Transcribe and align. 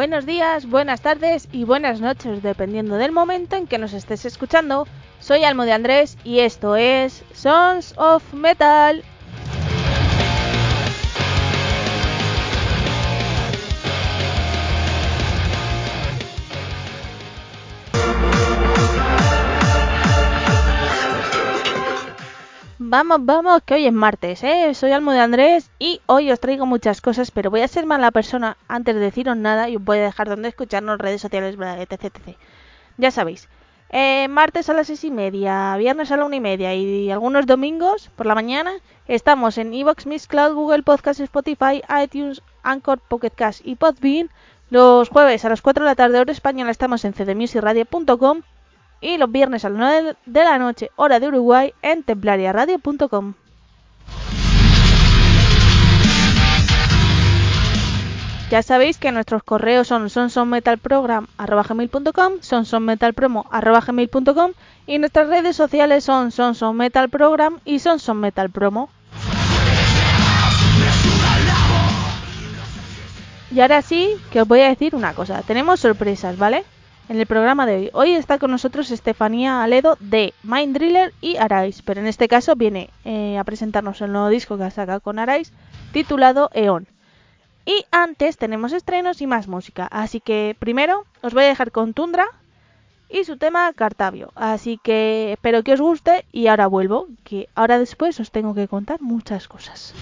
Buenos 0.00 0.24
días, 0.24 0.64
buenas 0.64 1.02
tardes 1.02 1.46
y 1.52 1.64
buenas 1.64 2.00
noches, 2.00 2.42
dependiendo 2.42 2.96
del 2.96 3.12
momento 3.12 3.56
en 3.56 3.66
que 3.66 3.76
nos 3.76 3.92
estés 3.92 4.24
escuchando. 4.24 4.86
Soy 5.18 5.44
Almo 5.44 5.66
de 5.66 5.72
Andrés 5.72 6.16
y 6.24 6.38
esto 6.38 6.74
es 6.76 7.22
Sons 7.34 7.92
of 7.98 8.32
Metal. 8.32 9.04
Vamos, 22.90 23.24
vamos, 23.24 23.62
que 23.64 23.74
hoy 23.74 23.86
es 23.86 23.92
martes, 23.92 24.42
¿eh? 24.42 24.74
Soy 24.74 24.90
Almo 24.90 25.12
de 25.12 25.20
Andrés 25.20 25.70
y 25.78 26.00
hoy 26.06 26.32
os 26.32 26.40
traigo 26.40 26.66
muchas 26.66 27.00
cosas, 27.00 27.30
pero 27.30 27.48
voy 27.48 27.60
a 27.60 27.68
ser 27.68 27.86
mala 27.86 28.10
persona 28.10 28.56
antes 28.66 28.96
de 28.96 29.00
deciros 29.00 29.36
nada 29.36 29.68
y 29.68 29.76
os 29.76 29.84
voy 29.84 29.98
a 29.98 30.02
dejar 30.02 30.28
donde 30.28 30.48
escucharnos, 30.48 30.98
redes 30.98 31.20
sociales, 31.20 31.54
etc, 31.56 31.92
etc. 32.06 32.36
Ya 32.98 33.12
sabéis, 33.12 33.48
eh, 33.90 34.26
martes 34.26 34.68
a 34.68 34.72
las 34.72 34.88
seis 34.88 35.04
y 35.04 35.12
media, 35.12 35.76
viernes 35.76 36.10
a 36.10 36.16
la 36.16 36.24
una 36.24 36.34
y 36.34 36.40
media 36.40 36.74
y 36.74 37.12
algunos 37.12 37.46
domingos 37.46 38.10
por 38.16 38.26
la 38.26 38.34
mañana 38.34 38.72
estamos 39.06 39.56
en 39.58 39.72
Evox, 39.72 40.06
Miss 40.06 40.26
Cloud, 40.26 40.54
Google 40.54 40.82
Podcast, 40.82 41.20
Spotify, 41.20 41.82
iTunes, 42.02 42.42
Anchor, 42.64 42.98
Pocket 42.98 43.30
Cast 43.30 43.64
y 43.64 43.76
Podbean. 43.76 44.30
Los 44.68 45.10
jueves 45.10 45.44
a 45.44 45.48
las 45.48 45.62
4 45.62 45.84
de 45.84 45.90
la 45.90 45.94
tarde 45.94 46.18
hora 46.18 46.32
española 46.32 46.72
estamos 46.72 47.04
en 47.04 47.12
cdmusicradio.com 47.12 48.42
y 49.00 49.16
los 49.16 49.30
viernes 49.30 49.64
a 49.64 49.70
las 49.70 49.78
9 49.78 50.16
de 50.26 50.44
la 50.44 50.58
noche, 50.58 50.90
hora 50.96 51.20
de 51.20 51.28
Uruguay, 51.28 51.72
en 51.82 52.02
templariaradio.com. 52.02 53.34
Ya 58.50 58.62
sabéis 58.64 58.98
que 58.98 59.12
nuestros 59.12 59.44
correos 59.44 59.86
son 59.86 60.10
sonsonmetalprogram.com, 60.10 62.32
sonsonmetalpromo.com 62.40 64.50
y 64.88 64.98
nuestras 64.98 65.28
redes 65.28 65.54
sociales 65.54 66.02
son 66.02 66.32
sonsonmetalprogram 66.32 67.60
y 67.64 67.78
sonsonmetalpromo. 67.78 68.90
Y 73.52 73.60
ahora 73.60 73.82
sí 73.82 74.16
que 74.32 74.42
os 74.42 74.48
voy 74.48 74.62
a 74.62 74.68
decir 74.68 74.96
una 74.96 75.14
cosa, 75.14 75.42
tenemos 75.42 75.78
sorpresas, 75.78 76.36
¿vale? 76.36 76.64
En 77.10 77.18
el 77.18 77.26
programa 77.26 77.66
de 77.66 77.76
hoy. 77.76 77.90
Hoy 77.92 78.12
está 78.12 78.38
con 78.38 78.52
nosotros 78.52 78.90
Estefanía 78.92 79.64
Aledo 79.64 79.96
de 79.98 80.32
Mind 80.44 80.76
Driller 80.76 81.12
y 81.20 81.36
Arais, 81.38 81.82
pero 81.82 82.00
en 82.00 82.06
este 82.06 82.28
caso 82.28 82.54
viene 82.54 82.88
eh, 83.04 83.36
a 83.36 83.42
presentarnos 83.42 84.00
el 84.00 84.12
nuevo 84.12 84.28
disco 84.28 84.56
que 84.56 84.62
ha 84.62 84.70
sacado 84.70 85.00
con 85.00 85.18
Arais, 85.18 85.52
titulado 85.92 86.50
Eon. 86.54 86.86
Y 87.66 87.84
antes 87.90 88.38
tenemos 88.38 88.72
estrenos 88.72 89.20
y 89.20 89.26
más 89.26 89.48
música, 89.48 89.88
así 89.90 90.20
que 90.20 90.56
primero 90.60 91.04
os 91.20 91.34
voy 91.34 91.44
a 91.44 91.48
dejar 91.48 91.72
con 91.72 91.94
Tundra 91.94 92.28
y 93.08 93.24
su 93.24 93.36
tema 93.36 93.72
Cartavio. 93.72 94.30
Así 94.36 94.78
que 94.80 95.32
espero 95.32 95.64
que 95.64 95.72
os 95.72 95.80
guste 95.80 96.24
y 96.30 96.46
ahora 96.46 96.68
vuelvo, 96.68 97.08
que 97.24 97.48
ahora 97.56 97.80
después 97.80 98.20
os 98.20 98.30
tengo 98.30 98.54
que 98.54 98.68
contar 98.68 99.00
muchas 99.00 99.48
cosas. 99.48 99.94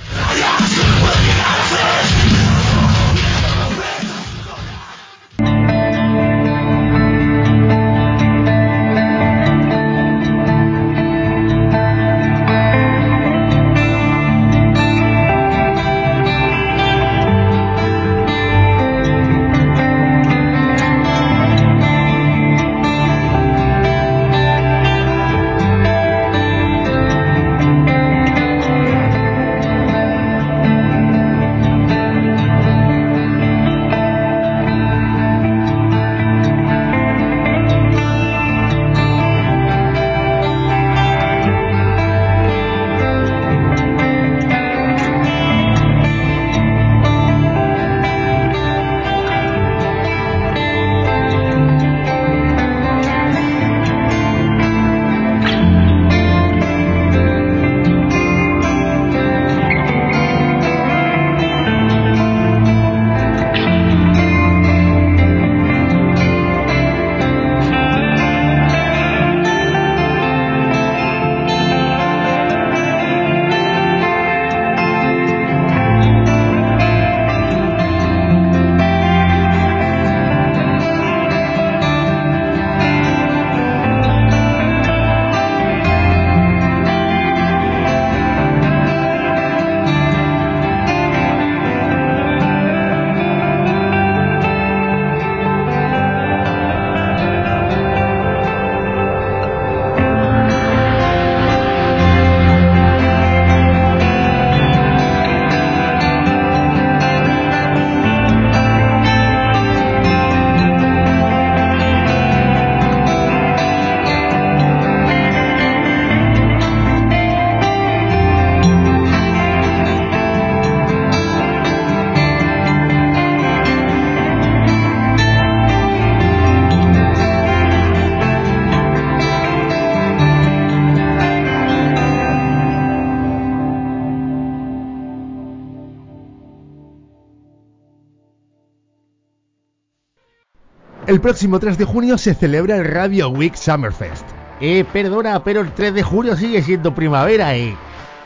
El 141.18 141.22
próximo 141.22 141.58
3 141.58 141.76
de 141.76 141.84
junio 141.84 142.16
se 142.16 142.32
celebra 142.32 142.76
el 142.76 142.84
Radio 142.84 143.28
Week 143.30 143.56
Summerfest. 143.56 144.24
Eh, 144.60 144.84
perdona, 144.92 145.42
pero 145.42 145.62
el 145.62 145.72
3 145.72 145.92
de 145.92 146.04
junio 146.04 146.36
sigue 146.36 146.62
siendo 146.62 146.94
primavera, 146.94 147.56
eh. 147.56 147.76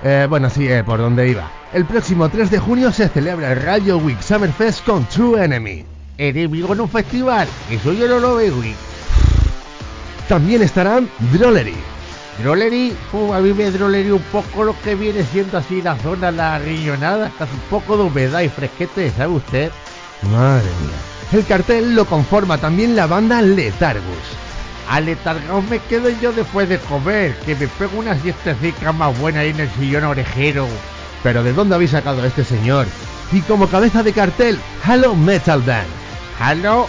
eh 0.03 0.27
bueno, 0.29 0.51
sí, 0.51 0.69
eh, 0.69 0.85
por 0.85 0.99
dónde 0.99 1.27
iba. 1.31 1.51
El 1.73 1.87
próximo 1.87 2.29
3 2.29 2.51
de 2.51 2.59
junio 2.59 2.93
se 2.93 3.09
celebra 3.09 3.53
el 3.53 3.63
Radio 3.63 3.97
Week 3.97 4.21
Summerfest 4.21 4.85
con 4.85 5.07
True 5.07 5.43
Enemy. 5.43 5.87
Enemigo 6.19 6.75
en 6.75 6.83
un 6.83 6.89
festival, 6.91 7.49
eso 7.71 7.95
yo 7.95 8.07
no 8.07 8.19
lo 8.19 8.37
veo, 8.37 8.57
güey. 8.57 8.75
También 10.29 10.61
estarán 10.61 11.09
Drollery. 11.33 11.77
Drollery, 12.43 12.95
uh, 13.15 13.33
a 13.33 13.41
mí 13.41 13.55
me 13.55 13.71
drollery 13.71 14.11
un 14.11 14.23
poco 14.31 14.65
lo 14.65 14.79
que 14.83 14.97
viene 14.97 15.25
siendo 15.25 15.57
así 15.57 15.81
la 15.81 15.97
zona, 15.97 16.31
la 16.31 16.59
riñonada, 16.59 17.29
está 17.29 17.45
un 17.45 17.71
poco 17.71 17.97
de 17.97 18.03
humedad 18.03 18.43
y 18.43 18.51
fresquete, 18.51 19.11
¿sabe 19.13 19.33
usted? 19.33 19.71
Madre 20.31 20.69
mía. 20.83 21.12
El 21.33 21.47
cartel 21.47 21.95
lo 21.95 22.05
conforma 22.05 22.59
también 22.59 22.95
la 22.95 23.07
banda 23.07 23.41
Letargus. 23.41 24.03
A 24.91 25.01
letargaos 25.01 25.65
me 25.65 25.79
quedo 25.79 26.11
yo 26.21 26.31
después 26.31 26.69
de 26.69 26.79
comer, 26.79 27.35
que 27.47 27.55
me 27.55 27.69
pego 27.69 28.01
una 28.01 28.19
siestecica 28.21 28.93
más 28.93 29.19
buena 29.19 29.41
ahí 29.41 29.49
en 29.49 29.61
el 29.61 29.71
sillón 29.71 30.05
orejero. 30.05 30.69
Pero 31.23 31.43
¿de 31.43 31.55
dónde 31.55 31.75
habéis 31.75 31.93
sacado 31.93 32.23
a 32.23 32.27
este 32.27 32.45
señor? 32.45 32.87
Y 33.33 33.41
como 33.41 33.67
cabeza 33.69 34.03
de 34.03 34.13
cartel, 34.13 34.59
Halo 34.85 35.15
Metal 35.15 35.63
Band. 35.63 35.87
Halo, 36.39 36.87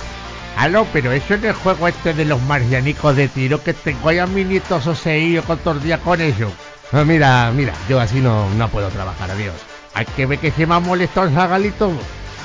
Halo, 0.57 0.85
pero 0.91 1.13
eso 1.13 1.35
en 1.35 1.45
el 1.45 1.53
juego 1.53 1.87
este 1.87 2.13
de 2.13 2.25
los 2.25 2.41
marcianicos 2.41 3.15
de 3.15 3.29
tiro 3.29 3.63
que 3.63 3.73
tengo 3.73 4.09
ahí 4.09 4.19
a 4.19 4.27
mi 4.27 4.43
nieto 4.43 4.81
soseído 4.81 5.41
con 5.43 5.57
todo 5.59 5.75
el 5.75 5.83
día 5.83 5.99
con 5.99 6.19
ellos. 6.19 6.51
Ah, 6.91 7.05
mira, 7.05 7.49
mira, 7.55 7.73
yo 7.87 7.97
así 7.97 8.19
no, 8.19 8.49
no 8.55 8.67
puedo 8.67 8.89
trabajar, 8.89 9.31
adiós. 9.31 9.55
Hay 9.93 10.05
que 10.05 10.25
ver 10.25 10.39
que 10.39 10.51
se 10.51 10.65
me 10.65 10.75
ha 10.75 10.79
molestado 10.79 11.27
el 11.27 11.33
zagalito. 11.33 11.93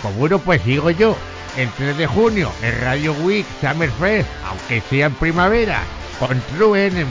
Pues 0.01 0.17
bueno, 0.17 0.39
pues 0.39 0.63
sigo 0.63 0.91
yo. 0.91 1.17
El 1.57 1.71
3 1.71 1.97
de 1.97 2.07
junio 2.07 2.51
en 2.63 2.81
Radio 2.81 3.13
Week 3.25 3.47
Summer 3.61 3.91
Fest, 3.91 4.29
aunque 4.47 4.81
sea 4.89 5.07
en 5.07 5.15
primavera, 5.15 5.81
con 6.19 6.41
True 6.57 6.87
Enemy, 6.87 7.11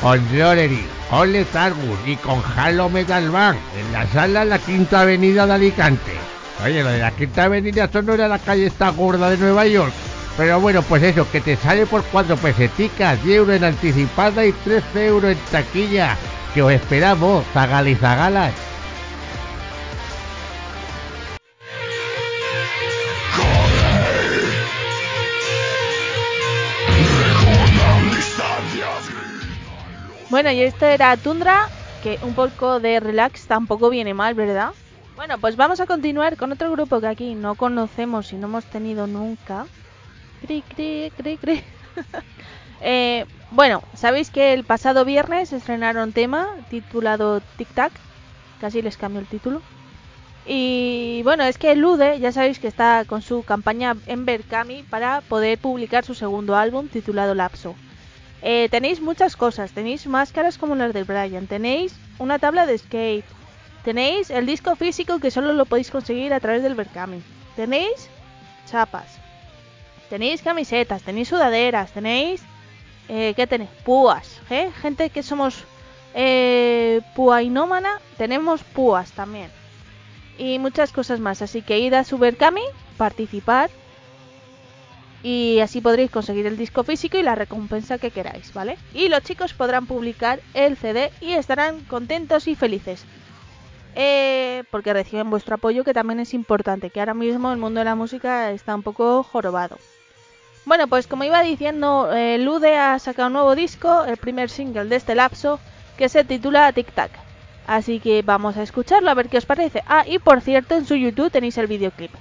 con 0.00 0.28
Jewelry, 0.30 0.86
con 1.10 1.32
Letargus 1.32 1.98
y 2.06 2.16
con 2.16 2.42
Halo 2.56 2.88
Metal 2.88 3.24
en 3.24 3.92
la 3.92 4.06
sala 4.08 4.44
La 4.44 4.58
Quinta 4.58 5.02
Avenida 5.02 5.46
de 5.46 5.52
Alicante. 5.54 6.12
Oye, 6.64 6.82
lo 6.82 6.90
de 6.90 6.98
la 6.98 7.10
Quinta 7.12 7.44
Avenida, 7.44 7.84
esto 7.84 8.02
no 8.02 8.14
era 8.14 8.28
la 8.28 8.38
calle 8.38 8.66
esta 8.66 8.90
gorda 8.90 9.30
de 9.30 9.38
Nueva 9.38 9.66
York. 9.66 9.92
Pero 10.36 10.60
bueno, 10.60 10.82
pues 10.82 11.02
eso, 11.02 11.28
que 11.30 11.40
te 11.40 11.56
sale 11.56 11.86
por 11.86 12.04
cuatro 12.04 12.36
peseticas, 12.36 13.22
10 13.24 13.36
euros 13.38 13.56
en 13.56 13.64
anticipada 13.64 14.44
y 14.44 14.52
13 14.52 15.06
euros 15.06 15.32
en 15.32 15.38
taquilla. 15.50 16.16
Que 16.54 16.62
os 16.62 16.72
esperamos, 16.72 17.44
zagal 17.52 17.88
y 17.88 17.96
zagalas. 17.96 18.52
Bueno, 30.30 30.50
y 30.50 30.60
esto 30.60 30.84
era 30.84 31.16
Tundra, 31.16 31.70
que 32.02 32.18
un 32.22 32.34
poco 32.34 32.80
de 32.80 33.00
relax 33.00 33.46
tampoco 33.46 33.88
viene 33.88 34.12
mal, 34.12 34.34
¿verdad? 34.34 34.72
Bueno, 35.16 35.38
pues 35.38 35.56
vamos 35.56 35.80
a 35.80 35.86
continuar 35.86 36.36
con 36.36 36.52
otro 36.52 36.70
grupo 36.70 37.00
que 37.00 37.06
aquí 37.06 37.34
no 37.34 37.54
conocemos 37.54 38.32
y 38.32 38.36
no 38.36 38.46
hemos 38.46 38.66
tenido 38.66 39.06
nunca. 39.06 39.66
Cri, 40.42 40.62
cri, 40.62 41.12
cri, 41.16 41.38
cri. 41.38 41.64
Eh, 42.80 43.26
bueno, 43.50 43.82
sabéis 43.92 44.30
que 44.30 44.52
el 44.52 44.62
pasado 44.62 45.04
viernes 45.04 45.52
estrenaron 45.52 46.12
tema 46.12 46.46
titulado 46.70 47.40
Tic 47.56 47.74
Tac. 47.74 47.92
Casi 48.60 48.82
les 48.82 48.96
cambio 48.96 49.20
el 49.20 49.26
título. 49.26 49.62
Y 50.46 51.22
bueno, 51.24 51.42
es 51.42 51.58
que 51.58 51.74
Lude, 51.74 52.20
ya 52.20 52.30
sabéis 52.30 52.60
que 52.60 52.68
está 52.68 53.04
con 53.04 53.20
su 53.20 53.42
campaña 53.42 53.96
en 54.06 54.24
Berkami 54.24 54.84
para 54.84 55.22
poder 55.22 55.58
publicar 55.58 56.04
su 56.04 56.14
segundo 56.14 56.54
álbum 56.54 56.86
titulado 56.88 57.34
Lapso. 57.34 57.74
Eh, 58.42 58.68
tenéis 58.70 59.00
muchas 59.00 59.36
cosas, 59.36 59.72
tenéis 59.72 60.06
máscaras 60.06 60.58
como 60.58 60.76
las 60.76 60.92
del 60.92 61.04
Brian, 61.04 61.46
tenéis 61.46 61.94
una 62.18 62.38
tabla 62.38 62.66
de 62.66 62.78
skate, 62.78 63.24
tenéis 63.82 64.30
el 64.30 64.46
disco 64.46 64.76
físico 64.76 65.18
que 65.18 65.32
solo 65.32 65.52
lo 65.52 65.66
podéis 65.66 65.90
conseguir 65.90 66.32
a 66.32 66.40
través 66.40 66.62
del 66.62 66.76
Berkami, 66.76 67.20
tenéis 67.56 68.08
chapas, 68.70 69.18
tenéis 70.08 70.42
camisetas, 70.42 71.02
tenéis 71.02 71.28
sudaderas, 71.28 71.92
tenéis... 71.92 72.42
Eh, 73.10 73.32
¿Qué 73.34 73.46
tenéis? 73.46 73.70
Púas, 73.86 74.38
¿eh? 74.50 74.70
Gente 74.82 75.08
que 75.08 75.22
somos 75.22 75.64
eh, 76.14 77.00
puainómana, 77.14 78.00
tenemos 78.18 78.62
púas 78.62 79.12
también. 79.12 79.50
Y 80.36 80.58
muchas 80.58 80.92
cosas 80.92 81.18
más, 81.18 81.40
así 81.40 81.62
que 81.62 81.78
id 81.78 81.94
a 81.94 82.04
su 82.04 82.18
Berkami, 82.18 82.60
participar 82.98 83.70
y 85.22 85.58
así 85.60 85.80
podréis 85.80 86.10
conseguir 86.10 86.46
el 86.46 86.56
disco 86.56 86.84
físico 86.84 87.16
y 87.16 87.22
la 87.22 87.34
recompensa 87.34 87.98
que 87.98 88.10
queráis, 88.10 88.52
¿vale? 88.52 88.78
Y 88.94 89.08
los 89.08 89.22
chicos 89.22 89.52
podrán 89.52 89.86
publicar 89.86 90.40
el 90.54 90.76
CD 90.76 91.10
y 91.20 91.32
estarán 91.32 91.80
contentos 91.80 92.46
y 92.46 92.54
felices. 92.54 93.04
Eh, 93.96 94.62
porque 94.70 94.92
reciben 94.92 95.30
vuestro 95.30 95.56
apoyo, 95.56 95.82
que 95.82 95.94
también 95.94 96.20
es 96.20 96.34
importante, 96.34 96.90
que 96.90 97.00
ahora 97.00 97.14
mismo 97.14 97.50
el 97.50 97.58
mundo 97.58 97.80
de 97.80 97.84
la 97.84 97.96
música 97.96 98.52
está 98.52 98.74
un 98.74 98.82
poco 98.82 99.24
jorobado. 99.24 99.76
Bueno, 100.64 100.86
pues 100.86 101.06
como 101.06 101.24
iba 101.24 101.42
diciendo, 101.42 102.12
eh, 102.12 102.38
Lude 102.38 102.76
ha 102.76 102.98
sacado 102.98 103.26
un 103.26 103.32
nuevo 103.32 103.56
disco, 103.56 104.04
el 104.04 104.18
primer 104.18 104.50
single 104.50 104.84
de 104.84 104.96
este 104.96 105.14
lapso, 105.14 105.58
que 105.96 106.08
se 106.08 106.22
titula 106.22 106.72
Tic 106.72 106.92
Tac. 106.92 107.10
Así 107.66 107.98
que 107.98 108.22
vamos 108.22 108.56
a 108.56 108.62
escucharlo 108.62 109.10
a 109.10 109.14
ver 109.14 109.28
qué 109.28 109.38
os 109.38 109.46
parece. 109.46 109.82
Ah, 109.86 110.04
y 110.06 110.18
por 110.18 110.42
cierto, 110.42 110.76
en 110.76 110.86
su 110.86 110.94
YouTube 110.94 111.30
tenéis 111.30 111.58
el 111.58 111.66
videoclip 111.66 112.12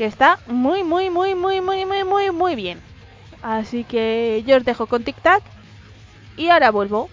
que 0.00 0.06
está 0.06 0.38
muy, 0.46 0.82
muy, 0.82 1.10
muy, 1.10 1.34
muy, 1.34 1.60
muy, 1.60 1.84
muy, 1.84 2.04
muy, 2.04 2.30
muy 2.30 2.54
bien. 2.56 2.80
Así 3.42 3.84
que 3.84 4.42
yo 4.46 4.56
os 4.56 4.64
dejo 4.64 4.86
con 4.86 5.04
Tic 5.04 5.20
Tac 5.20 5.42
y 6.38 6.48
ahora 6.48 6.70
vuelvo. 6.70 7.10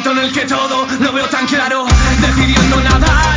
momento 0.00 0.12
en 0.12 0.28
el 0.28 0.32
que 0.32 0.46
todo 0.46 0.86
lo 1.00 1.12
veo 1.12 1.28
tan 1.28 1.46
claro, 1.46 1.84
decidiendo 2.20 2.80
nada. 2.80 3.29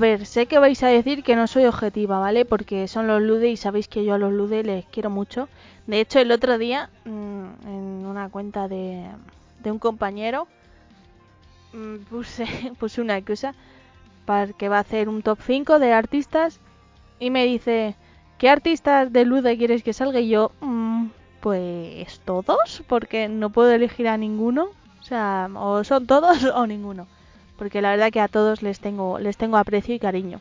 Ver, 0.00 0.26
sé 0.26 0.46
que 0.46 0.58
vais 0.58 0.82
a 0.82 0.88
decir 0.88 1.22
que 1.22 1.36
no 1.36 1.46
soy 1.46 1.64
objetiva, 1.66 2.18
¿vale? 2.18 2.44
Porque 2.44 2.88
son 2.88 3.06
los 3.06 3.22
Lude 3.22 3.50
y 3.50 3.56
sabéis 3.56 3.88
que 3.88 4.04
yo 4.04 4.14
a 4.14 4.18
los 4.18 4.32
Lude 4.32 4.64
les 4.64 4.84
quiero 4.86 5.10
mucho. 5.10 5.48
De 5.86 6.00
hecho, 6.00 6.18
el 6.18 6.32
otro 6.32 6.58
día, 6.58 6.90
mm, 7.04 7.44
en 7.66 8.06
una 8.06 8.28
cuenta 8.30 8.68
de, 8.68 9.06
de 9.62 9.70
un 9.70 9.78
compañero, 9.78 10.48
mm, 11.72 11.96
puse, 12.10 12.46
puse 12.80 13.00
una 13.00 13.16
excusa 13.16 13.54
para 14.26 14.52
que 14.52 14.68
va 14.68 14.78
a 14.78 14.80
hacer 14.80 15.08
un 15.08 15.22
top 15.22 15.38
5 15.40 15.78
de 15.78 15.92
artistas 15.92 16.60
y 17.20 17.30
me 17.30 17.44
dice, 17.46 17.96
¿qué 18.38 18.48
artistas 18.50 19.12
de 19.12 19.24
Lude 19.24 19.56
quieres 19.58 19.82
que 19.82 19.92
salga? 19.92 20.20
Y 20.20 20.30
yo, 20.30 20.52
mm, 20.60 21.08
pues 21.40 22.20
todos, 22.24 22.82
porque 22.88 23.28
no 23.28 23.50
puedo 23.50 23.70
elegir 23.72 24.08
a 24.08 24.16
ninguno. 24.16 24.70
O 25.00 25.02
sea, 25.04 25.48
o 25.54 25.84
son 25.84 26.06
todos 26.06 26.44
o 26.54 26.66
ninguno 26.66 27.06
porque 27.60 27.82
la 27.82 27.90
verdad 27.90 28.10
que 28.10 28.22
a 28.22 28.28
todos 28.28 28.62
les 28.62 28.80
tengo, 28.80 29.18
les 29.18 29.36
tengo 29.36 29.58
aprecio 29.58 29.94
y 29.94 29.98
cariño. 29.98 30.40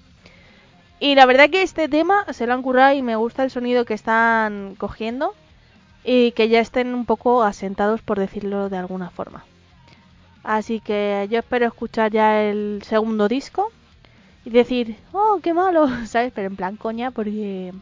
Y 1.01 1.15
la 1.15 1.25
verdad 1.25 1.49
que 1.49 1.63
este 1.63 1.89
tema 1.89 2.25
se 2.31 2.47
lo 2.47 2.53
han 2.53 2.61
currado 2.61 2.95
y 2.95 3.01
me 3.01 3.17
gusta 3.17 3.43
el 3.43 3.51
sonido 3.51 3.83
que 3.83 3.93
están 3.93 4.75
cogiendo 4.77 5.35
y 6.05 6.31
que 6.31 6.47
ya 6.47 6.61
estén 6.61 6.93
un 6.93 7.05
poco 7.05 7.43
asentados 7.43 8.01
por 8.01 8.19
decirlo 8.19 8.69
de 8.69 8.77
alguna 8.77 9.09
forma. 9.09 9.43
Así 10.45 10.79
que 10.79 11.27
yo 11.29 11.39
espero 11.39 11.67
escuchar 11.67 12.09
ya 12.09 12.41
el 12.41 12.83
segundo 12.85 13.27
disco 13.27 13.69
y 14.45 14.51
decir, 14.51 14.95
oh, 15.11 15.41
qué 15.43 15.53
malo, 15.53 15.89
¿sabes? 16.05 16.31
Pero 16.33 16.47
en 16.47 16.55
plan 16.55 16.77
coña 16.77 17.11
porque 17.11 17.73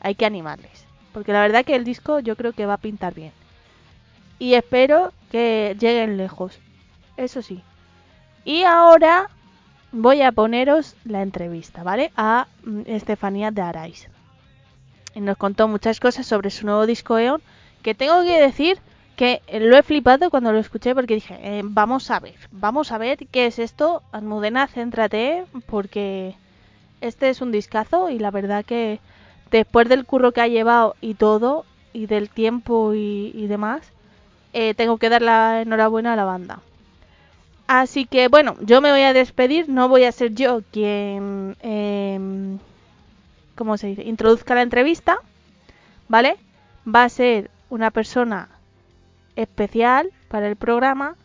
hay 0.00 0.14
que 0.16 0.26
animarles. 0.26 0.84
Porque 1.14 1.32
la 1.32 1.40
verdad 1.40 1.64
que 1.64 1.74
el 1.76 1.84
disco 1.84 2.20
yo 2.20 2.36
creo 2.36 2.52
que 2.52 2.66
va 2.66 2.74
a 2.74 2.84
pintar 2.86 3.14
bien. 3.14 3.32
Y 4.38 4.52
espero 4.52 5.14
que 5.30 5.74
lleguen 5.80 6.18
lejos. 6.18 6.58
Eso 7.16 7.40
sí, 7.40 7.62
y 8.46 8.62
ahora 8.62 9.28
voy 9.90 10.22
a 10.22 10.32
poneros 10.32 10.94
la 11.04 11.20
entrevista, 11.20 11.82
¿vale? 11.82 12.12
A 12.16 12.46
mm, 12.64 12.82
Estefanía 12.86 13.50
de 13.50 13.60
Araiz. 13.60 14.08
Y 15.14 15.20
nos 15.20 15.36
contó 15.36 15.66
muchas 15.68 15.98
cosas 15.98 16.26
sobre 16.26 16.50
su 16.50 16.64
nuevo 16.64 16.86
disco 16.86 17.18
Eon, 17.18 17.42
que 17.82 17.94
tengo 17.94 18.22
que 18.22 18.40
decir 18.40 18.78
que 19.16 19.42
lo 19.52 19.76
he 19.76 19.82
flipado 19.82 20.30
cuando 20.30 20.52
lo 20.52 20.60
escuché 20.60 20.94
porque 20.94 21.14
dije, 21.14 21.38
eh, 21.42 21.62
vamos 21.64 22.10
a 22.10 22.20
ver, 22.20 22.36
vamos 22.52 22.92
a 22.92 22.98
ver 22.98 23.26
qué 23.30 23.46
es 23.46 23.58
esto, 23.58 24.02
Almudena, 24.12 24.68
céntrate, 24.68 25.44
porque 25.66 26.36
este 27.00 27.30
es 27.30 27.40
un 27.40 27.50
discazo 27.50 28.10
y 28.10 28.20
la 28.20 28.30
verdad 28.30 28.64
que 28.64 29.00
después 29.50 29.88
del 29.88 30.04
curro 30.04 30.30
que 30.32 30.42
ha 30.42 30.48
llevado 30.48 30.94
y 31.00 31.14
todo, 31.14 31.64
y 31.92 32.06
del 32.06 32.28
tiempo 32.28 32.92
y, 32.94 33.46
demás, 33.48 33.90
eh, 34.52 34.74
tengo 34.74 34.98
que 34.98 35.08
dar 35.08 35.22
la 35.22 35.62
enhorabuena 35.62 36.12
a 36.12 36.16
la 36.16 36.24
banda. 36.24 36.60
Así 37.66 38.06
que 38.06 38.28
bueno, 38.28 38.56
yo 38.60 38.80
me 38.80 38.92
voy 38.92 39.02
a 39.02 39.12
despedir, 39.12 39.68
no 39.68 39.88
voy 39.88 40.04
a 40.04 40.12
ser 40.12 40.34
yo 40.34 40.62
quien, 40.70 41.56
eh, 41.62 42.56
¿cómo 43.56 43.76
se 43.76 43.88
dice?, 43.88 44.04
introduzca 44.04 44.54
la 44.54 44.62
entrevista, 44.62 45.18
¿vale? 46.08 46.36
Va 46.86 47.02
a 47.04 47.08
ser 47.08 47.50
una 47.68 47.90
persona 47.90 48.48
especial 49.34 50.10
para 50.28 50.46
el 50.46 50.54
programa 50.54 51.16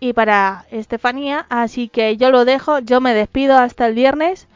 y 0.00 0.14
para 0.14 0.64
Estefanía, 0.70 1.44
así 1.50 1.88
que 1.88 2.16
yo 2.16 2.30
lo 2.30 2.44
dejo, 2.46 2.78
yo 2.78 3.00
me 3.02 3.12
despido 3.12 3.58
hasta 3.58 3.86
el 3.86 3.94
viernes 3.94 4.48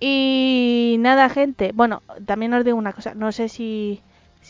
y 0.00 0.96
nada 0.98 1.28
gente, 1.28 1.70
bueno, 1.72 2.02
también 2.26 2.52
os 2.54 2.64
digo 2.64 2.76
una 2.76 2.92
cosa, 2.92 3.14
no 3.14 3.30
sé 3.30 3.48
si 3.48 4.00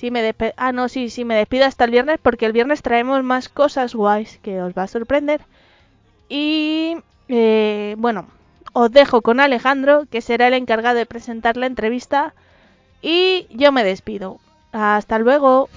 Sí, 0.00 0.10
me 0.10 0.34
ah, 0.56 0.72
no, 0.72 0.88
sí, 0.88 1.10
sí, 1.10 1.26
me 1.26 1.34
despido 1.34 1.66
hasta 1.66 1.84
el 1.84 1.90
viernes 1.90 2.18
porque 2.22 2.46
el 2.46 2.52
viernes 2.52 2.80
traemos 2.80 3.22
más 3.22 3.50
cosas 3.50 3.94
guays 3.94 4.38
que 4.42 4.62
os 4.62 4.72
va 4.72 4.84
a 4.84 4.86
sorprender. 4.86 5.42
Y 6.26 6.96
eh, 7.28 7.96
bueno, 7.98 8.26
os 8.72 8.90
dejo 8.90 9.20
con 9.20 9.40
Alejandro, 9.40 10.06
que 10.10 10.22
será 10.22 10.48
el 10.48 10.54
encargado 10.54 10.96
de 10.96 11.04
presentar 11.04 11.58
la 11.58 11.66
entrevista. 11.66 12.32
Y 13.02 13.46
yo 13.50 13.72
me 13.72 13.84
despido. 13.84 14.40
Hasta 14.72 15.18
luego. 15.18 15.68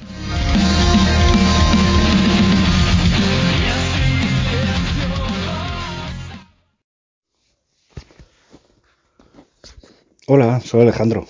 Hola, 10.27 10.61
soy 10.61 10.83
Alejandro. 10.83 11.25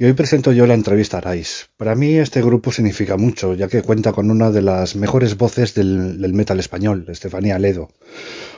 Y 0.00 0.06
hoy 0.06 0.14
presento 0.14 0.52
yo 0.52 0.66
la 0.66 0.72
entrevista 0.72 1.18
a 1.18 1.20
Arais. 1.20 1.68
Para 1.76 1.94
mí 1.94 2.14
este 2.14 2.40
grupo 2.40 2.72
significa 2.72 3.18
mucho, 3.18 3.52
ya 3.52 3.68
que 3.68 3.82
cuenta 3.82 4.14
con 4.14 4.30
una 4.30 4.50
de 4.50 4.62
las 4.62 4.96
mejores 4.96 5.36
voces 5.36 5.74
del, 5.74 6.32
metal 6.32 6.58
español, 6.58 7.04
Estefanía 7.08 7.58
Ledo. 7.58 7.90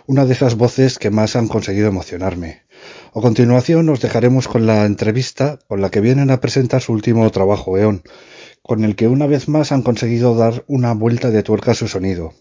Una 0.06 0.24
de 0.24 0.34
esas 0.34 0.54
voces 0.54 1.00
que 1.00 1.10
más 1.10 1.34
han 1.34 1.48
conseguido 1.48 1.88
emocionarme. 1.88 2.62
A 3.12 3.20
continuación 3.20 3.86
nos 3.86 4.00
dejaremos 4.00 4.46
con 4.46 4.68
la 4.68 4.86
entrevista 4.86 5.58
con 5.66 5.80
la 5.80 5.90
que 5.90 6.00
vienen 6.00 6.30
a 6.30 6.40
presentar 6.40 6.80
su 6.80 6.92
último 6.92 7.28
trabajo, 7.32 7.76
Eon, 7.76 8.04
con 8.62 8.84
el 8.84 8.94
que 8.94 9.08
una 9.08 9.26
vez 9.26 9.48
más 9.48 9.72
han 9.72 9.82
conseguido 9.82 10.36
dar 10.36 10.62
una 10.68 10.94
vuelta 10.94 11.32
de 11.32 11.42
tuerca 11.42 11.72
a 11.72 11.74
su 11.74 11.88
sonido. 11.88 12.34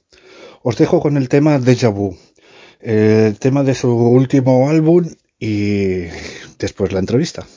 Os 0.61 0.77
dejo 0.77 1.01
con 1.01 1.17
el 1.17 1.27
tema 1.27 1.57
Deja 1.57 1.89
Vu, 1.89 2.15
el 2.79 3.39
tema 3.39 3.63
de 3.63 3.73
su 3.73 3.91
último 3.91 4.69
álbum 4.69 5.09
y 5.39 6.03
después 6.59 6.91
la 6.91 6.99
entrevista. 6.99 7.47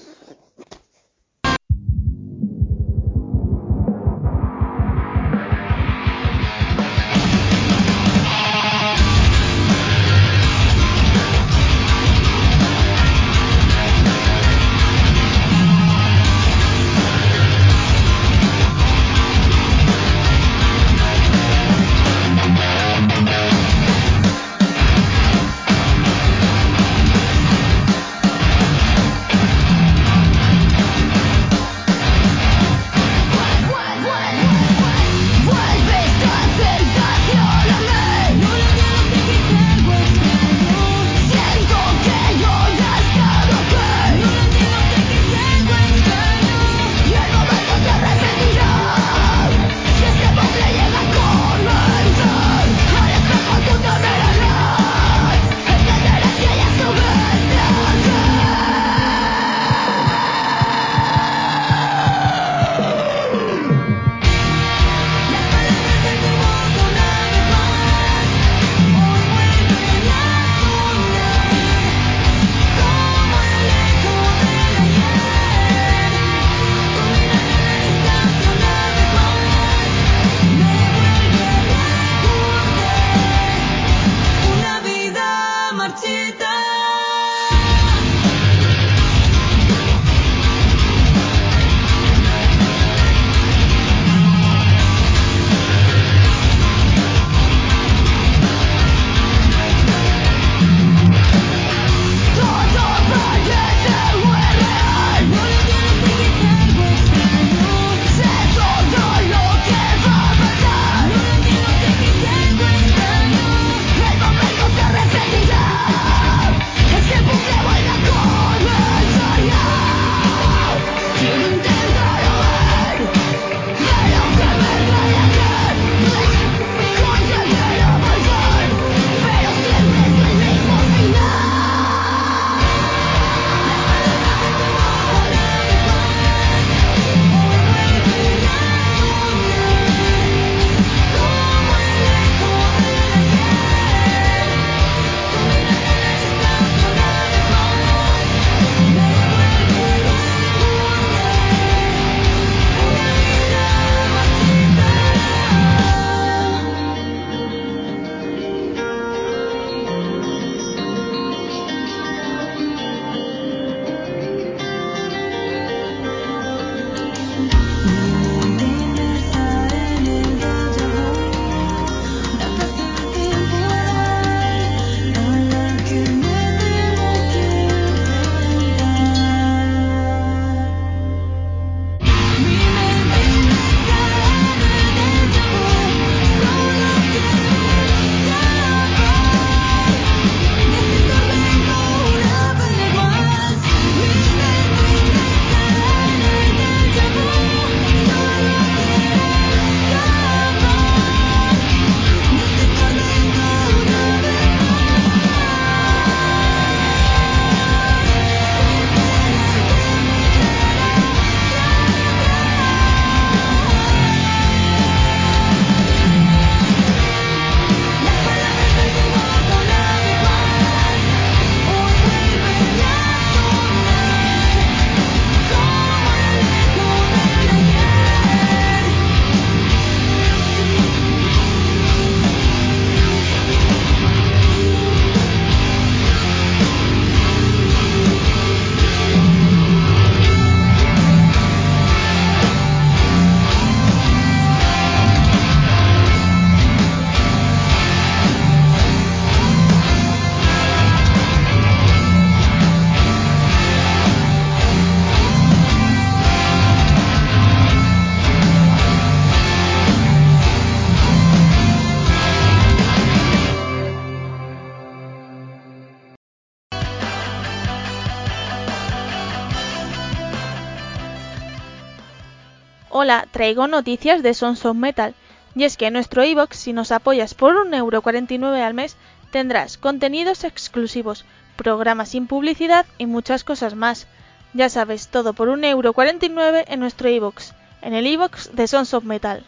Hola, 273.05 273.29
traigo 273.31 273.69
noticias 273.69 274.23
de 274.23 274.33
Sons 274.33 274.65
of 274.65 274.79
Metal. 274.79 275.15
Y 275.55 275.65
es 275.65 275.77
que 275.77 275.89
en 275.89 275.93
nuestro 275.93 276.25
iBox, 276.25 276.57
si 276.57 276.73
nos 276.73 276.91
apoyas 276.91 277.35
por 277.35 277.55
1,49€ 277.55 278.63
al 278.63 278.73
mes, 278.73 278.97
tendrás 279.31 279.77
contenidos 279.77 280.43
exclusivos, 280.43 281.27
programas 281.55 282.09
sin 282.09 282.27
publicidad 282.27 282.87
y 282.97 283.05
muchas 283.05 283.45
cosas 283.45 283.75
más. 283.75 284.07
Ya 284.55 284.71
sabes, 284.71 285.09
todo 285.09 285.35
por 285.35 285.51
1,49€ 285.51 286.65
en 286.67 286.81
nuestro 286.81 287.11
iBox, 287.11 287.53
en 287.83 287.93
el 287.93 288.07
iBox 288.07 288.57
de 288.57 288.67
Sons 288.67 288.95
of 288.95 289.05
Metal. 289.05 289.45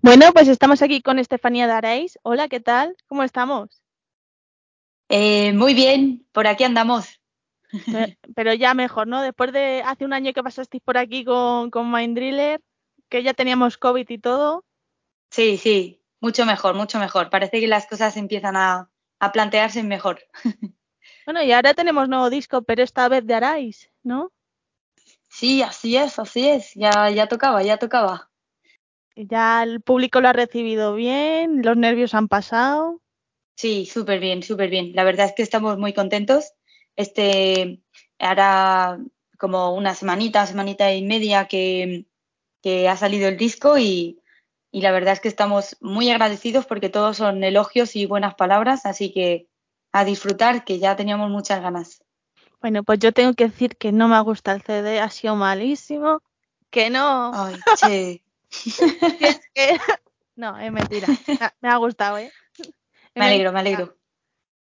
Bueno, 0.00 0.32
pues 0.32 0.48
estamos 0.48 0.82
aquí 0.82 1.02
con 1.02 1.20
Estefanía 1.20 1.68
Dareis. 1.68 2.18
Hola, 2.24 2.48
¿qué 2.48 2.58
tal? 2.58 2.96
¿Cómo 3.06 3.22
estamos? 3.22 3.81
Eh, 5.14 5.52
muy 5.52 5.74
bien, 5.74 6.26
por 6.32 6.46
aquí 6.46 6.64
andamos. 6.64 7.20
Pero, 7.84 8.14
pero 8.34 8.54
ya 8.54 8.72
mejor, 8.72 9.06
¿no? 9.06 9.20
Después 9.20 9.52
de 9.52 9.82
hace 9.84 10.06
un 10.06 10.14
año 10.14 10.32
que 10.32 10.42
pasasteis 10.42 10.82
por 10.82 10.96
aquí 10.96 11.22
con, 11.22 11.70
con 11.70 11.92
Mindriller, 11.92 12.62
que 13.10 13.22
ya 13.22 13.34
teníamos 13.34 13.76
COVID 13.76 14.08
y 14.08 14.16
todo. 14.16 14.64
Sí, 15.30 15.58
sí, 15.58 16.02
mucho 16.18 16.46
mejor, 16.46 16.74
mucho 16.74 16.98
mejor. 16.98 17.28
Parece 17.28 17.60
que 17.60 17.68
las 17.68 17.86
cosas 17.86 18.16
empiezan 18.16 18.56
a, 18.56 18.88
a 19.20 19.32
plantearse 19.32 19.82
mejor. 19.82 20.20
Bueno, 21.24 21.40
y 21.42 21.52
ahora 21.52 21.74
tenemos 21.74 22.08
nuevo 22.08 22.30
disco, 22.30 22.62
pero 22.62 22.82
esta 22.82 23.08
vez 23.08 23.24
de 23.24 23.34
Arais, 23.34 23.90
¿no? 24.02 24.32
Sí, 25.28 25.62
así 25.62 25.96
es, 25.96 26.18
así 26.18 26.48
es. 26.48 26.74
Ya, 26.74 27.10
ya 27.10 27.28
tocaba, 27.28 27.62
ya 27.62 27.76
tocaba. 27.76 28.30
Ya 29.14 29.62
el 29.62 29.80
público 29.82 30.20
lo 30.20 30.28
ha 30.28 30.32
recibido 30.32 30.94
bien, 30.94 31.62
los 31.62 31.76
nervios 31.76 32.14
han 32.14 32.26
pasado. 32.26 33.00
Sí, 33.54 33.86
súper 33.86 34.18
bien, 34.20 34.42
súper 34.42 34.70
bien. 34.70 34.92
La 34.94 35.04
verdad 35.04 35.26
es 35.26 35.32
que 35.34 35.42
estamos 35.42 35.78
muy 35.78 35.92
contentos. 35.92 36.52
Este, 36.96 37.80
hará 38.18 38.98
como 39.38 39.74
una 39.74 39.94
semanita, 39.94 40.46
semanita 40.46 40.92
y 40.92 41.02
media 41.02 41.46
que, 41.46 42.06
que 42.62 42.88
ha 42.88 42.96
salido 42.96 43.28
el 43.28 43.36
disco 43.36 43.78
y, 43.78 44.20
y 44.70 44.80
la 44.82 44.92
verdad 44.92 45.14
es 45.14 45.20
que 45.20 45.28
estamos 45.28 45.76
muy 45.80 46.10
agradecidos 46.10 46.66
porque 46.66 46.88
todos 46.90 47.16
son 47.16 47.42
elogios 47.44 47.96
y 47.96 48.06
buenas 48.06 48.34
palabras, 48.34 48.86
así 48.86 49.12
que 49.12 49.48
a 49.92 50.04
disfrutar, 50.04 50.64
que 50.64 50.78
ya 50.78 50.96
teníamos 50.96 51.30
muchas 51.30 51.60
ganas. 51.60 52.02
Bueno, 52.60 52.82
pues 52.84 52.98
yo 53.00 53.12
tengo 53.12 53.34
que 53.34 53.48
decir 53.48 53.76
que 53.76 53.92
no 53.92 54.08
me 54.08 54.20
gusta 54.22 54.52
el 54.52 54.62
CD, 54.62 55.00
ha 55.00 55.10
sido 55.10 55.34
malísimo. 55.36 56.22
Que 56.70 56.88
no. 56.88 57.32
Ay, 57.34 57.56
che. 57.76 58.22
que 59.18 59.26
es 59.28 59.40
que- 59.54 59.78
No, 60.36 60.58
es 60.58 60.72
mentira. 60.72 61.08
Me- 61.26 61.50
Me 61.60 61.68
ha 61.68 61.76
gustado, 61.76 62.18
¿eh? 62.18 62.32
Me 63.14 63.26
alegro, 63.26 63.52
me 63.52 63.60
alegro. 63.60 63.96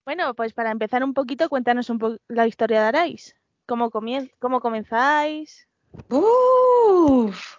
Bueno, 0.06 0.34
pues 0.34 0.54
para 0.54 0.72
empezar 0.72 1.04
un 1.04 1.14
poquito, 1.14 1.50
cuéntanos 1.50 1.90
un 1.90 2.00
poco 2.00 2.18
la 2.28 2.48
historia 2.48 2.82
de 2.82 2.88
Arais. 2.88 3.36
¿Cómo, 3.68 3.92
comien- 3.92 4.32
cómo 4.40 4.60
comenzáis? 4.60 5.68
Uf. 6.10 7.58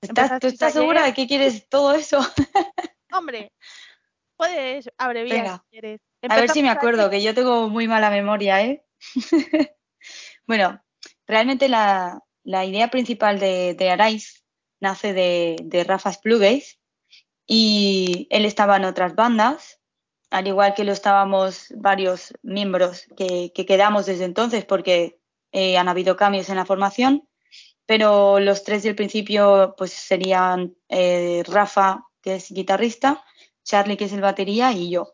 ¿Estás, 0.00 0.40
¿Tú 0.40 0.46
estás 0.48 0.72
segura 0.72 1.04
de 1.04 1.12
que 1.14 1.26
quieres 1.26 1.68
todo 1.68 1.92
eso? 1.94 2.18
Hombre, 3.12 3.52
puedes 4.36 4.90
abreviar 4.96 5.38
Venga. 5.42 5.56
si 5.58 5.70
quieres. 5.70 6.00
A 6.28 6.36
ver 6.36 6.50
si 6.50 6.62
me 6.62 6.70
acuerdo, 6.70 7.10
que 7.10 7.22
yo 7.22 7.34
tengo 7.34 7.68
muy 7.68 7.86
mala 7.88 8.08
memoria, 8.10 8.62
¿eh? 8.62 8.84
bueno, 10.46 10.82
realmente 11.26 11.68
la, 11.68 12.22
la 12.44 12.64
idea 12.64 12.88
principal 12.88 13.38
de, 13.38 13.74
de 13.74 13.90
Arais 13.90 14.44
nace 14.80 15.12
de, 15.12 15.56
de 15.62 15.84
Rafa 15.84 16.12
Splugues 16.12 16.80
y 17.46 18.26
él 18.30 18.44
estaba 18.44 18.76
en 18.76 18.84
otras 18.84 19.14
bandas, 19.14 19.80
al 20.32 20.46
igual 20.46 20.72
que 20.74 20.84
lo 20.84 20.92
estábamos 20.92 21.66
varios 21.76 22.32
miembros 22.42 23.06
que, 23.18 23.52
que 23.54 23.66
quedamos 23.66 24.06
desde 24.06 24.24
entonces 24.24 24.64
porque 24.64 25.20
eh, 25.52 25.76
han 25.76 25.88
habido 25.88 26.16
cambios 26.16 26.48
en 26.48 26.56
la 26.56 26.64
formación, 26.64 27.28
pero 27.84 28.40
los 28.40 28.64
tres 28.64 28.82
del 28.82 28.94
principio 28.94 29.74
pues 29.76 29.92
serían 29.92 30.74
eh, 30.88 31.42
Rafa, 31.46 32.06
que 32.22 32.36
es 32.36 32.50
guitarrista, 32.50 33.22
Charlie, 33.62 33.98
que 33.98 34.06
es 34.06 34.12
el 34.14 34.22
batería, 34.22 34.72
y 34.72 34.90
yo. 34.90 35.12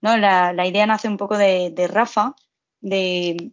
¿no? 0.00 0.16
La, 0.16 0.54
idea 0.64 0.86
nace 0.86 1.08
un 1.08 1.16
poco 1.16 1.36
de, 1.36 1.70
de 1.70 1.88
Rafa, 1.88 2.36
de 2.80 3.50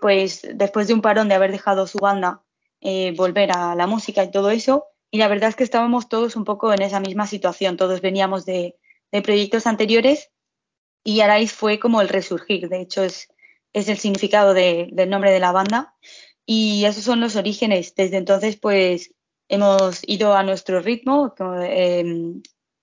pues 0.00 0.46
después 0.54 0.86
de 0.86 0.94
un 0.94 1.02
parón 1.02 1.28
de 1.28 1.34
haber 1.34 1.50
dejado 1.50 1.88
su 1.88 1.98
banda, 1.98 2.44
eh, 2.80 3.12
volver 3.16 3.50
a 3.56 3.74
la 3.74 3.88
música 3.88 4.22
y 4.22 4.30
todo 4.30 4.50
eso. 4.50 4.86
Y 5.10 5.18
la 5.18 5.26
verdad 5.26 5.48
es 5.48 5.56
que 5.56 5.64
estábamos 5.64 6.08
todos 6.08 6.36
un 6.36 6.44
poco 6.44 6.72
en 6.72 6.82
esa 6.82 7.00
misma 7.00 7.26
situación, 7.26 7.76
todos 7.76 8.00
veníamos 8.00 8.46
de, 8.46 8.76
de 9.12 9.22
proyectos 9.22 9.66
anteriores 9.66 10.30
y 11.04 11.20
Arais 11.20 11.52
fue 11.52 11.78
como 11.78 12.00
el 12.00 12.08
resurgir, 12.08 12.68
de 12.68 12.80
hecho 12.80 13.02
es, 13.04 13.28
es 13.72 13.88
el 13.88 13.98
significado 13.98 14.54
de- 14.54 14.88
del 14.92 15.10
nombre 15.10 15.30
de 15.30 15.40
la 15.40 15.52
banda 15.52 15.94
y 16.46 16.84
esos 16.84 17.04
son 17.04 17.20
los 17.20 17.36
orígenes. 17.36 17.94
Desde 17.94 18.16
entonces 18.16 18.56
pues 18.56 19.14
hemos 19.48 20.00
ido 20.08 20.34
a 20.34 20.42
nuestro 20.42 20.80
ritmo, 20.80 21.34
como, 21.36 21.60
eh, 21.62 22.04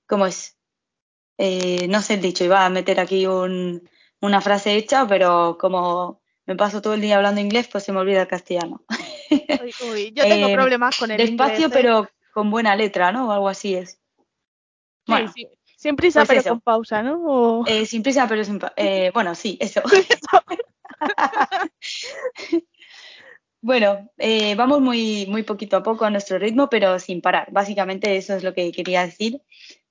¿cómo 0.08 0.28
es? 0.28 0.56
Eh, 1.38 1.88
no 1.88 2.02
sé 2.02 2.15
el 2.15 2.22
dicho, 2.22 2.44
iba 2.44 2.65
a 2.65 2.70
meter 2.70 3.00
aquí 3.00 3.26
un- 3.26 3.89
una 4.22 4.42
frase 4.42 4.76
hecha, 4.76 5.08
pero 5.08 5.58
como 5.60 6.22
me 6.46 6.56
paso 6.56 6.82
todo 6.82 6.94
el 6.94 7.02
día 7.02 7.15
hablando 7.15 7.39
inglés, 7.42 7.70
pues 7.72 7.84
se 7.86 7.92
me 7.94 8.00
olvida 8.00 8.22
el 8.24 8.28
castellano. 8.28 8.84
Uy, 9.63 9.74
uy, 9.92 10.12
yo 10.13 10.24
tengo 10.28 10.48
Eh, 10.48 10.54
problemas 10.54 11.00
con 11.00 11.12
el 11.12 11.18
Despacio, 11.18 11.65
inglés, 11.65 11.72
¿eh? 11.72 11.74
pero 11.74 12.10
con 12.34 12.52
buena 12.52 12.76
letra, 12.76 13.12
¿no? 13.12 13.30
O 13.30 13.32
algo 13.32 13.48
así 13.48 13.76
es. 13.76 13.92
Sí, 15.06 15.06
Bueno, 15.08 15.32
sí. 15.34 15.48
Sin 15.80 15.96
prisa, 15.96 16.20
pues 16.20 16.28
pero 16.28 16.39
eso. 16.42 16.50
con 16.50 16.60
pausa, 16.60 17.02
¿no? 17.02 17.22
O- 17.24 17.65
eh, 17.65 17.86
sin 17.86 18.04
prisa, 18.04 18.28
pero 18.28 18.44
sin... 18.44 18.60
pa- 18.60 18.74
eh, 18.78 19.12
bueno, 19.13 19.34
sí, 19.34 19.58
eso. 19.62 19.82
Bueno, 23.62 24.10
eh, 24.18 24.56
vamos 24.56 24.80
muy, 24.80 25.26
muy 25.28 25.44
poquito 25.44 25.76
a 25.76 25.84
poco 25.84 26.06
a 26.06 26.10
nuestro 26.10 26.39
ritmo, 26.39 26.70
pero 26.70 26.98
sin 26.98 27.20
parar. 27.20 27.50
Básicamente 27.52 28.15
eso 28.15 28.34
es 28.34 28.42
lo 28.44 28.54
que 28.54 28.72
quería 28.72 29.06
decir. 29.06 29.42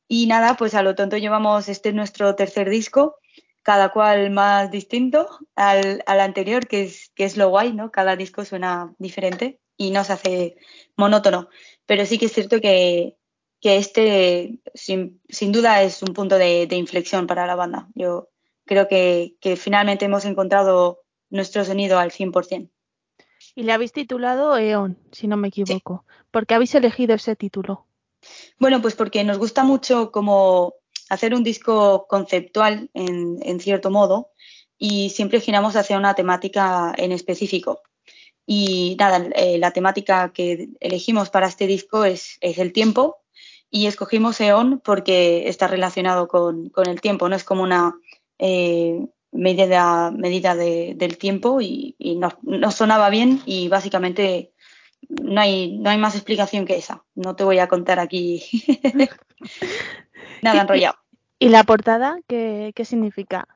Y 0.09 0.27
nada, 0.27 0.57
pues 0.57 0.75
a 0.75 0.83
lo 0.83 0.95
tonto 0.95 1.19
llevamos 1.19 1.69
este 1.69 1.93
nuestro 1.93 2.35
tercer 2.35 2.71
disco, 2.71 3.17
cada 3.63 3.91
cual 3.91 4.31
más 4.31 4.71
distinto 4.71 5.29
al, 5.55 6.03
al 6.07 6.21
anterior, 6.21 6.67
que 6.67 6.85
es, 6.85 7.11
que 7.15 7.25
es 7.25 7.37
lo 7.37 7.51
guay, 7.51 7.75
¿no? 7.75 7.91
Cada 7.91 8.17
disco 8.17 8.47
suena 8.47 8.95
diferente 8.99 9.61
y 9.77 9.91
no 9.91 10.03
se 10.03 10.15
hace 10.15 10.57
monótono. 10.97 11.51
Pero 11.85 12.07
sí 12.07 12.17
que 12.19 12.25
es 12.27 12.33
cierto 12.33 12.63
que, 12.63 13.18
que 13.61 13.77
este, 13.77 14.61
sin, 14.75 15.21
sin 15.29 15.53
duda, 15.53 15.83
es 15.83 16.03
un 16.03 16.15
punto 16.15 16.39
de, 16.39 16.67
de 16.67 16.77
inflexión 16.77 17.27
para 17.27 17.47
la 17.47 17.57
banda. 17.57 17.89
Yo 17.95 18.29
creo 18.65 18.89
que, 18.89 19.37
que 19.41 19.57
finalmente 19.57 20.05
hemos 20.05 20.25
encontrado 20.25 21.03
nuestro 21.31 21.65
sonido 21.65 21.99
al 21.99 22.11
100%. 22.11 22.71
Y 23.55 23.63
le 23.63 23.73
habéis 23.73 23.93
titulado 23.93 24.57
Eon, 24.57 24.99
si 25.11 25.27
no 25.27 25.37
me 25.37 25.49
equivoco. 25.49 26.05
¿Por 26.31 26.47
qué 26.47 26.55
habéis 26.55 26.75
elegido 26.75 27.15
ese 27.15 27.35
título? 27.35 27.87
Bueno, 28.59 28.81
pues 28.81 28.95
porque 28.95 29.25
nos 29.25 29.39
gusta 29.39 29.65
mucho 29.65 30.13
como 30.13 30.75
hacer 31.09 31.35
un 31.35 31.43
disco 31.43 32.07
conceptual 32.09 32.91
en, 32.95 33.39
en 33.43 33.61
cierto 33.61 33.91
modo 33.91 34.31
y 34.77 35.11
siempre 35.11 35.41
giramos 35.41 35.75
hacia 35.77 35.99
una 35.99 36.15
temática 36.15 36.95
en 36.97 37.13
específico. 37.13 37.83
Y 38.47 38.97
nada, 38.99 39.29
eh, 39.35 39.59
la 39.59 39.73
temática 39.73 40.33
que 40.33 40.71
elegimos 40.81 41.29
para 41.29 41.49
este 41.49 41.67
disco 41.67 42.05
es, 42.05 42.39
es 42.41 42.59
el 42.59 42.73
tiempo 42.73 43.19
y 43.71 43.87
escogimos 43.87 44.41
Eon 44.41 44.81
porque 44.81 45.49
está 45.49 45.67
relacionado 45.69 46.29
con, 46.29 46.69
con 46.71 46.89
el 46.89 47.01
tiempo, 47.01 47.29
no 47.29 47.37
es 47.37 47.45
como 47.45 47.63
una 47.63 47.95
eh, 48.39 49.07
medida, 49.33 50.11
medida 50.11 50.55
de- 50.55 50.95
del 50.97 51.19
tiempo 51.19 51.61
y, 51.61 51.95
y 51.99 52.17
nos, 52.17 52.35
nos 52.43 52.75
sonaba 52.75 53.11
bien 53.11 53.41
y 53.47 53.69
básicamente 53.69 54.53
no 55.09 55.41
hay, 55.41 55.79
no 55.79 55.91
hay 55.91 55.99
más 55.99 56.15
explicación 56.15 56.65
que 56.65 56.77
esa. 56.77 57.05
No 57.15 57.37
te 57.37 57.45
voy 57.45 57.59
a 57.59 57.69
contar 57.69 58.01
aquí 58.01 58.43
nada 60.43 60.61
enrollado. 60.63 60.97
¿Y 61.39 61.49
la 61.51 61.65
portada 61.65 62.19
qué, 62.27 62.73
qué 62.75 62.85
significa? 62.85 63.47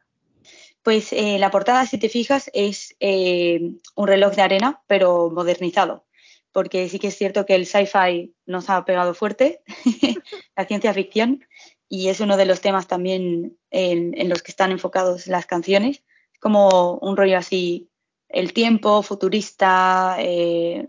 Pues 0.83 1.12
eh, 1.12 1.38
la 1.38 1.51
portada, 1.51 1.87
si 1.87 1.98
te 1.98 2.09
fijas, 2.09 2.51
es 2.55 2.96
eh, 3.01 3.72
un 3.94 4.07
reloj 4.09 4.35
de 4.35 4.42
arena, 4.42 4.83
pero 4.87 5.31
modernizado. 5.31 6.05
Porque 6.53 6.88
sí 6.88 6.99
que 6.99 7.09
es 7.09 7.17
cierto 7.17 7.47
que 7.47 7.55
el 7.55 7.67
sci-fi 7.67 8.35
nos 8.47 8.69
ha 8.71 8.85
pegado 8.85 9.15
fuerte, 9.15 9.62
la 10.57 10.67
ciencia 10.67 10.93
ficción, 10.93 11.45
y 11.88 12.09
es 12.09 12.21
uno 12.21 12.37
de 12.37 12.47
los 12.47 12.61
temas 12.61 12.87
también 12.87 13.59
en, 13.71 14.29
los 14.29 14.43
que 14.43 14.51
están 14.51 14.71
enfocados 14.71 15.27
las 15.27 15.47
canciones. 15.47 16.03
Es 16.33 16.41
como 16.41 16.99
un 16.99 17.17
rollo 17.17 17.38
así, 17.38 17.91
el 18.29 18.53
tiempo, 18.53 19.03
futurista, 19.03 20.17
eh, 20.19 20.88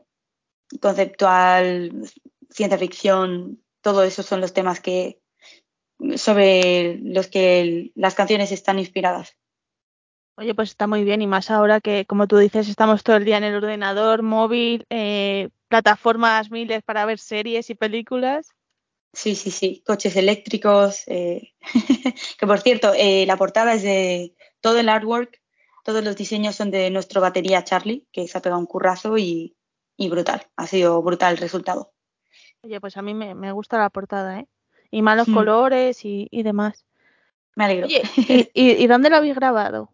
conceptual, 0.82 2.04
ciencia 2.49 2.78
ficción, 2.78 3.62
todo 3.82 4.04
eso 4.04 4.23
son 4.23 4.41
los 4.41 4.54
temas 4.54 4.80
que 4.80 5.19
sobre 6.15 6.97
los 7.04 7.28
que 7.28 7.91
las 7.95 8.15
canciones 8.15 8.52
están 8.52 8.80
inspiradas. 8.80 9.36
Oye, 10.36 10.56
pues 10.56 10.69
está 10.69 10.88
muy 10.88 11.04
bien 11.04 11.22
y 11.22 11.28
más 11.28 11.52
ahora 11.52 11.80
que, 11.80 12.06
como 12.06 12.28
tú 12.28 12.38
dices, 12.38 12.67
estamos 12.67 13.04
todo 13.04 13.17
el 13.17 13.26
día 13.26 13.38
en 13.38 13.43
el 13.43 13.56
ordenador, 13.56 14.24
móvil, 14.24 14.86
eh, 14.89 15.50
plataformas 15.67 16.50
miles 16.50 16.82
para 16.84 17.06
ver 17.06 17.19
series 17.19 17.69
y 17.69 17.76
películas. 17.76 18.50
Sí, 19.13 19.36
sí, 19.36 19.52
sí, 19.52 19.84
coches 19.86 20.15
eléctricos. 20.15 21.04
eh, 21.08 21.52
que 22.39 22.48
por 22.48 22.60
cierto, 22.62 22.93
eh, 22.96 23.26
la 23.28 23.38
portada 23.38 23.76
es 23.76 23.84
de 23.84 24.36
todo 24.60 24.80
el 24.80 24.89
artwork, 24.89 25.39
todos 25.84 26.04
los 26.04 26.15
diseños 26.15 26.56
son 26.56 26.72
de 26.72 26.89
nuestro 26.89 27.22
batería 27.22 27.63
Charlie, 27.63 28.08
que 28.12 28.28
se 28.28 28.38
ha 28.38 28.41
pegado 28.41 28.60
un 28.60 28.65
currazo 28.65 29.17
y, 29.19 29.56
y 29.98 30.10
brutal. 30.10 30.48
Ha 30.56 30.65
sido 30.65 31.00
brutal 31.04 31.34
el 31.34 31.38
resultado. 31.39 31.93
Oye, 32.63 32.82
pues 32.82 32.98
a 32.98 33.04
mí 33.04 33.13
me, 33.13 33.36
me 33.36 33.52
gusta 33.52 33.78
la 33.78 33.91
portada, 33.91 34.39
¿eh? 34.39 34.48
Y 34.89 35.04
malos 35.04 35.28
Mm. 35.28 35.34
colores 35.36 36.06
y, 36.06 36.28
y 36.32 36.41
demás. 36.41 36.86
Me 37.56 37.65
alegro. 37.65 37.86
Oye, 37.86 38.02
¿y, 38.17 38.50
y, 38.54 38.84
y 38.84 38.88
dónde 38.88 39.12
lo 39.12 39.17
habéis 39.17 39.36
grabado? 39.36 39.92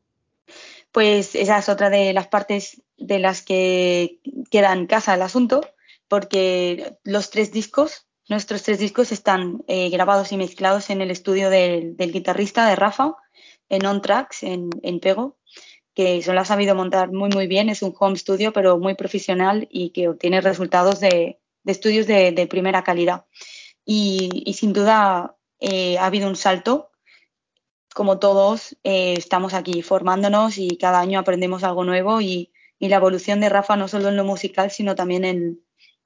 Pues 0.91 1.35
esa 1.35 1.59
es 1.59 1.69
otra 1.69 1.89
de 1.89 2.13
las 2.13 2.27
partes 2.27 2.81
de 2.97 3.19
las 3.19 3.41
que 3.41 4.19
queda 4.49 4.73
en 4.73 4.87
casa 4.87 5.13
el 5.13 5.21
asunto, 5.21 5.61
porque 6.07 6.97
los 7.03 7.29
tres 7.29 7.51
discos, 7.51 8.07
nuestros 8.27 8.63
tres 8.63 8.79
discos 8.79 9.11
están 9.11 9.63
eh, 9.67 9.89
grabados 9.89 10.31
y 10.31 10.37
mezclados 10.37 10.89
en 10.89 11.01
el 11.01 11.11
estudio 11.11 11.49
del, 11.49 11.95
guitarrista 11.97 12.67
de 12.67 12.75
Rafa, 12.75 13.15
en 13.69 13.85
On 13.85 14.01
Tracks, 14.01 14.43
en, 14.43 14.69
en 14.81 14.99
Pego, 14.99 15.37
que 15.93 16.21
se 16.21 16.33
lo 16.33 16.41
ha 16.41 16.45
sabido 16.45 16.75
montar 16.75 17.11
muy 17.11 17.29
muy 17.29 17.47
bien, 17.47 17.69
es 17.69 17.81
un 17.81 17.93
home 17.97 18.17
studio 18.17 18.53
pero 18.53 18.77
muy 18.79 18.95
profesional 18.95 19.67
y 19.69 19.91
que 19.91 20.07
obtiene 20.07 20.41
resultados 20.41 20.99
de, 20.99 21.39
estudios 21.65 22.07
de, 22.07 22.47
primera 22.49 22.83
calidad. 22.83 23.25
Y, 23.85 24.43
y 24.45 24.53
sin 24.53 24.73
duda 24.73 25.35
eh, 25.59 25.97
ha 25.97 26.05
habido 26.05 26.27
un 26.27 26.35
salto 26.35 26.88
como 27.99 28.17
todos, 28.17 28.77
eh, 28.85 29.15
estamos 29.17 29.53
aquí 29.53 29.81
formándonos 29.81 30.57
y 30.57 30.77
cada 30.77 31.01
año 31.01 31.19
aprendemos 31.19 31.65
algo 31.65 31.83
nuevo 31.83 32.21
y, 32.21 32.53
y, 32.79 32.87
la 32.87 32.95
evolución 32.95 33.41
de 33.41 33.49
Rafa 33.49 33.75
no 33.75 33.89
solo 33.89 34.07
en 34.07 34.15
lo 34.15 34.23
musical, 34.23 34.71
sino 34.71 34.95
también 34.95 35.25
en, 35.25 35.61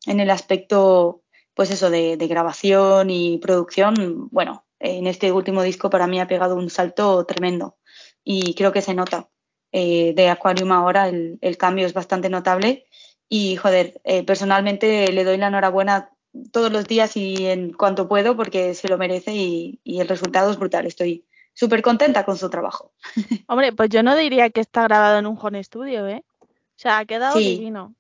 en 0.08 0.20
el 0.20 0.32
aspecto, 0.32 1.22
pues 1.54 1.70
eso, 1.70 1.92
de, 1.92 2.18
de, 2.18 2.28
grabación 2.28 3.12
y 3.12 3.38
producción. 3.38 4.28
Bueno, 4.32 4.66
en 4.80 5.06
este 5.06 5.32
último 5.32 5.62
disco 5.62 5.92
para 5.92 6.08
mí 6.08 6.20
ha 6.20 6.28
pegado 6.28 6.56
un 6.56 6.72
salto 6.72 7.28
tremendo 7.28 7.78
y 8.24 8.56
creo 8.56 8.72
que 8.72 8.82
se 8.82 8.96
nota. 8.96 9.30
Eh, 9.72 10.14
de 10.16 10.30
Aquarium 10.30 10.72
ahora 10.72 11.08
el, 11.10 11.38
el, 11.42 11.58
cambio 11.58 11.86
es 11.86 11.94
bastante 11.94 12.28
notable 12.28 12.88
y, 13.30 13.56
joder, 13.58 14.02
eh, 14.04 14.24
personalmente 14.24 15.12
le 15.12 15.24
doy 15.24 15.38
la 15.38 15.50
enhorabuena 15.50 16.10
todos 16.52 16.72
los 16.72 16.88
días 16.88 17.16
y 17.18 17.46
en 17.46 17.72
cuanto 17.72 18.08
puedo 18.10 18.36
porque 18.36 18.74
se 18.74 18.88
lo 18.88 18.98
merece 18.98 19.36
y, 19.36 19.80
y 19.84 20.00
el 20.00 20.08
resultado 20.08 20.50
es 20.50 20.58
brutal. 20.58 20.88
Estoy 20.88 21.28
súper 21.54 21.82
contenta 21.82 22.26
con 22.26 22.38
su 22.38 22.50
trabajo. 22.50 22.94
Hombre, 23.48 23.74
pues 23.74 23.90
yo 23.90 24.04
no 24.04 24.16
diría 24.16 24.50
que 24.50 24.62
está 24.62 24.84
grabado 24.84 25.20
en 25.20 25.28
un 25.28 25.38
home 25.40 25.64
studio, 25.64 26.08
¿eh? 26.08 26.24
O 26.42 26.48
sea, 26.76 27.00
ha 27.00 27.06
quedado 27.06 27.38
Sí. 27.38 27.58
divino. 27.58 27.96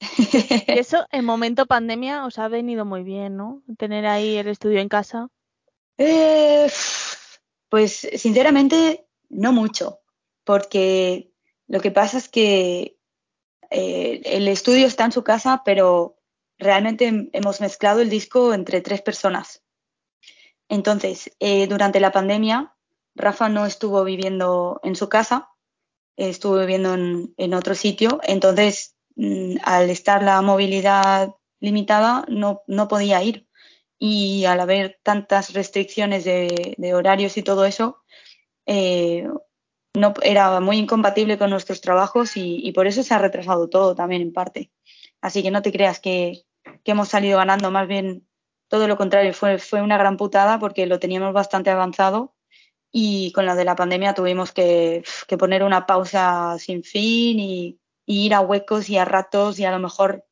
Y 0.00 0.64
eso 0.78 1.06
en 1.12 1.24
momento 1.24 1.66
pandemia 1.66 2.26
os 2.26 2.38
ha 2.38 2.48
venido 2.48 2.84
muy 2.84 3.02
bien, 3.02 3.36
¿no? 3.36 3.62
Tener 3.78 4.06
ahí 4.06 4.36
el 4.36 4.48
estudio 4.48 4.80
en 4.80 4.88
casa. 4.88 5.28
Eh, 5.98 6.70
pues 7.68 8.08
sinceramente 8.16 9.06
no 9.28 9.52
mucho, 9.52 10.00
porque 10.44 11.30
lo 11.68 11.80
que 11.80 11.90
pasa 11.90 12.18
es 12.18 12.28
que 12.28 12.98
eh, 13.70 14.20
el 14.24 14.48
estudio 14.48 14.86
está 14.86 15.04
en 15.04 15.12
su 15.12 15.22
casa, 15.24 15.62
pero 15.64 16.16
realmente 16.58 17.28
hemos 17.32 17.60
mezclado 17.60 18.00
el 18.00 18.10
disco 18.10 18.52
entre 18.54 18.80
tres 18.80 19.00
personas. 19.02 19.62
Entonces, 20.68 21.30
eh, 21.40 21.66
durante 21.66 22.00
la 22.00 22.12
pandemia, 22.12 22.73
Rafa 23.14 23.48
no 23.48 23.66
estuvo 23.66 24.04
viviendo 24.04 24.80
en 24.82 24.96
su 24.96 25.08
casa, 25.08 25.50
estuvo 26.16 26.58
viviendo 26.58 26.94
en, 26.94 27.54
otro 27.54 27.74
sitio, 27.74 28.20
entonces 28.24 28.96
mm, 29.16 29.56
al 29.62 29.90
estar 29.90 30.22
la 30.22 30.40
movilidad 30.42 31.30
limitada 31.60 32.24
no, 32.28 32.62
no, 32.66 32.88
podía 32.88 33.22
ir. 33.22 33.48
Y 33.98 34.44
al 34.44 34.60
haber 34.60 34.98
tantas 35.02 35.52
restricciones 35.52 36.24
de, 36.24 36.94
horarios 36.94 37.36
y 37.36 37.42
todo 37.42 37.64
eso, 37.64 38.02
eh, 38.66 39.28
no, 39.94 40.14
era 40.22 40.60
muy 40.60 40.78
incompatible 40.78 41.38
con 41.38 41.50
nuestros 41.50 41.80
trabajos 41.80 42.36
y, 42.36 42.58
y, 42.66 42.72
por 42.72 42.86
eso 42.86 43.02
se 43.02 43.14
ha 43.14 43.18
retrasado 43.18 43.68
todo 43.68 43.94
también 43.94 44.22
en 44.22 44.32
parte. 44.32 44.72
Así 45.20 45.42
que 45.42 45.50
no 45.50 45.62
te 45.62 45.72
creas 45.72 46.00
que, 46.00 46.42
que 46.82 46.92
hemos 46.92 47.08
salido 47.08 47.38
ganando, 47.38 47.70
más 47.70 47.88
bien 47.88 48.26
todo 48.68 48.88
lo 48.88 48.96
contrario, 48.96 49.32
fue, 49.32 49.58
fue 49.58 49.82
una 49.82 49.96
gran 49.98 50.16
putada 50.16 50.58
porque 50.58 50.86
lo 50.86 50.98
teníamos 50.98 51.32
bastante 51.32 51.70
avanzado 51.70 52.33
y 52.96 53.32
con 53.32 53.44
la 53.44 53.56
de 53.56 53.64
la 53.64 53.74
pandemia 53.74 54.14
tuvimos 54.14 54.52
que, 54.52 55.02
poner 55.36 55.64
una 55.64 55.84
pausa 55.84 56.56
sin 56.60 56.84
fin 56.84 57.40
y, 57.40 57.80
ir 58.06 58.34
a 58.34 58.40
huecos 58.40 58.88
y 58.88 58.98
a 58.98 59.04
ratos 59.04 59.58
y 59.58 59.64
a 59.64 59.72
lo 59.72 59.80
mejor 59.80 60.24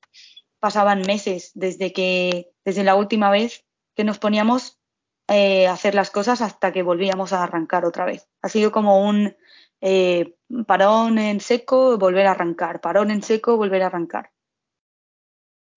pasaban 0.61 1.03
meses 1.03 1.51
desde 1.55 1.93
que 1.93 2.53
desde 2.65 2.85
la 2.85 2.95
última 2.95 3.31
vez 3.31 3.65
que 3.97 4.05
nos 4.05 4.19
poníamos 4.19 4.79
eh, 5.27 5.67
a 5.67 5.73
hacer 5.73 5.95
las 5.97 6.11
cosas 6.11 6.41
hasta 6.41 6.73
que 6.73 6.83
volvíamos 6.83 7.33
a 7.33 7.43
arrancar 7.43 7.85
otra 7.85 8.05
vez. 8.05 8.29
Ha 8.43 8.49
sido 8.49 8.71
como 8.71 9.03
un 9.05 9.35
eh, 9.81 10.37
parón 10.67 11.19
en 11.19 11.41
seco, 11.41 11.99
volver 11.99 12.27
a 12.27 12.33
arrancar, 12.33 12.81
parón 12.81 13.11
en 13.11 13.23
seco, 13.23 13.57
volver 13.57 13.83
a 13.83 13.87
arrancar. 13.87 14.31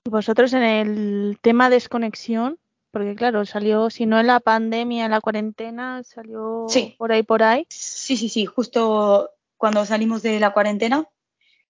Vosotros 0.07 0.53
en 0.53 0.63
el 0.63 1.39
tema 1.41 1.71
desconexión, 1.71 2.59
porque 2.95 3.13
claro, 3.13 3.45
salió, 3.45 3.89
si 3.89 4.05
no 4.05 4.21
en 4.21 4.27
la 4.27 4.39
pandemia, 4.39 5.03
en 5.03 5.11
la 5.11 5.19
cuarentena, 5.19 6.01
salió 6.05 6.65
sí. 6.69 6.95
por 6.97 7.11
ahí, 7.11 7.23
por 7.23 7.43
ahí. 7.43 7.65
Sí, 7.67 8.15
sí, 8.15 8.29
sí, 8.29 8.45
justo 8.45 9.31
cuando 9.57 9.85
salimos 9.85 10.21
de 10.21 10.39
la 10.39 10.53
cuarentena 10.53 11.05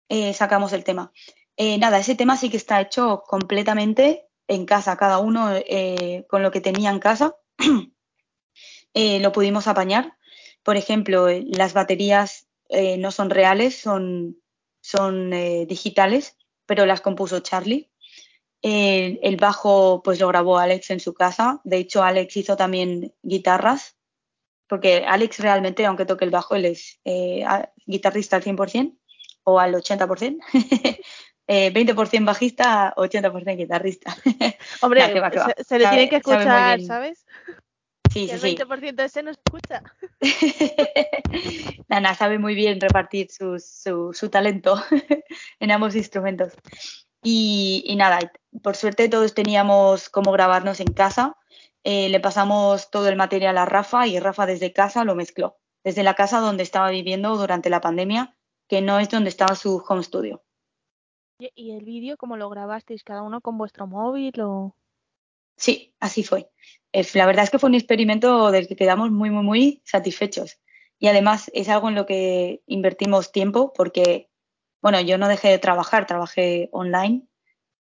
eh, 0.08 0.36
sacamos 0.36 0.72
el 0.72 0.84
tema. 0.84 1.12
Eh, 1.58 1.80
nada, 1.80 1.98
ese 1.98 2.14
tema 2.14 2.38
sí 2.38 2.52
que 2.52 2.58
está 2.58 2.80
hecho 2.80 3.24
completamente 3.26 4.28
en 4.48 4.68
casa, 4.68 4.98
cada 4.98 5.18
uno 5.18 5.50
eh, 5.52 6.28
con 6.30 6.44
lo 6.44 6.52
que 6.52 6.62
tenía 6.62 6.92
en 6.92 7.00
casa 7.00 7.36
lo 8.94 9.32
pudimos 9.32 9.66
apañar. 9.66 10.20
Por 10.62 10.78
ejemplo, 10.78 11.26
las 11.48 11.74
baterías 11.74 12.46
no 12.70 13.10
son 13.10 13.32
reales, 13.32 13.82
son, 13.82 14.38
son 14.80 15.32
digitales, 15.68 16.38
pero 16.68 16.86
las 16.86 17.02
compuso 17.02 17.40
Charlie. 17.40 17.90
El, 18.68 19.20
el, 19.22 19.38
bajo 19.38 20.02
pues 20.04 20.20
lo 20.20 20.28
grabó 20.28 20.58
Alex 20.58 20.90
en 20.90 21.00
su 21.00 21.14
casa. 21.14 21.62
De 21.64 21.78
hecho, 21.78 22.02
Alex 22.02 22.36
hizo 22.36 22.58
también 22.58 23.14
guitarras, 23.22 23.96
porque 24.68 25.06
Alex 25.08 25.38
realmente, 25.40 25.86
aunque 25.86 26.06
toque 26.06 26.26
el 26.26 26.32
bajo, 26.32 26.56
él 26.56 26.66
es 26.66 27.00
eh, 27.06 27.46
guitarrista 27.86 28.38
al 28.38 28.44
100% 28.44 28.98
o 29.44 29.60
al 29.60 29.76
80%. 29.76 30.40
eh, 31.48 31.72
20% 31.72 32.26
bajista, 32.26 32.94
80% 32.98 33.56
guitarrista. 33.56 34.18
Hombre, 34.82 35.20
va, 35.20 35.30
va. 35.30 35.54
Se, 35.58 35.64
se, 35.64 35.78
le 35.78 35.84
sabe, 35.84 35.96
tiene 35.98 36.10
que 36.10 36.16
escuchar, 36.16 36.82
¿sabes? 36.82 37.24
Sí, 38.12 38.30
sí, 38.30 38.40
sí, 38.40 38.58
el 38.60 38.68
20% 38.68 39.04
ese 39.04 39.22
no 39.22 39.30
escucha. 39.30 39.84
Nana 41.90 42.16
sabe 42.16 42.40
muy 42.40 42.56
bien 42.56 42.82
repartir 42.82 43.30
su, 43.30 43.60
su, 43.60 44.12
su 44.12 44.30
talento 44.30 44.82
en 45.60 45.72
ambos 45.72 45.96
instrumentos. 45.96 46.54
Y, 47.22 47.84
y, 47.88 47.96
nada, 47.96 48.20
por 48.62 48.76
suerte 48.76 49.10
todos 49.10 49.34
teníamos 49.34 50.10
cómo 50.10 50.32
grabarnos 50.32 50.80
en 50.80 50.94
casa. 50.94 51.38
Eh, 51.84 52.10
le 52.10 52.20
pasamos 52.20 52.90
todo 52.90 53.10
el 53.10 53.16
material 53.16 53.58
a 53.58 53.66
Rafa 53.66 54.08
y 54.08 54.20
Rafa 54.20 54.46
desde 54.46 54.74
casa 54.74 55.04
lo 55.04 55.16
mezcló. 55.16 55.58
Desde 55.84 56.04
la 56.04 56.16
casa 56.16 56.40
donde 56.40 56.64
estaba 56.64 56.90
viviendo 56.90 57.38
durante 57.38 57.70
la 57.70 57.82
pandemia, 57.82 58.36
que 58.68 58.82
no 58.82 59.00
es 59.00 59.10
donde 59.10 59.30
estaba 59.30 59.56
su 59.56 59.84
home 59.88 60.04
studio. 60.04 60.44
¿Y 61.38 61.72
el 61.72 61.84
vídeo 61.84 62.18
cómo 62.18 62.38
lo 62.38 62.50
grabasteis? 62.50 63.04
¿Cada 63.04 63.22
uno 63.22 63.42
con 63.42 63.58
vuestro 63.58 63.88
móvil 63.88 64.34
o...? 64.42 64.76
Sí, 65.58 65.94
así 66.00 66.24
fue. 66.24 66.50
Eh, 66.92 67.06
la 67.14 67.26
verdad 67.26 67.44
es 67.44 67.50
que 67.50 67.60
fue 67.60 67.70
un 67.70 67.76
experimento 67.76 68.52
del 68.52 68.68
que 68.68 68.76
quedamos 68.76 69.12
muy, 69.12 69.30
muy, 69.30 69.44
muy 69.44 69.82
satisfechos. 69.86 70.60
Y 70.98 71.08
además 71.08 71.52
es 71.54 71.70
algo 71.70 71.90
en 71.90 71.96
lo 71.96 72.06
que 72.06 72.64
invertimos 72.68 73.32
tiempo 73.32 73.74
porque, 73.74 74.30
bueno, 74.82 75.00
yo 75.02 75.18
no 75.18 75.28
dejé 75.28 75.50
de 75.50 75.60
trabajar, 75.60 76.08
trabajé 76.08 76.70
online. 76.72 77.28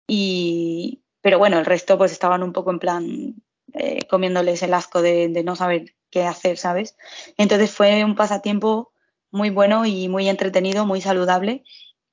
Y, 0.07 1.03
pero 1.21 1.39
bueno, 1.39 1.59
el 1.59 1.65
resto 1.65 1.97
pues 1.97 2.11
estaban 2.11 2.43
un 2.43 2.53
poco 2.53 2.71
en 2.71 2.79
plan 2.79 3.35
eh, 3.73 4.05
comiéndoles 4.07 4.61
el 4.63 4.73
asco 4.73 5.01
de, 5.01 5.27
no 5.43 5.55
saber 5.55 5.95
qué 6.09 6.23
hacer, 6.23 6.57
¿sabes? 6.57 6.97
Entonces 7.37 7.71
fue 7.71 8.05
un 8.05 8.15
pasatiempo 8.15 8.93
muy 9.31 9.49
bueno 9.49 9.85
y 9.85 10.07
muy 10.07 10.29
entretenido, 10.29 10.85
muy 10.85 11.01
saludable. 11.01 11.63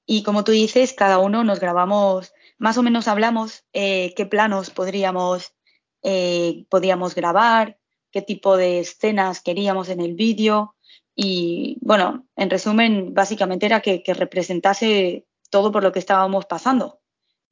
Y 0.07 0.23
como 0.25 0.45
tú 0.45 0.53
dices, 0.53 0.93
cada 0.93 1.19
uno 1.19 1.45
nos 1.45 1.61
grabamos, 1.61 2.33
más 2.59 2.79
o 2.79 2.83
menos 2.83 3.07
hablamos 3.07 3.65
eh, 3.73 4.15
qué 4.17 4.27
planos 4.27 4.71
podríamos, 4.71 5.55
eh, 6.03 6.65
podíamos 6.69 7.15
grabar, 7.15 7.79
qué 8.11 8.23
tipo 8.23 8.57
de 8.57 8.81
escenas 8.81 9.41
queríamos 9.41 9.89
en 9.89 10.01
el 10.01 10.15
vídeo. 10.15 10.75
Y 11.15 11.79
bueno, 11.83 12.27
en 12.35 12.51
resumen, 12.51 13.15
básicamente 13.15 13.67
era 13.67 13.81
que, 13.81 14.03
que 14.03 14.15
representase 14.15 15.27
todo 15.51 15.71
por 15.71 15.83
lo 15.83 15.93
que 15.93 15.99
estábamos 15.99 16.47
pasando 16.47 17.02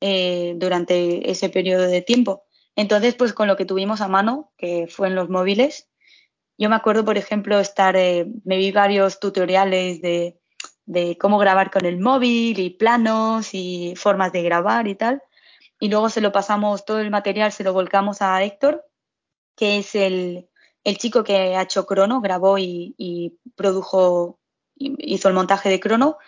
eh, 0.00 0.54
durante 0.56 1.30
ese 1.30 1.48
periodo 1.48 1.86
de 1.86 2.02
tiempo. 2.02 2.44
Entonces, 2.76 3.14
pues 3.14 3.32
con 3.32 3.48
lo 3.48 3.56
que 3.56 3.64
tuvimos 3.64 4.00
a 4.00 4.08
mano, 4.08 4.52
que 4.56 4.86
fue 4.88 5.08
en 5.08 5.14
los 5.14 5.28
móviles, 5.28 5.88
yo 6.58 6.68
me 6.68 6.76
acuerdo, 6.76 7.04
por 7.04 7.18
ejemplo, 7.18 7.58
estar, 7.58 7.96
eh, 7.96 8.26
me 8.44 8.56
vi 8.56 8.72
varios 8.72 9.18
tutoriales 9.18 10.00
de, 10.02 10.38
de 10.84 11.16
cómo 11.18 11.38
grabar 11.38 11.70
con 11.70 11.84
el 11.86 11.98
móvil 11.98 12.58
y 12.58 12.70
planos 12.70 13.54
y 13.54 13.94
formas 13.96 14.32
de 14.32 14.42
grabar 14.42 14.86
y 14.86 14.94
tal. 14.94 15.22
Y 15.78 15.88
luego 15.88 16.10
se 16.10 16.20
lo 16.20 16.32
pasamos, 16.32 16.84
todo 16.84 17.00
el 17.00 17.10
material 17.10 17.52
se 17.52 17.64
lo 17.64 17.72
volcamos 17.72 18.20
a 18.20 18.42
Héctor, 18.42 18.84
que 19.56 19.78
es 19.78 19.94
el, 19.94 20.48
el 20.84 20.98
chico 20.98 21.24
que 21.24 21.56
ha 21.56 21.62
hecho 21.62 21.86
Crono, 21.86 22.20
grabó 22.20 22.58
y, 22.58 22.94
y 22.98 23.38
produjo 23.56 24.40
hizo 24.80 25.28
el 25.28 25.34
montaje 25.34 25.68
de 25.68 25.80
crono 25.80 26.18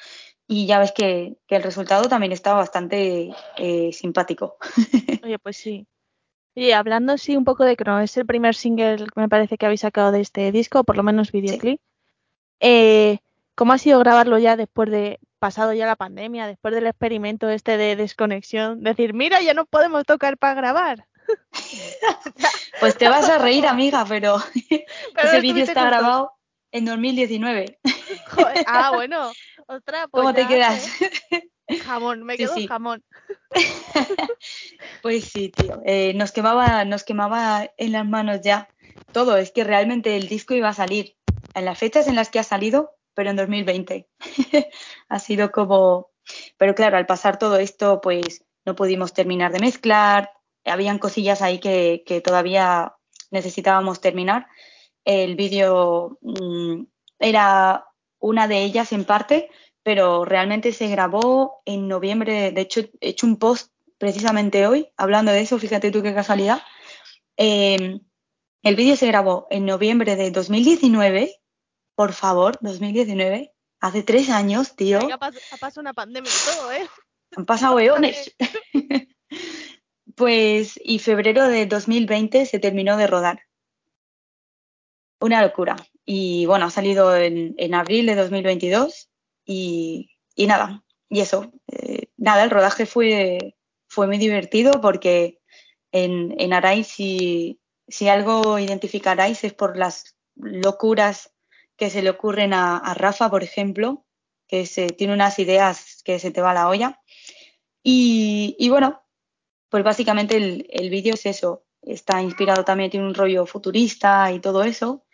y 0.46 0.66
ya 0.66 0.78
ves 0.78 0.92
que, 0.92 1.36
que 1.46 1.56
el 1.56 1.62
resultado 1.62 2.08
también 2.08 2.32
estaba 2.32 2.58
bastante 2.58 3.30
eh, 3.56 3.92
simpático. 3.92 4.56
Oye, 5.24 5.38
pues 5.38 5.56
sí. 5.56 5.86
Y 6.54 6.72
hablando 6.72 7.16
sí 7.16 7.36
un 7.36 7.44
poco 7.44 7.64
de 7.64 7.76
crono, 7.76 8.00
es 8.00 8.16
el 8.16 8.26
primer 8.26 8.54
single 8.54 9.06
que 9.06 9.20
me 9.20 9.28
parece 9.28 9.56
que 9.56 9.64
habéis 9.64 9.80
sacado 9.80 10.12
de 10.12 10.20
este 10.20 10.52
disco, 10.52 10.84
por 10.84 10.96
lo 10.96 11.02
menos 11.02 11.32
videoclip. 11.32 11.80
Eh, 12.60 13.18
¿Cómo 13.54 13.72
ha 13.72 13.78
sido 13.78 13.98
grabarlo 13.98 14.38
ya 14.38 14.56
después 14.56 14.90
de 14.90 15.18
pasado 15.38 15.72
ya 15.72 15.86
la 15.86 15.96
pandemia, 15.96 16.46
después 16.46 16.74
del 16.74 16.86
experimento 16.86 17.48
este 17.48 17.76
de 17.76 17.96
desconexión? 17.96 18.82
Decir, 18.82 19.14
mira, 19.14 19.40
ya 19.40 19.54
no 19.54 19.64
podemos 19.64 20.04
tocar 20.04 20.36
para 20.36 20.54
grabar. 20.54 21.06
pues 22.80 22.96
te 22.98 23.08
vas 23.08 23.28
a 23.28 23.38
reír, 23.38 23.66
amiga, 23.66 24.04
pero, 24.06 24.36
ese 25.24 25.40
vídeo 25.40 25.64
está 25.64 25.84
grabado 25.84 26.32
en 26.70 26.84
2019. 26.84 27.78
ah, 28.66 28.90
bueno. 28.94 29.32
Otra, 29.72 30.06
pues 30.08 30.20
¿Cómo 30.20 30.34
te 30.34 30.46
quedas? 30.46 30.86
Jamón, 31.84 32.24
me 32.24 32.36
quedo 32.36 32.54
jamón. 32.68 33.02
pues 35.02 35.24
sí, 35.24 35.48
tío. 35.48 35.80
Eh, 35.86 36.12
nos 36.14 36.30
quemaba, 36.32 36.84
nos 36.84 37.04
quemaba 37.04 37.70
en 37.78 37.92
las 37.92 38.06
manos 38.06 38.42
ya 38.42 38.68
todo. 39.12 39.38
Es 39.38 39.50
que 39.50 39.64
realmente 39.64 40.16
el 40.16 40.28
disco 40.28 40.52
iba 40.52 40.68
a 40.68 40.74
salir 40.74 41.16
en 41.54 41.64
las 41.64 41.78
fechas 41.78 42.06
en 42.06 42.16
las 42.16 42.28
que 42.28 42.38
ha 42.38 42.42
salido, 42.42 42.96
pero 43.14 43.30
en 43.30 43.36
2020. 43.36 44.08
ha 45.08 45.18
sido 45.18 45.50
como. 45.50 46.10
Pero 46.58 46.74
claro, 46.74 46.98
al 46.98 47.06
pasar 47.06 47.38
todo 47.38 47.56
esto, 47.56 48.02
pues 48.02 48.44
no 48.66 48.76
pudimos 48.76 49.14
terminar 49.14 49.52
de 49.52 49.60
mezclar. 49.60 50.32
Habían 50.66 50.98
cosillas 50.98 51.40
ahí 51.40 51.60
que, 51.60 52.04
que 52.04 52.20
todavía 52.20 52.94
necesitábamos 53.30 54.02
terminar. 54.02 54.48
El 55.04 55.34
vídeo 55.34 56.18
mm, 56.20 56.82
era 57.18 57.86
una 58.22 58.48
de 58.48 58.62
ellas 58.62 58.92
en 58.92 59.04
parte, 59.04 59.50
pero 59.82 60.24
realmente 60.24 60.72
se 60.72 60.88
grabó 60.88 61.62
en 61.64 61.88
noviembre. 61.88 62.52
De 62.52 62.60
hecho, 62.60 62.80
he 63.00 63.10
hecho 63.10 63.26
un 63.26 63.36
post 63.36 63.72
precisamente 63.98 64.66
hoy 64.66 64.88
hablando 64.96 65.30
de 65.30 65.40
eso, 65.40 65.58
fíjate 65.58 65.90
tú 65.90 66.02
qué 66.02 66.14
casualidad. 66.14 66.62
Em, 67.36 68.00
el 68.62 68.76
vídeo 68.76 68.96
se 68.96 69.06
grabó 69.06 69.46
en 69.50 69.66
noviembre 69.66 70.16
de 70.16 70.30
2019, 70.30 71.40
por 71.94 72.12
favor, 72.12 72.58
2019, 72.60 73.52
hace 73.80 74.02
tres 74.02 74.30
años, 74.30 74.76
tío. 74.76 74.98
Ha 74.98 75.18
pasado 75.18 75.80
una 75.80 75.94
pandemia 75.94 76.30
y 76.30 76.52
todo, 76.52 76.72
¿eh? 76.72 76.88
Han 77.36 77.46
pasado 77.46 77.78
eones. 77.78 78.34
pues, 80.16 80.78
y 80.82 80.98
febrero 80.98 81.48
de 81.48 81.66
2020 81.66 82.46
se 82.46 82.58
terminó 82.58 82.96
de 82.96 83.06
rodar. 83.06 83.42
Una 85.20 85.42
locura. 85.42 85.76
Y 86.04 86.46
bueno, 86.46 86.66
ha 86.66 86.70
salido 86.70 87.16
en, 87.16 87.54
en 87.56 87.74
abril 87.74 88.06
de 88.06 88.16
2022 88.16 89.11
y, 89.44 90.08
nada, 90.36 90.84
y 91.08 91.20
eso. 91.20 91.52
Eh, 91.68 92.08
nada, 92.16 92.44
el 92.44 92.50
rodaje 92.50 92.86
fue, 92.86 93.56
fue 93.88 94.06
muy 94.06 94.18
divertido 94.18 94.80
porque 94.80 95.40
en, 95.92 96.34
en 96.38 96.84
si, 96.84 97.60
si 97.88 98.08
algo 98.08 98.58
identificaráis 98.58 99.44
es 99.44 99.52
por 99.52 99.76
las 99.76 100.16
locuras 100.36 101.32
que 101.76 101.90
se 101.90 102.02
le 102.02 102.10
ocurren 102.10 102.54
a, 102.54 102.78
a 102.78 102.94
Rafa, 102.94 103.30
por 103.30 103.42
ejemplo, 103.42 104.04
que 104.46 104.66
se, 104.66 104.88
tiene 104.88 105.14
unas 105.14 105.38
ideas 105.38 106.02
que 106.04 106.18
se 106.18 106.30
te 106.30 106.40
va 106.40 106.54
la 106.54 106.68
olla. 106.68 107.00
Y, 107.82 108.56
y 108.58 108.68
bueno, 108.68 109.02
pues 109.68 109.82
básicamente 109.82 110.36
el, 110.36 110.66
el 110.70 110.90
vídeo 110.90 111.14
es 111.14 111.26
eso. 111.26 111.64
Está 111.82 112.22
inspirado 112.22 112.64
también, 112.64 112.90
tiene 112.90 113.06
un 113.06 113.14
rollo 113.14 113.44
futurista 113.46 114.30
y 114.30 114.40
todo 114.40 114.62
eso 114.62 115.04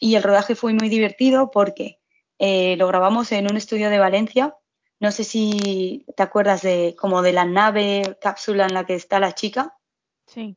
y 0.00 0.14
el 0.14 0.22
rodaje 0.22 0.54
fue 0.54 0.72
muy 0.74 0.88
divertido 0.88 1.50
porque 1.50 2.00
eh, 2.38 2.76
lo 2.76 2.86
grabamos 2.86 3.32
en 3.32 3.50
un 3.50 3.56
estudio 3.56 3.90
de 3.90 3.98
Valencia. 3.98 4.56
No 5.00 5.12
sé 5.12 5.24
si 5.24 6.04
te 6.16 6.22
acuerdas 6.22 6.62
de 6.62 6.96
como 6.98 7.22
de 7.22 7.32
la 7.32 7.44
nave 7.44 8.16
cápsula 8.20 8.66
en 8.66 8.74
la 8.74 8.84
que 8.84 8.94
está 8.94 9.20
la 9.20 9.34
chica. 9.34 9.76
Sí. 10.26 10.56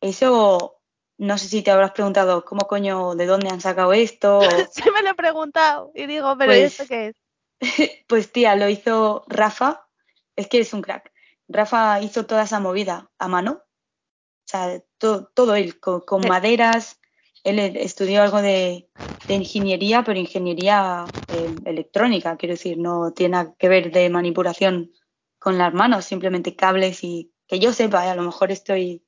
Eso, 0.00 0.80
no 1.18 1.38
sé 1.38 1.48
si 1.48 1.62
te 1.62 1.70
habrás 1.70 1.92
preguntado 1.92 2.44
cómo 2.44 2.66
coño, 2.66 3.14
de 3.14 3.26
dónde 3.26 3.50
han 3.50 3.60
sacado 3.60 3.92
esto. 3.92 4.40
sí 4.72 4.90
me 4.92 5.02
lo 5.02 5.10
he 5.10 5.14
preguntado 5.14 5.92
y 5.94 6.06
digo, 6.06 6.36
pero 6.38 6.52
pues, 6.52 6.78
¿esto 6.78 6.86
qué 6.88 7.08
es? 7.08 7.16
pues 8.08 8.32
tía, 8.32 8.56
lo 8.56 8.68
hizo 8.68 9.24
Rafa. 9.28 9.86
Es 10.34 10.48
que 10.48 10.60
es 10.60 10.72
un 10.72 10.82
crack. 10.82 11.12
Rafa 11.48 12.00
hizo 12.00 12.26
toda 12.26 12.44
esa 12.44 12.58
movida 12.58 13.10
a 13.18 13.28
mano. 13.28 13.62
O 13.62 14.46
sea, 14.46 14.82
todo, 14.98 15.30
todo 15.34 15.54
él, 15.54 15.78
con, 15.78 16.00
con 16.00 16.26
maderas, 16.26 17.00
él 17.44 17.58
estudió 17.58 18.22
algo 18.22 18.40
de, 18.40 18.88
ingeniería, 19.28 20.02
pero 20.04 20.18
ingeniería 20.18 21.04
eh, 21.28 21.54
electrónica, 21.64 22.36
quiero 22.36 22.54
decir, 22.54 22.78
no 22.78 23.12
tiene 23.12 23.32
nada 23.32 23.54
que 23.58 23.68
ver 23.68 23.90
de 23.90 24.10
manipulación 24.10 24.92
con 25.38 25.58
las 25.58 25.74
manos, 25.74 26.04
simplemente 26.04 26.54
cables 26.54 27.02
y 27.02 27.32
que 27.46 27.58
yo 27.58 27.72
sepa, 27.72 28.10
a 28.10 28.14
lo 28.14 28.22
mejor 28.22 28.52
estoy, 28.52 29.04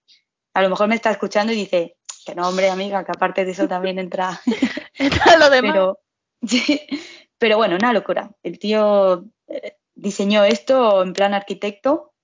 a 0.53 0.63
lo 0.63 0.71
mejor 0.71 0.89
me 0.89 0.95
está 0.95 1.11
escuchando 1.11 1.53
y 1.53 1.57
dice, 1.57 1.97
que 2.25 2.35
no, 2.35 2.49
hombre, 2.49 2.71
amiga, 2.71 3.05
que 3.05 3.13
aparte 3.13 3.45
de 3.45 3.53
eso 3.53 3.69
también 3.69 3.99
entra, 3.99 4.41
entra 4.95 5.37
lo 5.37 5.51
demás. 5.51 5.73
Pero, 5.73 6.01
pero 7.39 7.57
bueno, 7.57 7.77
una 7.77 7.93
locura. 7.93 8.31
El 8.43 8.59
tío 8.59 9.27
eh, 9.47 9.77
diseñó 9.95 10.45
esto 10.45 11.03
en 11.03 11.13
plan 11.13 11.35
arquitecto, 11.35 12.15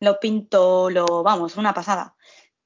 lo 0.00 0.18
pintó, 0.18 0.90
lo, 0.90 1.22
vamos, 1.22 1.56
una 1.56 1.74
pasada 1.74 2.16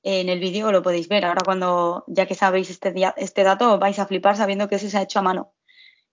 en 0.05 0.29
el 0.29 0.39
vídeo 0.39 0.71
lo 0.71 0.83
podéis 0.83 1.09
ver. 1.09 1.25
Ahora 1.25 1.43
cuando, 1.45 2.05
ya 2.07 2.27
que 2.27 2.35
sabéis 2.35 2.71
este, 2.71 2.93
este 3.17 3.43
dato, 3.43 3.79
vais 3.79 3.99
a 3.99 4.07
flipar 4.07 4.37
sabiendo 4.37 4.69
que 4.69 4.77
eso 4.77 4.89
se 4.89 4.99
ha 4.99 5.03
hecho 5.03 5.19
a 5.19 5.23
mano. 5.23 5.55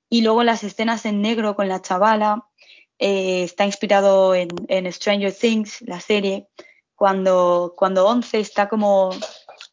Y 0.10 0.22
luego 0.22 0.44
las 0.44 0.64
escenas 0.64 1.06
en 1.06 1.22
negro 1.22 1.56
con 1.56 1.68
la 1.68 1.82
chavala, 1.82 2.48
eh, 3.00 3.44
está 3.44 3.66
inspirado 3.66 4.34
en, 4.36 4.50
Stranger 4.92 5.34
Things, 5.34 5.82
la 5.82 6.00
serie, 6.00 6.48
cuando, 6.96 7.74
cuando 7.76 8.06
Once 8.08 8.40
está 8.40 8.70
como 8.70 9.10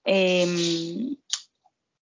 em, 0.04 1.16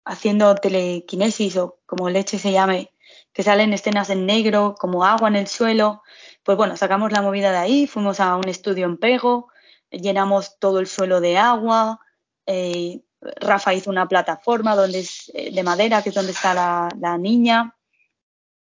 haciendo 0.05 0.55
telequinesis 0.55 1.57
o 1.59 1.79
como 1.87 2.09
leche 2.11 2.38
se 2.38 2.53
llame, 2.53 2.92
que 3.33 3.42
salen 3.42 3.73
escenas 3.73 4.11
en 4.11 4.27
negro, 4.27 4.75
como 4.79 5.05
agua 5.05 5.29
en 5.29 5.37
el 5.37 5.46
suelo. 5.46 6.03
Pues 6.42 6.57
bueno, 6.57 6.77
sacamos 6.77 7.12
la 7.12 7.23
movida 7.23 7.53
de 7.53 7.59
ahí, 7.59 7.87
fuimos 7.87 8.18
a 8.18 8.37
un 8.37 8.49
estudio 8.49 8.87
en 8.87 8.96
Pego, 8.96 9.49
llenamos 9.90 10.59
todo 10.59 10.81
el 10.81 10.87
suelo 10.87 11.20
de 11.20 11.37
agua. 11.38 12.00
Eh, 12.46 13.03
Rafa 13.20 13.74
hizo 13.74 13.90
una 13.90 14.09
plataforma 14.09 14.74
donde 14.74 15.00
es 15.00 15.31
eh, 15.35 15.53
de 15.53 15.62
madera, 15.62 16.03
que 16.03 16.09
es 16.09 16.14
donde 16.14 16.33
está 16.33 16.55
la, 16.55 17.18
niña. 17.18 17.76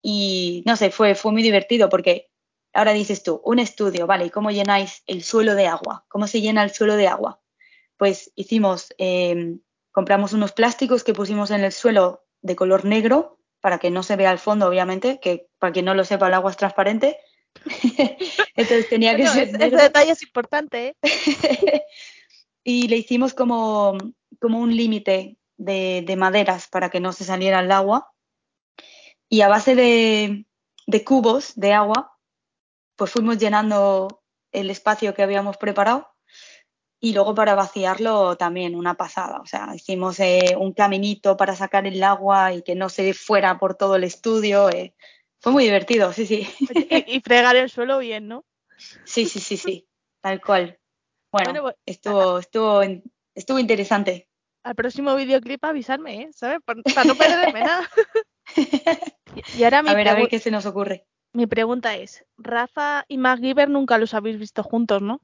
Y 0.02 0.62
no 0.66 0.76
sé, 0.76 0.90
fue, 0.90 1.14
fue 1.14 1.32
muy 1.32 1.42
divertido 1.42 1.88
porque 1.88 2.30
ahora 2.72 2.92
dices 2.92 3.22
tú, 3.22 3.40
un 3.44 3.58
estudio, 3.58 4.06
¿vale? 4.06 4.26
¿Y 4.26 4.30
cómo 4.30 4.50
llenáis 4.50 5.02
el 5.06 5.22
suelo 5.22 5.54
de 5.54 5.66
agua? 5.66 6.04
¿Cómo 6.08 6.26
se 6.26 6.40
llena 6.40 6.62
el 6.62 6.72
suelo 6.72 6.96
de 6.96 7.08
agua? 7.08 7.40
Pues 7.96 8.32
hicimos, 8.34 8.94
eh, 8.98 9.58
compramos 9.92 10.32
unos 10.32 10.52
plásticos 10.52 11.04
que 11.04 11.14
pusimos 11.14 11.50
en 11.50 11.62
el 11.64 11.72
suelo 11.72 12.24
de 12.42 12.56
color 12.56 12.84
negro 12.84 13.38
para 13.60 13.78
que 13.78 13.90
no 13.90 14.02
se 14.02 14.16
vea 14.16 14.32
el 14.32 14.38
fondo, 14.38 14.66
obviamente, 14.66 15.20
que 15.20 15.48
para 15.58 15.72
quien 15.72 15.84
no 15.84 15.94
lo 15.94 16.04
sepa, 16.04 16.28
el 16.28 16.34
agua 16.34 16.50
es 16.50 16.56
transparente. 16.56 17.18
Entonces 18.56 18.88
tenía 18.88 19.16
que 19.16 19.26
ser. 19.26 19.48
Ese 19.48 19.76
detalle 19.76 20.12
es 20.12 20.22
importante. 20.22 20.88
¿eh? 20.88 20.96
y 22.64 22.88
le 22.88 22.96
hicimos 22.96 23.34
como, 23.34 23.96
como 24.40 24.60
un 24.60 24.76
límite 24.76 25.38
de, 25.56 26.02
de, 26.06 26.16
maderas 26.16 26.68
para 26.68 26.90
que 26.90 27.00
no 27.00 27.12
se 27.12 27.24
saliera 27.24 27.60
el 27.60 27.72
agua. 27.72 28.12
Y 29.28 29.42
a 29.42 29.48
base 29.48 29.74
de, 29.74 30.46
de 30.86 31.04
cubos 31.04 31.52
de 31.54 31.72
agua, 31.72 32.16
pues 32.96 33.12
fuimos 33.12 33.38
llenando 33.38 34.22
el 34.52 34.70
espacio 34.70 35.14
que 35.14 35.22
habíamos 35.22 35.56
preparado. 35.56 36.08
Y 37.02 37.14
luego 37.14 37.34
para 37.34 37.54
vaciarlo 37.54 38.36
también 38.36 38.74
una 38.74 38.94
pasada. 38.94 39.40
O 39.40 39.46
sea, 39.46 39.74
hicimos 39.74 40.20
eh, 40.20 40.54
un 40.58 40.74
caminito 40.74 41.36
para 41.36 41.56
sacar 41.56 41.86
el 41.86 42.02
agua 42.02 42.52
y 42.52 42.62
que 42.62 42.74
no 42.74 42.90
se 42.90 43.14
fuera 43.14 43.58
por 43.58 43.74
todo 43.74 43.96
el 43.96 44.04
estudio. 44.04 44.68
Eh. 44.68 44.94
Fue 45.40 45.52
muy 45.52 45.64
divertido, 45.64 46.12
sí, 46.12 46.26
sí. 46.26 46.48
Y, 47.06 47.20
fregar 47.20 47.56
el 47.56 47.70
suelo 47.70 47.98
bien, 47.98 48.28
¿no? 48.28 48.44
Sí, 49.04 49.26
sí, 49.26 49.40
sí, 49.40 49.56
sí, 49.56 49.88
tal 50.20 50.40
cual. 50.40 50.78
Bueno, 51.32 51.62
pues, 51.62 51.76
estuvo, 51.86 52.38
estuvo, 52.38 52.82
estuvo 53.34 53.58
interesante. 53.58 54.28
Al 54.62 54.74
próximo 54.74 55.16
videoclip 55.16 55.64
avisarme, 55.64 56.22
¿eh? 56.22 56.30
¿Sabes? 56.34 56.60
Para 56.64 57.04
no 57.04 57.14
perderme 57.14 57.60
nada. 57.60 57.88
y 59.58 59.64
ahora 59.64 59.78
a 59.78 59.94
ver, 59.94 60.08
a 60.08 60.14
ver 60.14 60.28
qué 60.28 60.38
se 60.38 60.50
nos 60.50 60.66
ocurre. 60.66 61.06
Mi 61.32 61.46
pregunta 61.46 61.96
es, 61.96 62.24
Rafa 62.36 63.04
y 63.08 63.16
MacGyver 63.16 63.70
nunca 63.70 63.98
los 63.98 64.14
habéis 64.14 64.38
visto 64.38 64.62
juntos, 64.62 65.00
¿no? 65.00 65.22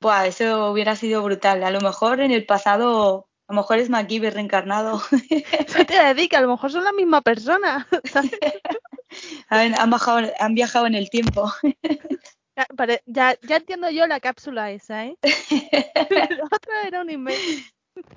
Buah, 0.00 0.26
eso 0.26 0.70
hubiera 0.70 0.94
sido 0.94 1.22
brutal. 1.22 1.64
A 1.64 1.70
lo 1.70 1.80
mejor 1.80 2.20
en 2.20 2.30
el 2.30 2.46
pasado, 2.46 3.27
a 3.48 3.54
lo 3.54 3.62
mejor 3.62 3.78
es 3.78 3.88
MacGyver 3.88 4.34
reencarnado. 4.34 5.00
Eso 5.30 5.84
te 5.86 5.94
dedica, 5.94 6.38
a 6.38 6.42
lo 6.42 6.48
mejor 6.48 6.70
son 6.70 6.84
la 6.84 6.92
misma 6.92 7.22
persona. 7.22 7.88
han, 9.48 9.74
han, 9.74 9.94
han 10.38 10.54
viajado 10.54 10.86
en 10.86 10.94
el 10.94 11.08
tiempo. 11.08 11.50
Ya, 13.06 13.38
ya, 13.40 13.56
entiendo 13.56 13.88
yo 13.88 14.06
la 14.06 14.20
cápsula 14.20 14.70
esa, 14.70 15.06
¿eh? 15.06 15.16
la 16.10 16.44
otra 16.44 16.86
era 16.86 17.00
un 17.00 17.08
email. 17.08 17.38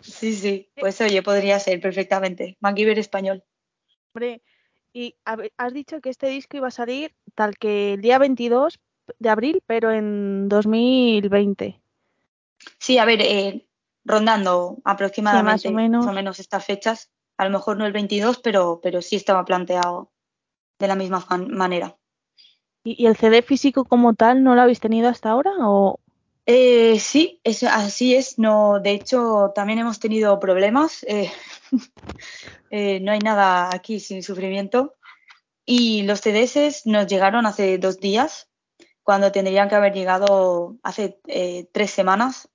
Sí, 0.02 0.34
sí. 0.34 0.70
Pues 0.76 1.00
oye, 1.00 1.22
podría 1.24 1.60
ser 1.60 1.80
perfectamente. 1.80 2.58
MacGyver 2.60 3.00
español. 3.00 3.44
Hombre, 4.13 4.41
Y 4.91 5.15
has 5.26 5.74
dicho 5.74 6.02
que 6.02 6.10
este 6.10 6.28
disco 6.28 6.58
iba 6.58 6.67
a 6.67 6.72
salir 6.72 7.15
tal 7.36 7.58
que 7.58 7.94
el 7.94 8.02
día 8.02 8.17
22 8.17 8.80
de 9.17 9.30
abril, 9.30 9.63
pero 9.65 9.91
en 9.91 10.50
2020. 10.50 11.82
Sí, 12.80 12.98
a 12.98 13.06
ver, 13.06 13.22
eh, 13.22 13.65
rondando 14.04 14.78
aproximadamente 14.84 15.52
más, 15.52 15.66
o 15.66 15.72
menos. 15.72 16.06
más 16.06 16.12
o 16.12 16.15
menos 16.15 16.40
estas 16.40 16.65
fechas. 16.65 17.12
A 17.38 17.46
lo 17.46 17.52
mejor 17.52 17.78
no 17.78 17.86
el 17.86 17.94
22, 17.94 18.40
pero, 18.40 18.80
pero 18.82 19.02
sí 19.02 19.15
estaba 19.15 19.46
planteado 19.46 20.12
de 20.80 20.88
la 20.88 20.96
misma 20.96 21.25
manera. 21.50 21.96
¿Y, 22.84 23.06
el 23.06 23.15
CD 23.15 23.42
físico 23.42 23.86
como 23.86 24.13
tal 24.13 24.44
no 24.44 24.56
lo 24.56 24.62
habéis 24.62 24.80
tenido 24.80 25.10
hasta 25.10 25.30
ahora? 25.30 25.52
O... 25.60 26.00
Eh, 26.46 27.00
sí, 27.00 27.40
es, 27.44 27.63
así 27.63 28.15
es. 28.15 28.40
No, 28.40 28.80
de 28.80 28.92
hecho, 28.92 29.52
también 29.54 29.80
hemos 29.80 30.00
tenido 30.00 30.40
problemas. 30.40 31.04
Eh, 31.08 31.32
eh, 32.71 33.00
no 33.02 33.12
hay 33.12 33.19
nada 33.19 33.69
aquí 33.73 34.00
sin 34.00 34.23
sufrimiento. 34.23 34.96
Y 35.63 36.04
los 36.04 36.21
CDs 36.21 36.86
nos 36.86 37.06
llegaron 37.06 37.46
hace 37.46 37.78
dos 37.78 38.00
días, 38.00 38.50
cuando 39.04 39.32
tendrían 39.32 39.69
que 39.69 39.75
haber 39.75 39.94
llegado 39.94 40.75
hace 40.82 41.19
tres 41.71 41.92
semanas 41.92 42.50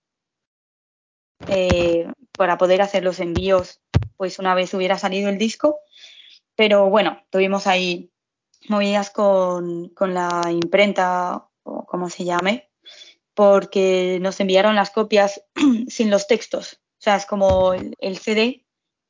para 2.36 2.58
poder 2.58 2.82
hacer 2.82 3.04
los 3.04 3.20
envíos, 3.20 3.80
pues 4.16 4.38
una 4.38 4.54
vez 4.54 4.72
hubiera 4.74 4.98
salido 4.98 5.28
el 5.28 5.38
disco. 5.38 5.80
Pero 6.54 6.88
bueno, 6.88 7.22
tuvimos 7.30 7.66
ahí 7.66 8.10
movidas 8.68 9.10
con, 9.10 9.90
con 9.90 10.14
la 10.14 10.42
imprenta 10.50 11.48
o 11.62 11.84
como 11.84 12.10
se 12.10 12.24
llame, 12.24 12.70
porque 13.34 14.18
nos 14.20 14.40
enviaron 14.40 14.74
las 14.74 14.90
copias 14.90 15.42
sin 15.88 16.10
los 16.10 16.26
textos. 16.26 16.80
O 16.98 17.02
sea, 17.02 17.16
es 17.16 17.26
como 17.26 17.74
el, 17.74 18.18
CD 18.18 18.64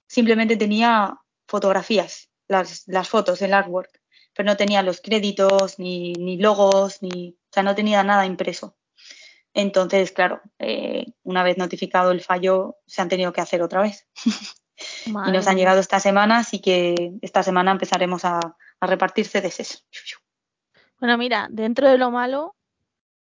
simplemente 0.08 0.56
tenía 0.56 1.20
fotografías, 1.46 2.30
las, 2.48 2.86
las, 2.86 3.08
fotos, 3.08 3.40
el 3.42 3.54
artwork, 3.54 4.00
pero 4.34 4.46
no 4.46 4.56
tenía 4.56 4.82
los 4.82 5.00
créditos, 5.00 5.78
ni, 5.78 6.12
ni, 6.14 6.36
logos, 6.38 7.02
ni, 7.02 7.30
o 7.30 7.52
sea, 7.52 7.62
no 7.62 7.74
tenía 7.74 8.02
nada 8.02 8.26
impreso. 8.26 8.76
Entonces, 9.56 10.12
claro, 10.12 10.42
eh, 10.58 11.06
una 11.22 11.42
vez 11.42 11.56
notificado 11.56 12.10
el 12.10 12.20
fallo, 12.20 12.76
se 12.84 13.00
han 13.00 13.08
tenido 13.08 13.32
que 13.32 13.40
hacer 13.40 13.62
otra 13.62 13.80
vez. 13.80 14.06
y 15.06 15.10
nos 15.10 15.48
han 15.48 15.56
llegado 15.56 15.80
esta 15.80 15.98
semana, 15.98 16.40
así 16.40 16.60
que 16.60 17.14
esta 17.22 17.42
semana 17.42 17.70
empezaremos 17.70 18.26
a, 18.26 18.38
a 18.38 18.86
repartir 18.86 19.24
CDs. 19.24 19.86
Bueno, 21.00 21.16
mira, 21.16 21.48
dentro 21.50 21.88
de 21.88 21.96
lo 21.96 22.10
malo, 22.10 22.54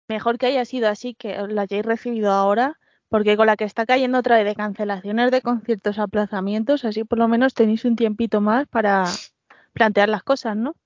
mejor 0.08 0.38
que 0.38 0.46
haya 0.46 0.64
sido 0.64 0.88
así, 0.88 1.14
que 1.14 1.38
la 1.50 1.64
hayáis 1.64 1.86
recibido 1.86 2.32
ahora, 2.32 2.80
porque 3.10 3.36
con 3.36 3.48
la 3.48 3.58
que 3.58 3.66
está 3.66 3.86
cayendo 3.86 4.18
otra 4.20 4.38
vez 4.38 4.46
de 4.46 4.56
cancelaciones 4.56 5.30
de 5.30 5.42
conciertos, 5.42 6.00
aplazamientos, 6.00 6.86
así 6.86 7.04
por 7.04 7.18
lo 7.18 7.28
menos 7.28 7.54
tenéis 7.54 7.84
un 7.84 7.98
tiempito 7.98 8.40
más 8.40 8.66
para 8.70 9.04
plantear 9.74 10.08
las 10.08 10.24
cosas, 10.24 10.56
¿no? 10.56 10.78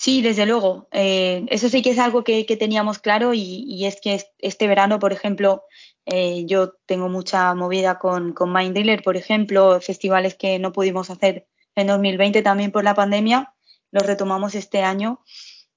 Sí, 0.00 0.22
desde 0.22 0.46
luego. 0.46 0.86
Eh, 0.92 1.44
eso 1.48 1.68
sí 1.68 1.82
que 1.82 1.90
es 1.90 1.98
algo 1.98 2.22
que, 2.22 2.44
teníamos 2.58 3.00
claro 3.00 3.34
y, 3.34 3.84
es 3.84 4.00
que 4.00 4.22
este 4.38 4.68
verano, 4.68 5.00
por 5.00 5.12
ejemplo, 5.12 5.64
eh, 6.06 6.44
yo 6.46 6.74
tengo 6.86 7.08
mucha 7.08 7.52
movida 7.54 7.98
con, 7.98 8.32
con 8.32 8.52
Mind 8.52 8.74
Dealer, 8.74 9.02
por 9.02 9.16
ejemplo, 9.16 9.80
festivales 9.80 10.36
que 10.36 10.58
no 10.60 10.72
pudimos 10.72 11.10
hacer 11.10 11.48
en 11.74 11.88
2020 11.88 12.42
también 12.42 12.70
por 12.70 12.84
la 12.84 12.94
pandemia 12.94 13.54
lo 13.90 14.00
retomamos 14.00 14.54
este 14.54 14.82
año 14.82 15.22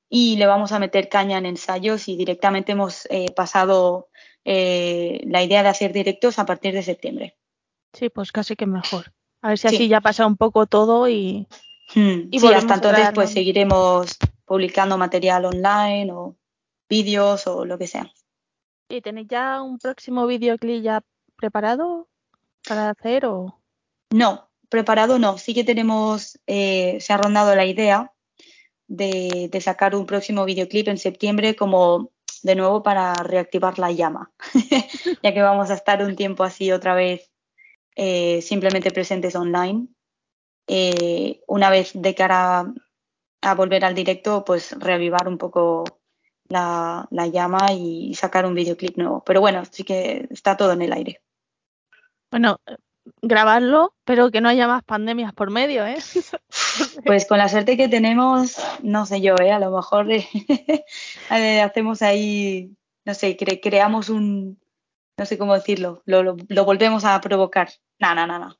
y 0.10 0.36
le 0.38 0.46
vamos 0.46 0.72
a 0.72 0.80
meter 0.80 1.10
caña 1.10 1.38
en 1.38 1.46
ensayos 1.46 2.08
y 2.08 2.18
directamente 2.18 2.74
hemos 2.74 3.08
eh, 3.10 3.32
pasado 3.36 4.10
eh, 4.44 5.22
la 5.26 5.44
idea 5.44 5.64
de 5.64 5.70
hacer 5.70 5.94
directos 5.94 6.38
a 6.40 6.46
partir 6.46 6.74
de 6.74 6.84
septiembre. 6.84 7.38
Sí, 7.94 8.10
pues 8.10 8.32
casi 8.32 8.56
que 8.56 8.66
mejor. 8.66 9.14
A 9.42 9.50
ver 9.50 9.58
si 9.58 9.68
así 9.68 9.88
ya 9.88 10.02
pasa 10.02 10.26
un 10.26 10.38
poco 10.38 10.66
todo 10.66 11.08
y... 11.10 11.48
Hmm. 11.94 12.30
y 12.32 12.40
sí, 12.40 12.54
hasta 12.54 12.76
entonces 12.76 13.10
pues 13.14 13.32
seguiremos 13.32 14.18
publicando 14.46 14.98
material 14.98 15.46
online 15.46 16.12
o 16.12 16.36
vídeos 16.90 17.48
o 17.48 17.66
lo 17.66 17.78
que 17.78 17.88
sea. 17.88 18.12
¿Y 18.90 19.02
tenéis 19.02 19.28
ya 19.30 19.62
un 19.62 19.80
próximo 19.80 20.28
videoclip 20.28 20.84
ya 20.84 21.02
preparado 21.38 22.08
para 22.68 22.90
hacer 22.90 23.26
o...? 23.26 23.62
No, 24.10 24.50
preparado 24.70 25.20
no, 25.20 25.38
sí 25.38 25.54
que 25.54 25.64
tenemos, 25.64 26.40
eh, 26.48 26.98
se 27.00 27.14
ha 27.14 27.18
rondado 27.18 27.56
la 27.56 27.66
idea 27.66 28.12
de, 28.88 29.50
sacar 29.62 29.96
un 29.96 30.06
próximo 30.06 30.44
videoclip 30.44 30.90
en 30.90 30.98
septiembre 30.98 31.56
como 31.56 32.12
de 32.44 32.56
nuevo 32.56 32.84
para 32.84 33.14
reactivar 33.14 33.80
la 33.80 33.92
llama, 33.92 34.32
ya 35.24 35.34
que 35.34 35.42
vamos 35.42 35.70
a 35.70 35.76
estar 35.76 36.04
un 36.04 36.16
tiempo 36.16 36.44
así 36.44 36.72
otra 36.72 36.96
vez 36.96 37.32
eh, 37.96 38.42
simplemente 38.42 38.92
presentes 38.92 39.36
online. 39.36 39.88
Eh, 40.74 41.42
una 41.48 41.70
vez 41.70 41.92
de 41.94 42.16
cara 42.16 42.74
a 43.42 43.56
volver 43.56 43.84
al 43.84 43.94
directo, 43.94 44.46
pues 44.46 44.72
reavivar 44.80 45.28
un 45.28 45.38
poco 45.38 45.84
la, 46.48 47.08
la 47.12 47.28
llama 47.28 47.74
y 47.74 48.14
sacar 48.14 48.46
un 48.46 48.56
videoclip 48.56 48.96
nuevo. 48.96 49.22
Pero 49.26 49.42
bueno, 49.42 49.64
sí 49.70 49.84
que 49.84 50.28
está 50.30 50.56
todo 50.56 50.72
en 50.72 50.82
el 50.82 50.94
aire. 50.94 51.22
Bueno, 52.32 52.62
grabarlo, 53.22 53.94
pero 54.06 54.32
que 54.32 54.40
no 54.40 54.48
haya 54.48 54.66
más 54.66 54.84
pandemias 54.84 55.34
por 55.34 55.52
medio, 55.52 55.86
¿eh? 55.86 55.98
Pues 57.06 57.26
con 57.26 57.38
la 57.38 57.50
suerte 57.50 57.76
que 57.76 57.90
tenemos, 57.90 58.58
no 58.82 59.06
sé 59.06 59.20
yo, 59.20 59.36
¿eh? 59.42 59.52
A 59.52 59.60
lo 59.60 59.72
mejor 59.72 60.10
eh, 60.10 60.26
hacemos 61.62 62.02
ahí, 62.02 62.74
no 63.04 63.14
sé, 63.14 63.36
creamos 63.62 64.08
un, 64.08 64.58
no 65.18 65.26
sé 65.26 65.38
cómo 65.38 65.54
decirlo, 65.54 66.02
lo, 66.06 66.24
lo, 66.24 66.66
volvemos 66.66 67.04
a 67.04 67.20
provocar. 67.20 67.70
No, 68.00 68.16
no, 68.16 68.26
no, 68.26 68.40
no. 68.40 68.56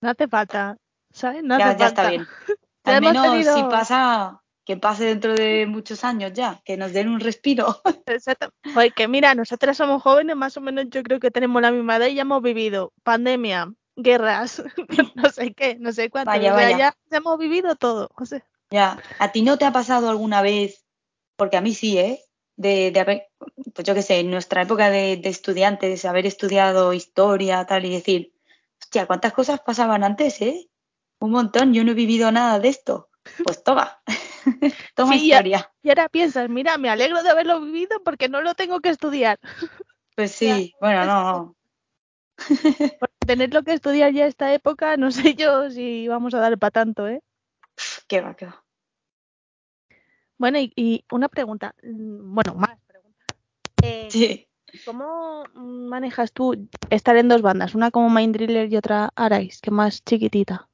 No 0.00 0.10
hace 0.10 0.26
falta, 0.26 0.76
¿sabes? 1.12 1.42
No 1.42 1.58
ya, 1.58 1.76
ya 1.76 1.86
está 1.88 2.10
bien. 2.10 2.26
Al 2.84 3.00
menos 3.02 3.44
si 3.44 3.62
pasa, 3.64 4.40
que 4.64 4.76
pase 4.76 5.04
dentro 5.04 5.34
de 5.34 5.66
muchos 5.66 6.04
años 6.04 6.32
ya, 6.32 6.60
que 6.64 6.76
nos 6.76 6.92
den 6.92 7.08
un 7.08 7.20
respiro. 7.20 7.80
Exacto. 8.06 8.50
Pues 8.74 8.92
que 8.94 9.08
mira, 9.08 9.34
nosotras 9.34 9.76
somos 9.76 10.02
jóvenes, 10.02 10.36
más 10.36 10.56
o 10.56 10.60
menos 10.60 10.86
yo 10.90 11.02
creo 11.02 11.20
que 11.20 11.30
tenemos 11.30 11.60
la 11.60 11.72
misma 11.72 11.96
edad 11.96 12.06
y 12.06 12.14
ya 12.14 12.22
hemos 12.22 12.42
vivido 12.42 12.92
pandemia, 13.02 13.72
guerras, 13.96 14.62
no 15.16 15.30
sé 15.30 15.52
qué, 15.54 15.76
no 15.76 15.92
sé 15.92 16.08
cuánto. 16.08 16.30
Vaya, 16.30 16.52
vaya. 16.52 16.78
Ya, 16.78 16.96
hemos 17.10 17.38
vivido 17.38 17.74
todo. 17.76 18.08
Ya, 18.70 18.98
¿a 19.18 19.32
ti 19.32 19.42
no 19.42 19.58
te 19.58 19.64
ha 19.64 19.72
pasado 19.72 20.08
alguna 20.08 20.40
vez? 20.40 20.86
Porque 21.36 21.56
a 21.56 21.60
mí 21.60 21.74
sí, 21.74 21.98
¿eh? 21.98 22.20
De, 22.56 22.90
de 22.92 23.00
haber, 23.00 23.28
pues 23.74 23.86
yo 23.86 23.94
qué 23.94 24.02
sé, 24.02 24.20
en 24.20 24.30
nuestra 24.30 24.62
época 24.62 24.90
de, 24.90 25.16
de 25.16 25.30
estudiantes, 25.30 26.04
haber 26.04 26.26
estudiado 26.26 26.92
historia, 26.92 27.64
tal, 27.64 27.86
y 27.86 27.90
decir, 27.90 28.34
hostia, 28.80 29.06
¿cuántas 29.06 29.32
cosas 29.32 29.60
pasaban 29.60 30.04
antes, 30.04 30.40
eh? 30.42 30.69
Un 31.20 31.30
montón, 31.30 31.72
yo 31.74 31.84
no 31.84 31.92
he 31.92 31.94
vivido 31.94 32.32
nada 32.32 32.58
de 32.58 32.68
esto. 32.68 33.10
Pues 33.44 33.62
toma. 33.62 34.00
Toma 34.94 35.16
historia. 35.16 35.70
Y, 35.82 35.90
ahora 35.90 36.08
piensas, 36.08 36.48
mira, 36.48 36.78
me 36.78 36.88
alegro 36.88 37.22
de 37.22 37.30
haberlo 37.30 37.60
vivido 37.60 38.02
porque 38.02 38.28
no 38.28 38.40
lo 38.40 38.54
tengo 38.54 38.80
que 38.80 38.88
estudiar. 38.90 39.38
Pues 40.16 40.32
sí, 40.32 40.74
bueno, 40.80 41.06
no. 41.06 41.56
Por 43.00 43.10
tenerlo 43.26 43.62
que 43.62 43.72
estudiar 43.72 44.12
ya 44.12 44.26
esta 44.26 44.52
época, 44.52 44.98
no 44.98 45.10
sé 45.12 45.34
yo 45.34 45.70
si 45.70 46.08
vamos 46.08 46.34
a 46.34 46.40
dar 46.40 46.58
para 46.58 46.72
tanto, 46.72 47.08
¿eh? 47.08 47.22
Qué 48.06 48.20
va, 48.20 48.34
qué 48.34 48.46
va. 48.46 48.62
Bueno, 50.36 50.58
y, 50.58 51.06
una 51.10 51.28
pregunta, 51.28 51.74
mm, 51.82 52.34
bueno, 52.34 52.54
más 52.54 52.78
preguntas. 52.86 53.26
Eh, 53.82 54.08
sí. 54.10 54.48
¿Cómo 54.84 55.44
manejas 55.54 56.32
tú 56.32 56.68
estar 56.90 57.16
en 57.16 57.28
dos 57.28 57.40
bandas, 57.40 57.74
una 57.74 57.90
como 57.90 58.10
Mind 58.10 58.34
Driller 58.34 58.70
y 58.70 58.76
otra 58.76 59.10
Arais, 59.14 59.60
que 59.62 59.70
más 59.70 60.04
chiquitita? 60.04 60.69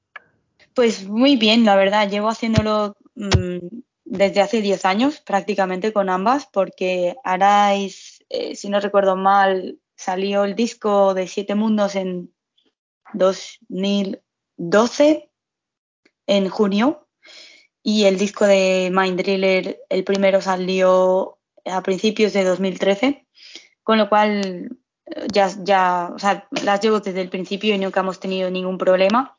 Pues 0.76 1.08
muy 1.08 1.34
bien, 1.34 1.64
la 1.64 1.74
verdad. 1.74 2.08
Llevo 2.08 2.28
haciéndolo 2.28 2.96
Mm, 3.16 3.82
desde 4.04 4.42
hace 4.42 4.60
10 4.60 4.84
años 4.84 5.20
prácticamente 5.20 5.92
con 5.92 6.10
ambas, 6.10 6.46
porque 6.52 7.16
Arais, 7.24 8.22
eh, 8.28 8.54
si 8.54 8.68
no 8.68 8.78
recuerdo 8.78 9.16
mal, 9.16 9.80
salió 9.96 10.44
el 10.44 10.54
disco 10.54 11.14
de 11.14 11.26
Siete 11.26 11.54
Mundos 11.54 11.96
en 11.96 12.32
2012, 13.14 15.30
en 16.26 16.48
junio, 16.50 17.08
y 17.82 18.04
el 18.04 18.18
disco 18.18 18.46
de 18.46 18.90
Mind 18.92 19.18
Driller, 19.18 19.80
el 19.88 20.04
primero 20.04 20.42
salió 20.42 21.38
a 21.64 21.82
principios 21.82 22.32
de 22.34 22.44
2013, 22.44 23.26
con 23.82 23.98
lo 23.98 24.08
cual 24.08 24.78
eh, 25.06 25.26
ya, 25.32 25.50
ya 25.62 26.10
o 26.14 26.18
sea, 26.18 26.48
las 26.64 26.80
llevo 26.80 27.00
desde 27.00 27.22
el 27.22 27.30
principio 27.30 27.74
y 27.74 27.78
nunca 27.78 28.00
hemos 28.00 28.20
tenido 28.20 28.50
ningún 28.50 28.76
problema. 28.76 29.38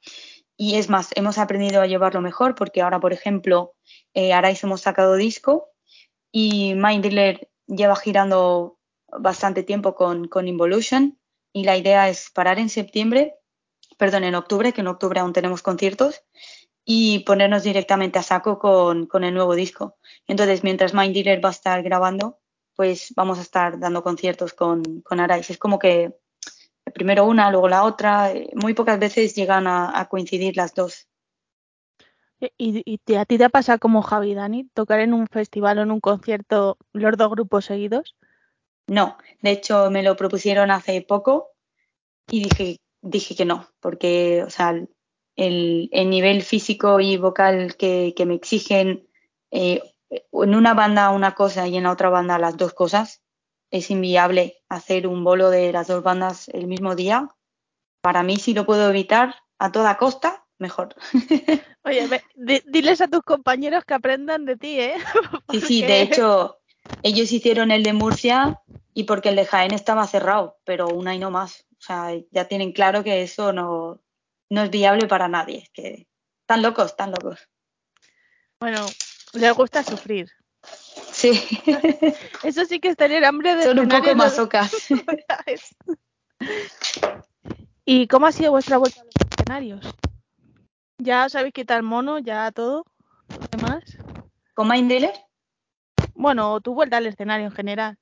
Y 0.57 0.75
es 0.75 0.89
más, 0.89 1.09
hemos 1.15 1.37
aprendido 1.37 1.81
a 1.81 1.87
llevarlo 1.87 2.19
mejor 2.19 2.55
porque 2.55 2.81
ahora, 2.81 2.99
por 2.99 3.13
ejemplo, 3.13 3.75
eh, 4.13 4.31
hemos 4.33 4.81
sacado 4.81 5.15
disco 5.15 5.69
y 6.31 6.73
Mind 6.75 7.03
Dealer 7.03 7.49
lleva 7.67 7.95
girando 7.95 8.79
bastante 9.07 9.63
tiempo 9.63 9.95
con, 9.95 10.27
con 10.27 10.47
Involution 10.47 11.19
y 11.53 11.63
la 11.63 11.77
idea 11.77 12.09
es 12.09 12.31
parar 12.31 12.59
en 12.59 12.69
septiembre, 12.69 13.35
perdón, 13.97 14.23
en 14.23 14.35
octubre, 14.35 14.73
que 14.73 14.81
en 14.81 14.87
octubre 14.87 15.19
aún 15.19 15.33
tenemos 15.33 15.61
conciertos, 15.61 16.23
y 16.89 17.19
ponernos 17.19 17.63
directamente 17.63 18.17
a 18.17 18.23
saco 18.23 18.59
con, 18.59 19.07
con 19.07 19.25
el 19.25 19.33
nuevo 19.33 19.55
disco. 19.55 19.97
Entonces, 20.25 20.63
mientras 20.63 20.93
Mind 20.93 21.13
Dealer 21.13 21.43
va 21.43 21.49
a 21.49 21.51
estar 21.51 21.83
grabando, 21.83 22.39
pues 22.77 23.13
vamos 23.15 23.39
a 23.39 23.41
estar 23.41 23.77
dando 23.77 24.03
conciertos 24.03 24.53
con, 24.53 25.01
con 25.01 25.19
Arais. 25.19 25.49
Es 25.49 25.57
como 25.57 25.79
que 25.79 26.15
primero 26.93 27.25
una, 27.25 27.51
luego 27.51 27.67
la 27.67 27.83
otra. 27.83 28.31
Eh, 28.31 28.49
muy 28.55 28.73
pocas 28.73 28.99
veces 28.99 29.35
llegan 29.35 29.67
a, 29.67 30.07
coincidir 30.09 30.57
las 30.57 30.73
dos. 30.73 31.07
¿Y, 32.57 32.83
y 32.85 33.15
a 33.15 33.25
ti 33.25 33.37
te 33.37 33.49
pasa 33.49 33.79
como 33.79 34.03
Javi 34.03 34.35
Dani, 34.35 34.65
tocar 34.73 34.99
en 34.99 35.13
un 35.13 35.27
festival 35.27 35.79
o 35.79 35.81
en 35.81 35.91
un 35.91 35.99
concierto 35.99 36.77
los 36.93 37.17
dos 37.17 37.31
grupos 37.31 37.65
seguidos? 37.65 38.15
No, 38.87 39.17
de 39.41 39.51
hecho 39.51 39.89
me 39.91 40.03
lo 40.03 40.15
propusieron 40.15 40.71
hace 40.71 41.01
poco 41.01 41.49
y 42.29 42.43
dije, 42.43 42.77
dije 43.01 43.35
que 43.35 43.45
no, 43.45 43.67
porque, 43.79 44.43
o 44.43 44.49
sea, 44.49 44.75
el, 45.35 45.89
el 45.91 46.09
nivel 46.09 46.41
físico 46.41 46.99
y 46.99 47.17
vocal 47.17 47.75
que, 47.75 48.13
que 48.15 48.25
me 48.25 48.35
exigen 48.35 49.07
eh, 49.51 49.81
en 50.09 50.55
una 50.55 50.73
banda 50.73 51.09
una 51.09 51.35
cosa 51.35 51.67
y 51.67 51.77
en 51.77 51.83
la 51.83 51.91
otra 51.91 52.09
banda 52.09 52.39
las 52.39 52.57
dos 52.57 52.73
cosas, 52.73 53.21
es 53.71 53.91
inviable 53.91 54.61
hacer 54.69 55.07
un 55.07 55.23
bolo 55.23 55.49
de 55.49 55.71
las 55.71 55.87
dos 55.87 56.03
bandas 56.03 56.47
el 56.49 56.67
mismo 56.67 56.95
día. 56.95 57.29
Para 58.01 58.23
mí, 58.23 58.37
si 58.37 58.53
lo 58.53 58.65
puedo 58.65 58.89
evitar 58.89 59.35
a 59.59 59.71
toda 59.71 59.97
costa, 59.97 60.45
mejor. 60.57 60.95
Oye, 61.83 62.07
diles 62.35 63.01
a 63.01 63.07
tus 63.07 63.21
compañeros 63.21 63.83
que 63.85 63.93
aprendan 63.93 64.45
de 64.45 64.57
ti, 64.57 64.79
¿eh? 64.79 64.95
Sí, 65.51 65.61
sí, 65.61 65.81
de 65.81 66.01
hecho, 66.01 66.59
ellos 67.03 67.31
hicieron 67.31 67.71
el 67.71 67.83
de 67.83 67.93
Murcia 67.93 68.61
y 68.93 69.03
porque 69.03 69.29
el 69.29 69.35
de 69.35 69.45
Jaén 69.45 69.73
estaba 69.73 70.07
cerrado, 70.07 70.59
pero 70.63 70.87
una 70.87 71.15
y 71.15 71.19
no 71.19 71.31
más. 71.31 71.65
O 71.73 71.81
sea, 71.81 72.11
ya 72.31 72.45
tienen 72.45 72.71
claro 72.71 73.03
que 73.03 73.21
eso 73.21 73.53
no, 73.53 74.01
no 74.49 74.63
es 74.63 74.69
viable 74.69 75.07
para 75.07 75.27
nadie. 75.27 75.69
Que 75.73 76.07
están 76.41 76.61
locos, 76.61 76.87
están 76.87 77.11
locos. 77.11 77.47
Bueno, 78.59 78.85
les 79.33 79.53
gusta 79.53 79.83
sufrir. 79.83 80.31
Sí. 81.17 81.31
Eso 82.43 82.65
sí 82.65 82.79
que 82.79 82.89
es 82.89 82.95
tener 82.95 83.25
hambre 83.25 83.55
de 83.55 83.63
Son 83.63 83.79
un 83.79 83.89
poco 83.89 84.13
masocas. 84.13 84.71
¿Y 87.85 88.07
cómo 88.07 88.27
ha 88.27 88.31
sido 88.31 88.51
vuestra 88.51 88.77
vuelta 88.77 89.01
a 89.01 89.03
los 89.03 89.13
escenarios? 89.31 89.95
¿Ya 90.99 91.25
os 91.25 91.33
habéis 91.33 91.55
quitado 91.55 91.79
el 91.79 91.85
mono? 91.87 92.19
¿Ya 92.19 92.51
todo? 92.51 92.85
¿Lo 93.29 93.47
demás? 93.57 93.83
¿Con 94.53 94.67
Mind 94.67 95.09
Bueno, 96.13 96.61
tu 96.61 96.75
vuelta 96.75 96.97
al 96.97 97.07
escenario 97.07 97.47
en 97.47 97.51
general. 97.51 97.97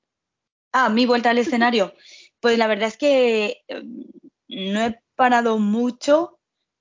Ah, 0.72 0.90
mi 0.90 1.06
vuelta 1.06 1.30
al 1.30 1.38
escenario. 1.38 1.94
Pues 2.40 2.58
la 2.58 2.66
verdad 2.66 2.88
es 2.88 2.98
que 2.98 3.62
eh, 3.66 3.82
no 4.48 4.84
he 4.84 5.00
parado 5.14 5.58
mucho 5.58 6.38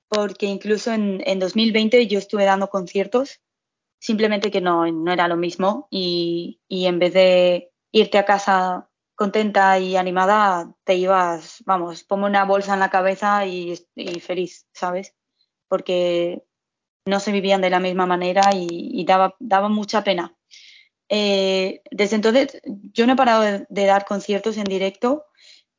porque 0.09 0.47
incluso 0.47 0.91
en, 0.91 1.23
en 1.25 1.39
2020 1.39 2.07
yo 2.07 2.19
estuve 2.19 2.43
dando 2.43 2.67
conciertos 2.67 3.39
simplemente 3.99 4.51
que 4.51 4.61
no, 4.61 4.91
no 4.91 5.11
era 5.11 5.27
lo 5.27 5.37
mismo 5.37 5.87
y, 5.89 6.61
y, 6.67 6.85
en 6.85 6.99
vez 6.99 7.13
de 7.13 7.71
irte 7.91 8.17
a 8.17 8.25
casa 8.25 8.89
contenta 9.15 9.79
y 9.79 9.95
animada, 9.95 10.73
te 10.83 10.95
ibas, 10.95 11.63
vamos, 11.65 12.03
ponme 12.03 12.25
una 12.25 12.43
bolsa 12.43 12.73
en 12.73 12.81
la 12.81 12.89
cabeza 12.89 13.45
y, 13.45 13.73
y 13.95 14.19
feliz, 14.19 14.67
¿sabes? 14.73 15.15
Porque 15.67 16.43
no 17.05 17.19
se 17.19 17.31
vivían 17.31 17.61
de 17.61 17.69
la 17.69 17.79
misma 17.79 18.05
manera 18.05 18.53
y, 18.53 18.67
y 18.69 19.05
daba, 19.05 19.35
daba 19.39 19.69
mucha 19.69 20.03
pena. 20.03 20.35
Eh, 21.07 21.81
desde 21.91 22.15
entonces 22.15 22.61
yo 22.65 23.05
no 23.05 23.13
he 23.13 23.15
parado 23.15 23.43
de, 23.43 23.65
de, 23.69 23.85
dar 23.85 24.05
conciertos 24.05 24.57
en 24.57 24.63
directo, 24.65 25.25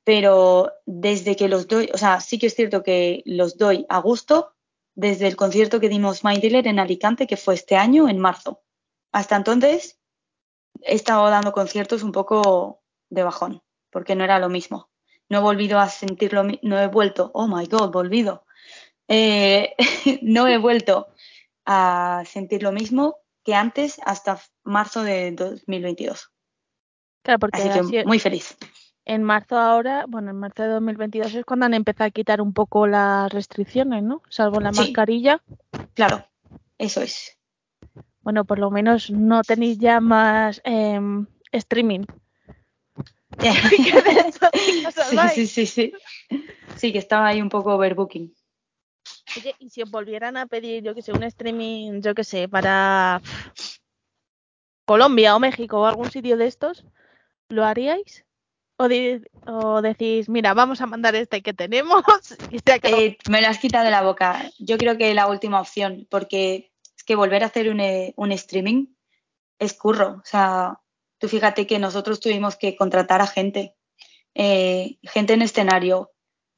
pero 0.05 0.73
desde 0.87 1.35
que 1.37 1.49
los 1.49 1.67
doy, 1.67 1.91
o 1.93 1.99
sea, 1.99 2.21
sí 2.21 2.39
que 2.39 2.47
es 2.47 2.55
cierto 2.55 2.83
que 2.83 3.23
los 3.27 3.59
doy 3.59 3.87
a 3.89 3.99
gusto, 3.99 4.56
desde 4.97 5.29
el 5.29 5.37
concierto 5.37 5.79
que 5.79 5.91
dimos 5.91 6.25
My 6.25 6.39
Dealer 6.41 6.67
en 6.67 6.81
Alicante, 6.81 7.27
que 7.27 7.37
fue 7.37 7.55
este 7.55 7.77
año, 7.77 8.09
en 8.09 8.19
marzo. 8.19 8.63
Hasta 9.13 9.37
entonces 9.37 10.01
he 10.83 10.95
estado 10.95 11.29
dando 11.31 11.53
conciertos 11.53 12.03
un 12.03 12.13
poco 12.13 12.83
de 13.11 13.23
bajón, 13.23 13.63
porque 13.91 14.17
no 14.17 14.25
era 14.25 14.39
lo 14.39 14.49
mismo. 14.49 14.91
No 15.29 15.39
he 15.39 15.43
volvido 15.43 15.79
a 15.79 15.89
sentirlo, 15.89 16.45
no 16.63 16.81
he 16.81 16.87
vuelto, 16.89 17.31
oh 17.35 17.47
my 17.47 17.67
god, 17.67 17.93
volvido. 17.93 18.47
Eh, 19.07 19.75
no 20.23 20.49
he 20.49 20.59
vuelto 20.59 21.09
a 21.67 22.25
sentir 22.27 22.63
lo 22.63 22.73
mismo 22.73 23.19
que 23.45 23.55
antes 23.55 24.01
hasta 24.05 24.41
marzo 24.65 25.03
de 25.03 25.33
2022. 25.33 26.33
Claro, 27.23 27.39
porque 27.39 27.63
Así 27.63 27.91
que 27.91 28.05
muy 28.05 28.19
feliz 28.19 28.57
en 29.07 29.23
marzo 29.23 29.57
ahora, 29.57 30.05
bueno, 30.09 30.31
en 30.31 30.37
marzo 30.37 30.65
de 30.65 30.69
2022 30.71 31.35
es 31.35 31.45
cuando 31.45 31.65
han 31.67 31.75
empezado 31.75 32.09
a 32.09 32.11
quitar 32.11 32.41
un 32.41 32.53
poco 32.53 32.87
las 32.87 33.33
restricciones, 33.33 34.03
¿no? 34.03 34.21
Salvo 34.29 34.61
la 34.61 34.73
Sí. 34.73 34.81
mascarilla. 34.81 35.41
Claro, 35.95 36.27
eso 36.77 37.01
es. 37.01 37.39
Bueno, 38.23 38.45
por 38.45 38.59
lo 38.59 38.71
menos 38.71 39.11
no 39.11 39.43
tenéis 39.43 39.79
ya 39.79 40.01
más 40.01 40.61
em, 40.65 41.27
streaming. 41.53 42.05
Sí 45.11 45.17
sí, 45.35 45.47
sí, 45.47 45.67
sí. 45.67 45.93
Sí, 46.77 46.93
que 46.93 46.99
estaba 46.99 47.29
ahí 47.29 47.41
un 47.41 47.49
poco 47.49 47.75
overbooking. 47.75 48.35
Oye, 49.37 49.55
y 49.61 49.71
si 49.71 49.83
os 49.83 49.91
volvieran 49.91 50.37
a 50.37 50.47
pedir, 50.47 50.83
yo 50.83 50.95
que 50.95 51.03
sé, 51.03 51.13
un 51.13 51.23
streaming, 51.23 52.01
yo 52.01 52.15
que 52.15 52.25
sé, 52.25 52.49
para 52.49 53.21
Colombia 54.85 55.37
o 55.37 55.39
México 55.39 55.81
o 55.81 55.87
algún 55.87 56.11
sitio 56.11 56.37
de 56.37 56.47
estos, 56.47 56.85
¿lo 57.49 57.65
haríais? 57.65 58.26
O, 58.79 58.89
o 59.47 59.83
decís, 59.83 60.29
mira, 60.29 60.53
vamos 60.53 60.81
a 60.81 60.87
mandar 60.87 61.15
este 61.15 61.43
que 61.43 61.55
tenemos 61.55 62.03
y. 62.51 62.61
Eh, 62.83 63.17
me 63.31 63.41
lo 63.41 63.49
has 63.49 63.59
quitado 63.59 63.85
de 63.85 63.91
la 63.91 64.03
boca. 64.03 64.51
Yo 64.59 64.77
creo 64.77 64.99
que 64.99 65.15
la 65.15 65.29
última 65.29 65.61
opción, 65.61 66.07
porque 66.11 66.73
es 66.97 67.05
que 67.05 67.17
volver 67.17 67.43
a 67.43 67.47
hacer 67.47 67.71
un, 67.71 67.81
eh, 67.81 68.13
un 68.17 68.33
streaming 68.33 68.87
es 69.59 69.73
curro. 69.73 70.21
O 70.23 70.25
sea, 70.25 70.81
tú 71.19 71.29
fíjate 71.29 71.67
que 71.67 71.79
nosotros 71.79 72.21
tuvimos 72.21 72.57
que 72.57 72.77
contratar 72.77 73.23
a 73.23 73.27
gente, 73.27 73.75
eh, 74.35 74.99
gente 75.03 75.33
en 75.33 75.43
escenario, 75.43 76.13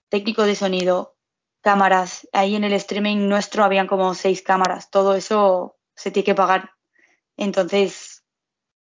técnico 0.09 0.43
de 0.45 0.57
sonido, 0.57 1.17
cámaras. 1.61 2.29
Ahí 2.33 2.57
en 2.57 2.65
el 2.65 2.73
streaming 2.73 3.29
nuestro 3.29 3.65
habían 3.65 3.87
como 3.87 4.15
seis 4.15 4.43
cámaras. 4.43 4.91
Todo 4.91 5.15
eso 5.15 5.77
se 5.95 6.11
tiene 6.11 6.25
que 6.25 6.35
pagar. 6.35 6.73
Entonces, 7.37 8.25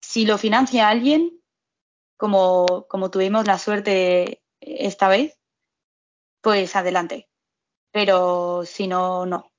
si 0.01 0.25
lo 0.25 0.39
financia 0.39 0.89
alguien, 0.89 1.36
como, 2.17 2.87
como 2.89 3.11
tuvimos 3.11 3.47
la 3.47 3.59
suerte 3.59 4.43
esta 4.61 5.09
vez, 5.09 5.39
pues 6.41 6.77
adelante. 6.77 7.29
Pero 7.93 8.65
si 8.65 8.87
no, 8.87 9.27
no. 9.27 9.51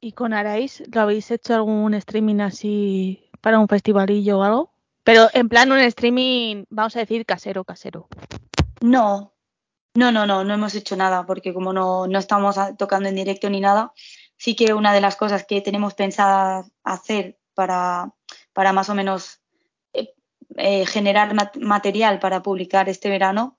¿Y 0.00 0.12
con 0.12 0.32
Arais 0.32 0.82
lo 0.92 1.00
habéis 1.00 1.30
hecho 1.30 1.54
algún 1.54 1.94
streaming 1.94 2.40
así 2.40 3.30
para 3.40 3.58
un 3.58 3.68
festivalillo 3.68 4.38
o 4.38 4.42
algo? 4.42 4.72
Pero 5.04 5.28
en 5.32 5.48
plan 5.48 5.70
un 5.70 5.78
streaming, 5.78 6.64
vamos 6.68 6.96
a 6.96 7.00
decir, 7.00 7.24
casero, 7.24 7.64
casero. 7.64 8.08
No, 8.80 9.34
no, 9.94 10.12
no, 10.12 10.26
no, 10.26 10.44
no 10.44 10.54
hemos 10.54 10.74
hecho 10.74 10.96
nada, 10.96 11.24
porque 11.24 11.54
como 11.54 11.72
no, 11.72 12.06
no 12.06 12.18
estamos 12.18 12.56
tocando 12.76 13.08
en 13.08 13.14
directo 13.14 13.48
ni 13.48 13.60
nada, 13.60 13.92
sí 14.36 14.54
que 14.54 14.74
una 14.74 14.92
de 14.92 15.00
las 15.00 15.16
cosas 15.16 15.46
que 15.46 15.60
tenemos 15.60 15.94
pensadas 15.94 16.70
hacer 16.84 17.38
para, 17.54 18.12
para 18.52 18.72
más 18.72 18.90
o 18.90 18.94
menos 18.94 19.40
eh, 20.56 20.86
generar 20.86 21.34
mat- 21.34 21.56
material 21.56 22.18
para 22.18 22.42
publicar 22.42 22.88
este 22.88 23.08
verano 23.10 23.58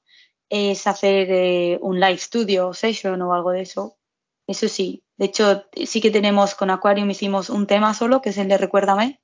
es 0.50 0.88
hacer 0.88 1.28
eh, 1.30 1.78
un 1.82 2.00
live 2.00 2.18
studio 2.18 2.74
session 2.74 3.22
o 3.22 3.34
algo 3.34 3.52
de 3.52 3.62
eso. 3.62 3.98
Eso 4.48 4.68
sí, 4.70 5.04
de 5.18 5.26
hecho 5.26 5.66
sí 5.86 6.00
que 6.02 6.12
tenemos 6.12 6.56
con 6.56 6.70
Aquarium 6.70 7.10
hicimos 7.10 7.50
un 7.50 7.68
tema 7.68 7.93
solo, 7.93 8.22
que 8.22 8.30
es 8.30 8.38
el 8.38 8.48
de 8.48 8.58
Recuérdame, 8.58 9.22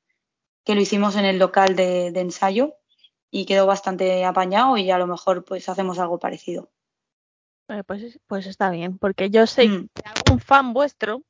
que 0.66 0.76
lo 0.76 0.82
hicimos 0.82 1.16
en 1.16 1.26
el 1.26 1.40
local 1.40 1.76
de, 1.76 2.12
de 2.12 2.20
ensayo 2.20 2.76
y 3.32 3.46
quedó 3.46 3.66
bastante 3.66 4.26
apañado 4.26 4.78
y 4.78 4.92
a 4.92 4.98
lo 4.98 5.08
mejor 5.08 5.44
pues 5.46 5.68
hacemos 5.70 5.98
algo 6.00 6.20
parecido. 6.20 6.70
Eh, 7.70 7.84
pues, 7.88 8.20
pues 8.28 8.46
está 8.46 8.70
bien, 8.70 8.98
porque 8.98 9.30
yo 9.30 9.48
sé 9.48 9.68
Mm. 9.68 9.88
que 9.94 10.02
hay 10.06 10.14
algún 10.26 10.40
fan 10.40 10.74
vuestro 10.74 11.22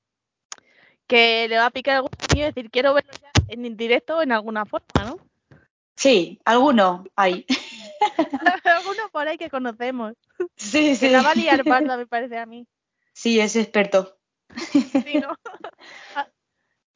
que 1.08 1.48
le 1.48 1.58
va 1.58 1.68
a 1.68 1.72
picar 1.72 1.98
algún 1.98 2.10
y 2.36 2.42
decir, 2.42 2.72
quiero 2.72 2.94
verlo 2.94 3.12
ya 3.22 3.32
en 3.48 3.78
directo 3.78 4.22
en 4.22 4.32
alguna 4.32 4.66
forma, 4.66 5.06
¿no? 5.06 5.18
Sí, 6.04 6.42
alguno 6.44 7.06
hay. 7.16 7.46
Alguno 8.66 9.04
por 9.14 9.26
ahí 9.26 9.38
que 9.38 9.50
conocemos. 9.50 10.16
Sí, 10.58 10.90
Que 10.90 10.96
sí. 10.96 11.10
la 11.10 11.22
va 11.22 11.32
a 11.32 11.36
liar 11.36 11.64
parda, 11.64 11.96
me 12.02 12.08
parece 12.08 12.38
a 12.38 12.46
mí. 12.46 12.68
Sí, 13.14 13.40
es 13.40 13.56
experto. 13.56 14.18
Sí, 14.54 15.20
¿no? 15.22 15.34
Ah, 16.16 16.28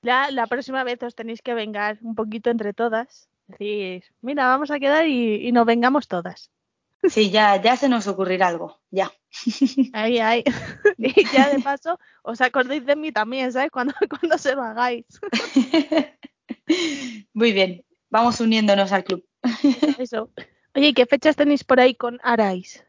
Ya 0.01 0.29
la 0.31 0.45
próxima 0.47 0.83
vez 0.83 1.01
os 1.03 1.15
tenéis 1.15 1.41
que 1.41 1.53
vengar 1.53 1.99
un 2.01 2.15
poquito 2.15 2.49
entre 2.49 2.73
todas. 2.73 3.29
Decir, 3.47 4.03
mira, 4.19 4.47
vamos 4.47 4.71
a 4.71 4.79
quedar 4.79 5.07
y, 5.07 5.47
y 5.47 5.53
nos 5.53 5.65
vengamos 5.65 6.09
todas. 6.09 6.51
Sí, 7.07 7.29
ya, 7.29 7.61
ya 7.61 7.77
se 7.77 7.87
nos 7.87 8.07
ocurrirá 8.07 8.47
algo. 8.49 8.81
Ya. 8.91 9.09
Ahí, 9.93 10.19
ahí. 10.19 10.43
Y 10.97 11.23
ya 11.31 11.47
de 11.49 11.59
paso, 11.61 11.97
os 12.23 12.41
acordéis 12.41 12.85
de 12.85 12.97
mí 12.97 13.13
también, 13.13 13.53
¿sabes? 13.53 13.71
Cuando, 13.71 13.93
cuando 14.09 14.37
se 14.37 14.53
lo 14.53 14.63
hagáis. 14.63 15.05
Muy 17.33 17.53
bien. 17.53 17.86
Vamos 18.17 18.39
uniéndonos 18.39 18.91
al 18.93 19.03
club. 19.03 19.23
Eso. 19.99 20.31
Oye, 20.73 20.87
¿y 20.87 20.93
qué 20.95 21.05
fechas 21.05 21.35
tenéis 21.35 21.63
por 21.63 21.79
ahí 21.79 21.93
con 21.93 22.19
Arais? 22.23 22.83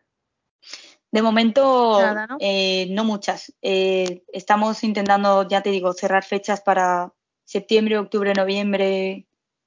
De 1.11 1.21
momento, 1.21 1.99
Nada, 2.01 2.27
¿no? 2.27 2.39
eh, 2.41 2.87
no 2.93 3.05
muchas. 3.05 3.53
Eh, 3.61 4.23
estamos 4.33 4.83
intentando, 4.85 5.47
ya 5.47 5.61
te 5.63 5.69
digo, 5.69 5.93
cerrar 5.93 6.25
fechas 6.25 6.63
para 6.63 7.13
septiembre, 7.45 7.99
octubre, 7.99 8.33
noviembre, 8.33 9.27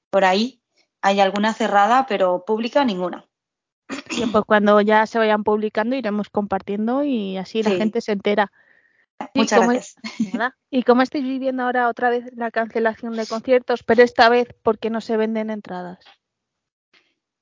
por 0.10 0.26
ahí. 0.26 0.64
Hay 1.04 1.20
alguna 1.20 1.54
cerrada, 1.54 2.08
pero 2.08 2.44
pública 2.44 2.84
ninguna. 2.84 3.28
Pues 3.88 4.44
cuando 4.48 4.82
ya 4.82 5.06
se 5.06 5.20
vayan 5.20 5.44
publicando 5.44 5.96
iremos 5.96 6.32
compartiendo 6.32 7.04
y 7.04 7.38
así 7.38 7.62
la 7.62 7.70
Sí. 7.70 7.78
gente 7.78 8.02
se 8.02 8.14
entera. 8.14 8.52
Muchas 9.34 9.60
¿cómo 9.60 9.72
gracias. 9.72 9.96
es-. 10.04 10.54
¿Y 10.70 10.84
cómo 10.84 11.02
estáis 11.02 11.24
viviendo 11.24 11.64
ahora 11.64 11.90
otra 11.90 12.10
vez 12.10 12.26
la 12.36 12.52
cancelación 12.52 13.14
de 13.14 13.28
conciertos, 13.28 13.84
pero 13.84 14.04
esta 14.04 14.30
vez 14.30 14.48
porque 14.64 14.90
no 14.90 15.02
se 15.02 15.18
venden 15.18 15.50
entradas? 15.50 16.00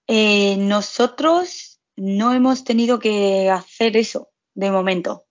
Eh, 0.08 0.58
nosotros 0.58 1.80
no 1.96 2.34
hemos 2.34 2.64
tenido 2.64 3.00
que 3.00 3.50
hacer 3.50 3.96
eso 3.98 4.32
de 4.56 4.72
momento. 4.72 5.26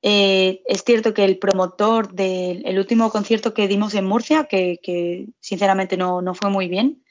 Eh, 0.00 0.62
es 0.66 0.84
cierto 0.84 1.14
que 1.14 1.24
el 1.24 1.38
promotor 1.38 2.12
del 2.12 2.66
el 2.66 2.78
último 2.78 3.10
concierto 3.10 3.54
que 3.54 3.68
dimos 3.68 3.94
en 3.94 4.04
Murcia, 4.04 4.44
que, 4.44 4.78
que 4.82 5.28
sinceramente 5.40 5.96
no, 5.96 6.20
no 6.20 6.34
fue 6.34 6.50
muy 6.50 6.68
bien, 6.68 7.02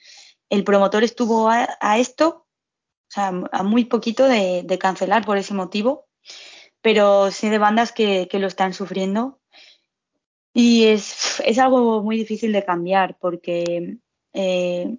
el 0.50 0.64
promotor 0.64 1.04
estuvo 1.04 1.50
a, 1.50 1.68
a 1.80 1.98
esto, 1.98 2.46
o 3.10 3.10
sea, 3.10 3.32
a 3.52 3.64
muy 3.64 3.86
poquito 3.86 4.28
de, 4.28 4.62
de 4.64 4.78
cancelar 4.78 5.26
por 5.26 5.38
ese 5.38 5.56
motivo, 5.56 6.08
pero 6.84 7.32
sí 7.32 7.50
de 7.50 7.58
bandas 7.58 7.94
que, 7.94 8.28
que 8.30 8.40
lo 8.40 8.48
están 8.48 8.74
sufriendo. 8.74 9.40
Y 10.54 10.86
es, 10.88 11.42
es 11.46 11.58
algo 11.58 12.04
muy 12.04 12.18
difícil 12.18 12.52
de 12.52 12.66
cambiar 12.66 13.18
porque 13.20 13.98
eh, 14.34 14.98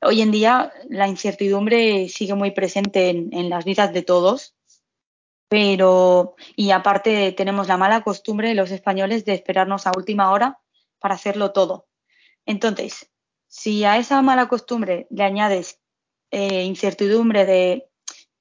hoy 0.00 0.22
en 0.22 0.30
día 0.30 0.72
la 0.88 1.08
incertidumbre 1.08 2.08
sigue 2.08 2.34
muy 2.34 2.52
presente 2.52 3.10
en, 3.10 3.34
en 3.34 3.50
las 3.50 3.64
vidas 3.64 3.92
de 3.92 4.02
todos, 4.02 4.54
pero 5.48 6.36
y 6.54 6.70
aparte 6.70 7.32
tenemos 7.32 7.66
la 7.66 7.76
mala 7.76 8.02
costumbre 8.02 8.54
los 8.54 8.70
españoles 8.70 9.24
de 9.24 9.34
esperarnos 9.34 9.86
a 9.86 9.92
última 9.96 10.30
hora 10.30 10.60
para 11.00 11.16
hacerlo 11.16 11.52
todo. 11.52 11.88
Entonces, 12.46 13.10
si 13.48 13.84
a 13.84 13.98
esa 13.98 14.22
mala 14.22 14.48
costumbre 14.48 15.08
le 15.10 15.24
añades 15.24 15.80
eh, 16.30 16.62
incertidumbre 16.62 17.44
de, 17.46 17.85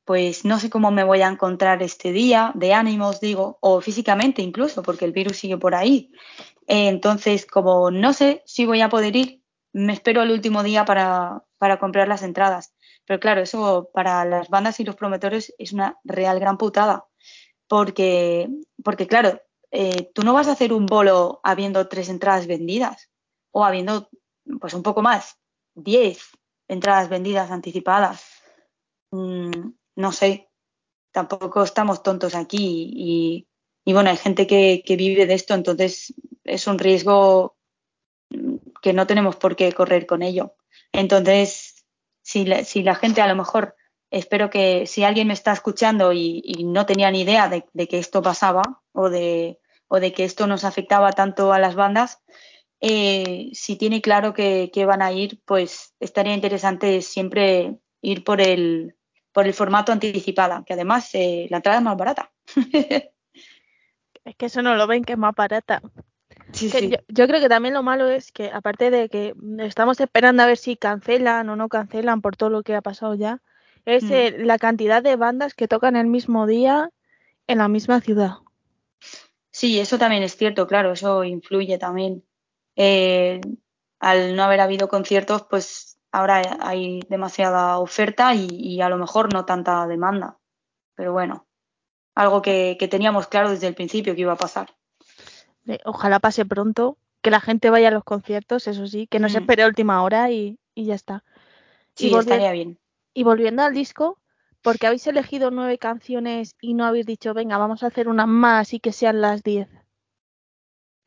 pues 0.06 0.45
no 0.45 0.60
sé 0.60 0.70
cómo 0.70 0.91
me 0.91 1.03
voy 1.03 1.22
a 1.22 1.28
encontrar 1.28 1.82
este 1.82 2.12
día, 2.12 2.51
de 2.56 2.74
ánimos, 2.74 3.20
digo, 3.20 3.58
o 3.62 3.82
físicamente 3.82 4.41
incluso, 4.43 4.84
porque 4.84 5.06
el 5.06 5.12
virus 5.12 5.38
sigue 5.38 5.58
por 5.58 5.74
ahí. 5.74 6.12
Eh, 6.68 6.88
entonces, 6.88 7.45
como 7.45 7.91
no 7.91 8.14
sé 8.14 8.43
si 8.45 8.66
voy 8.66 8.82
a 8.82 8.89
poder 8.89 9.16
ir, 9.16 9.41
me 9.74 9.93
espero 9.93 10.22
el 10.22 10.32
último 10.32 10.64
día 10.64 10.86
para, 10.86 11.43
para 11.58 11.80
comprar 11.80 12.08
las 12.08 12.22
entradas. 12.22 12.74
Pero 13.06 13.20
claro, 13.20 13.41
eso 13.41 13.89
para 13.93 14.26
las 14.26 14.49
bandas 14.49 14.80
y 14.80 14.84
los 14.84 14.95
promotores 14.95 15.53
es 15.58 15.74
una 15.74 15.99
real 16.03 16.39
gran 16.39 16.58
putada. 16.58 17.08
Porque, 17.68 18.47
porque 18.84 19.08
claro, 19.08 19.41
eh, 19.72 20.12
tú 20.14 20.24
no 20.24 20.34
vas 20.34 20.47
a 20.47 20.51
hacer 20.51 20.72
un 20.72 20.86
bolo 20.86 21.39
habiendo 21.43 21.88
tres 21.88 22.10
entradas 22.10 22.47
vendidas 22.47 23.10
o 23.51 23.66
habiendo 23.66 24.10
pues 24.60 24.74
un 24.76 24.84
poco 24.84 25.01
más, 25.01 25.39
diez 25.74 26.30
entradas 26.68 27.10
vendidas 27.10 27.51
anticipadas. 27.51 28.24
Mm, 29.12 29.72
no 29.96 30.12
sé, 30.12 30.50
tampoco 31.12 31.64
estamos 31.64 32.04
tontos 32.04 32.36
aquí 32.36 33.48
y, 33.86 33.93
bueno, 33.93 34.10
hay 34.10 34.18
gente 34.18 34.48
que, 34.48 34.84
vive 34.98 35.26
de 35.26 35.34
esto, 35.34 35.54
entonces 35.54 36.14
es 36.43 36.68
un 36.68 36.78
riesgo 36.78 37.56
que 38.82 38.93
no 38.93 39.08
tenemos 39.08 39.38
por 39.38 39.56
qué 39.56 39.72
correr 39.72 40.06
con 40.06 40.22
ello. 40.22 40.56
Entonces, 40.91 41.86
si 42.22 42.46
la, 42.46 42.96
gente 42.96 43.22
a 43.22 43.28
lo 43.28 43.36
mejor, 43.36 43.76
espero 44.12 44.50
que 44.50 44.88
si 44.88 45.04
alguien 45.04 45.28
me 45.28 45.34
está 45.34 45.54
escuchando 45.54 46.12
y, 46.12 46.66
no 46.66 46.86
tenía 46.86 47.10
ni 47.12 47.22
idea 47.22 47.48
de, 47.48 47.66
de, 47.74 47.88
que 47.88 48.00
esto 48.00 48.22
pasaba 48.22 48.84
o 48.91 49.10
de, 49.10 49.60
o 49.88 50.00
de 50.00 50.12
que 50.12 50.26
esto 50.26 50.48
nos 50.48 50.66
afectaba 50.66 51.14
tanto 51.14 51.54
a 51.54 51.60
las 51.60 51.76
bandas, 51.76 52.22
eh, 52.82 53.52
si 53.54 53.78
tiene 53.78 54.02
claro 54.02 54.34
que, 54.34 54.70
que, 54.74 54.86
van 54.86 55.02
a 55.02 55.14
ir, 55.14 55.41
pues 55.46 55.96
estaría 56.02 56.34
interesante 56.34 57.02
siempre 57.02 57.80
ir 58.02 58.24
por 58.24 58.41
el, 58.41 58.96
por 59.36 59.45
el 59.45 59.53
formato 59.53 59.91
anticipada, 59.91 60.63
que 60.65 60.75
además 60.75 61.09
eh, 61.13 61.47
la 61.49 61.57
entrada 61.57 61.79
es 61.79 61.83
más 61.83 61.97
barata. 61.97 62.31
es 64.23 64.36
que 64.38 64.45
eso 64.45 64.61
no 64.61 64.75
lo 64.75 64.88
ven 64.88 65.03
que 65.03 65.11
es 65.11 65.19
más 65.19 65.36
barata. 65.36 65.81
Sí, 66.53 66.71
que 66.71 66.79
sí. 66.79 66.89
Yo, 66.89 66.99
yo, 67.09 67.27
creo 67.27 67.41
que 67.41 67.49
también 67.49 67.73
lo 67.73 67.83
malo 67.83 68.07
es 68.09 68.31
que, 68.31 68.49
aparte 68.49 68.91
de 68.91 69.09
que 69.09 69.36
estamos 69.59 69.99
esperando 69.99 70.41
a 70.41 70.45
ver 70.45 70.57
si 70.57 70.77
cancelan 70.77 71.49
o 71.49 71.57
no 71.57 71.67
cancelan 71.67 72.21
por 72.21 72.38
todo 72.38 72.49
lo 72.49 72.63
que 72.63 72.75
ha 72.75 72.81
pasado 72.81 73.13
ya, 73.13 73.41
es 73.83 74.05
Mm. 74.05 74.13
eh, 74.13 74.36
la 74.38 74.57
cantidad 74.57 75.03
de 75.03 75.17
bandas 75.17 75.53
que 75.53 75.67
tocan 75.67 75.97
el 75.97 76.07
mismo 76.07 76.47
día 76.47 76.91
en 77.45 77.57
la 77.57 77.67
misma 77.67 77.99
ciudad. 77.99 78.36
Sí, 79.51 79.81
eso 79.81 79.97
también 79.97 80.23
es 80.23 80.38
cierto, 80.38 80.65
claro, 80.65 80.93
eso 80.93 81.25
influye 81.25 81.77
también. 81.77 82.23
Eh, 82.77 83.41
al 83.99 84.38
no 84.38 84.43
haber 84.43 84.61
habido 84.61 84.88
conciertos, 84.88 85.45
pues 85.49 85.95
ahora 86.16 86.57
hay 86.61 87.01
demasiada 87.09 87.78
oferta 87.80 88.34
y, 88.34 88.47
y, 88.49 88.82
a 88.82 88.89
lo 88.89 88.97
mejor 88.97 89.34
no 89.34 89.43
tanta 89.43 89.86
demanda. 89.86 90.38
Pero 90.95 91.11
bueno, 91.11 91.45
algo 92.16 92.41
que, 92.41 92.78
que 92.80 92.88
teníamos 92.88 93.28
claro 93.28 93.49
desde 93.49 93.68
el 93.68 93.76
principio 93.76 94.16
que 94.16 94.22
iba 94.22 94.34
a 94.34 94.38
pasar. 94.38 94.74
Ojalá 95.84 96.20
pase 96.20 96.45
pronto, 96.45 96.97
que 97.22 97.32
la 97.32 97.41
gente 97.41 97.70
vaya 97.70 97.89
a 97.89 97.91
los 97.91 98.05
conciertos, 98.05 98.68
eso 98.68 98.88
sí, 98.88 99.07
que 99.07 99.20
no 99.20 99.28
mm. 99.28 99.32
se 99.32 99.38
espere 99.39 99.63
a 99.63 99.68
última 99.68 100.03
hora 100.03 100.32
y, 100.32 100.57
y 100.74 100.86
ya 100.86 100.95
está. 100.95 101.24
Sí, 101.95 102.09
y 102.09 102.16
estaría 102.16 102.51
bien. 102.51 102.80
Y 103.13 103.24
volviendo 103.24 103.63
al 103.63 103.74
disco, 103.74 104.20
porque 104.61 104.88
habéis 104.88 105.05
elegido 105.07 105.51
nueve 105.51 105.78
canciones 105.78 106.55
y 106.61 106.76
no 106.76 106.86
habéis 106.86 107.05
dicho, 107.05 107.34
venga, 107.34 107.57
vamos 107.57 107.84
a 107.84 107.88
hacer 107.88 108.07
unas 108.07 108.28
más 108.28 108.74
y 108.74 108.80
que 108.80 108.93
sean 108.93 109.20
las 109.20 109.43
diez. 109.43 109.68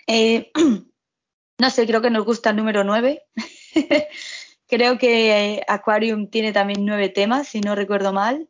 Eh, 0.06 0.52
no 1.59 1.70
sé, 1.70 1.86
creo 1.86 2.02
que 2.02 2.11
nos 2.11 2.26
gusta 2.26 2.50
el 2.50 2.56
número 2.56 2.84
nueve. 2.84 3.22
creo 4.68 4.98
que 4.98 5.62
Aquarium 5.66 6.28
tiene 6.28 6.52
también 6.52 6.84
nueve 6.84 7.08
temas, 7.08 7.48
si 7.48 7.60
no 7.60 7.74
recuerdo 7.74 8.12
mal. 8.12 8.48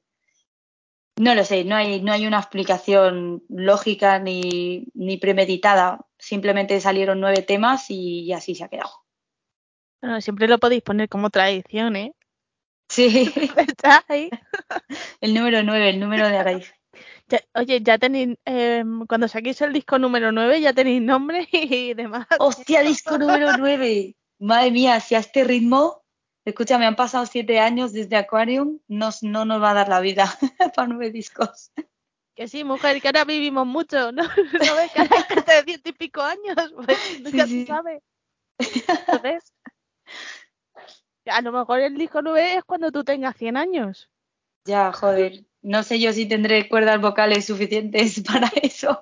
No 1.17 1.35
lo 1.35 1.45
sé, 1.45 1.65
no 1.65 1.75
hay, 1.75 2.01
no 2.01 2.13
hay 2.13 2.27
una 2.27 2.39
explicación 2.39 3.43
lógica 3.49 4.19
ni, 4.19 4.87
ni 4.95 5.17
premeditada. 5.17 6.07
Simplemente 6.19 6.81
salieron 6.81 7.21
nueve 7.21 7.43
temas 7.43 7.91
y, 7.91 8.21
y 8.21 8.33
así 8.33 8.55
se 8.55 8.65
ha 8.65 8.69
quedado. 8.69 8.91
Bueno, 10.01 10.21
siempre 10.21 10.47
lo 10.47 10.59
podéis 10.59 10.83
poner 10.83 11.09
como 11.09 11.31
tradición, 11.31 11.97
¿eh? 11.97 12.15
Sí. 12.91 13.31
¿Está 13.57 14.05
ahí? 14.09 14.31
El 15.21 15.35
número 15.35 15.63
nueve, 15.63 15.91
el 15.91 16.01
número 16.01 16.27
de 16.27 16.43
raíz. 16.43 16.73
Ya, 17.29 17.41
oye, 17.55 17.83
ya 17.83 17.99
tenéis, 17.99 18.39
eh, 18.47 18.83
cuando 19.07 19.29
saquéis 19.29 19.61
el 19.61 19.75
disco 19.75 19.99
número 19.99 20.33
9 20.33 20.63
ya 20.63 20.73
tenéis 20.73 21.03
nombre 21.03 21.47
y 21.53 21.93
demás. 21.93 22.27
¡Hostia, 22.39 22.83
disco 22.83 23.19
número 23.19 23.59
9! 23.59 24.17
Madre 24.39 24.71
mía, 24.71 24.99
si 25.01 25.15
a 25.15 25.19
este 25.19 25.45
ritmo, 25.45 26.03
escucha, 26.45 26.79
me 26.79 26.87
han 26.87 26.97
pasado 26.97 27.27
siete 27.27 27.61
años 27.61 27.93
desde 27.93 28.17
Aquarium, 28.17 28.81
no, 28.89 29.11
no 29.23 29.45
nos 29.45 29.63
va 29.63 29.71
a 29.71 29.75
dar 29.75 29.89
la 29.89 30.01
vida 30.01 30.27
para 30.75 30.89
nueve 30.89 31.11
discos. 31.11 31.71
Que 32.35 32.47
sí, 32.49 32.63
mujer, 32.65 33.01
que 33.03 33.09
ahora 33.09 33.25
vivimos 33.25 33.67
mucho, 33.67 34.13
¿no? 34.13 34.23
¿No 34.63 34.75
ves 34.77 34.93
que 34.93 35.01
hay 35.03 35.09
gente 35.29 35.53
de 35.53 35.63
ciento 35.65 35.89
y 35.89 35.93
pico 35.93 36.23
años? 36.23 36.73
Pues 36.85 37.21
nunca 37.21 37.47
Sí, 37.47 37.51
sí. 37.51 37.61
se 37.63 37.67
sabe. 37.67 38.03
Entonces, 38.59 39.53
a 41.27 41.43
lo 41.43 41.53
mejor 41.53 41.81
el 41.81 41.97
disco 41.97 42.23
9 42.23 42.57
es 42.57 42.65
cuando 42.65 42.91
tú 42.93 43.05
tengas 43.05 43.37
100 43.37 43.57
años. 43.57 44.09
Ya, 44.65 44.93
joder. 44.93 45.45
No 45.63 45.83
sé 45.83 45.99
yo 45.99 46.13
si 46.13 46.27
tendré 46.27 46.69
cuerdas 46.69 47.01
vocales 47.01 47.45
suficientes 47.47 48.23
para 48.23 48.49
eso. 48.63 49.01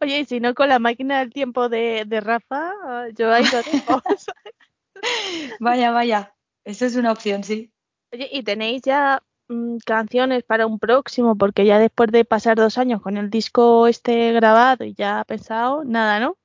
Oye, 0.00 0.20
y 0.20 0.24
si 0.24 0.40
no, 0.40 0.54
con 0.54 0.68
la 0.68 0.78
máquina 0.78 1.18
del 1.20 1.32
tiempo 1.32 1.68
de, 1.68 2.04
de 2.06 2.20
Rafa, 2.20 2.72
yo 3.14 3.32
ahí 3.32 3.44
lo 3.44 3.62
dejo. 3.62 4.02
Vaya, 5.60 5.90
vaya. 5.90 6.34
Eso 6.64 6.86
es 6.86 6.96
una 6.96 7.12
opción, 7.12 7.44
sí. 7.44 7.72
Oye, 8.12 8.28
¿y 8.30 8.42
tenéis 8.42 8.82
ya 8.82 9.22
mm, 9.48 9.78
canciones 9.84 10.44
para 10.44 10.66
un 10.66 10.78
próximo? 10.78 11.36
Porque 11.36 11.64
ya 11.64 11.78
después 11.78 12.10
de 12.12 12.24
pasar 12.24 12.56
dos 12.56 12.78
años 12.78 13.02
con 13.02 13.16
el 13.16 13.30
disco 13.30 13.86
este 13.86 14.32
grabado 14.32 14.84
y 14.84 14.94
ya 14.94 15.24
pensado, 15.24 15.84
nada, 15.84 16.20
¿no? 16.20 16.36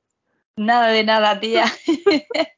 Nada 0.56 0.88
de 0.88 1.04
nada, 1.04 1.40
tía. 1.40 1.66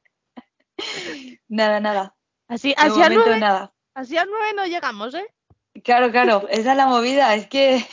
nada, 1.47 1.79
nada. 1.79 2.15
Así, 2.47 2.73
De 2.75 2.89
momento, 2.89 3.25
9, 3.25 3.39
nada. 3.39 3.73
así 3.93 4.17
al 4.17 4.27
9 4.29 4.53
no 4.55 4.65
llegamos, 4.65 5.13
¿eh? 5.13 5.27
Claro, 5.83 6.11
claro, 6.11 6.47
esa 6.49 6.71
es 6.71 6.77
la 6.77 6.87
movida. 6.87 7.35
Es 7.35 7.47
que 7.47 7.83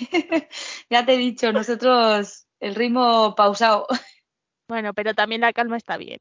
ya 0.91 1.05
te 1.05 1.15
he 1.15 1.19
dicho, 1.19 1.53
nosotros 1.53 2.47
el 2.61 2.75
ritmo 2.75 3.35
pausado. 3.35 3.87
Bueno, 4.69 4.95
pero 4.95 5.15
también 5.15 5.43
la 5.43 5.53
calma 5.53 5.77
está 5.77 5.97
bien. 5.97 6.21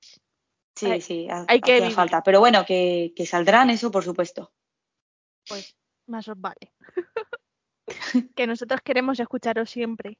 Sí, 0.75 0.85
Hay- 0.87 1.01
sí, 1.01 1.27
ha- 1.29 1.45
hay 1.47 1.61
que 1.61 1.89
falta. 1.91 2.21
Pero 2.23 2.39
bueno, 2.39 2.65
que, 2.65 3.13
que 3.15 3.25
saldrán 3.25 3.69
eso, 3.69 3.91
por 3.91 4.03
supuesto. 4.03 4.51
Pues 5.47 5.75
más 6.07 6.27
os 6.27 6.39
vale. 6.39 6.73
que 8.35 8.47
nosotros 8.47 8.81
queremos 8.83 9.19
escucharos 9.19 9.69
siempre. 9.69 10.17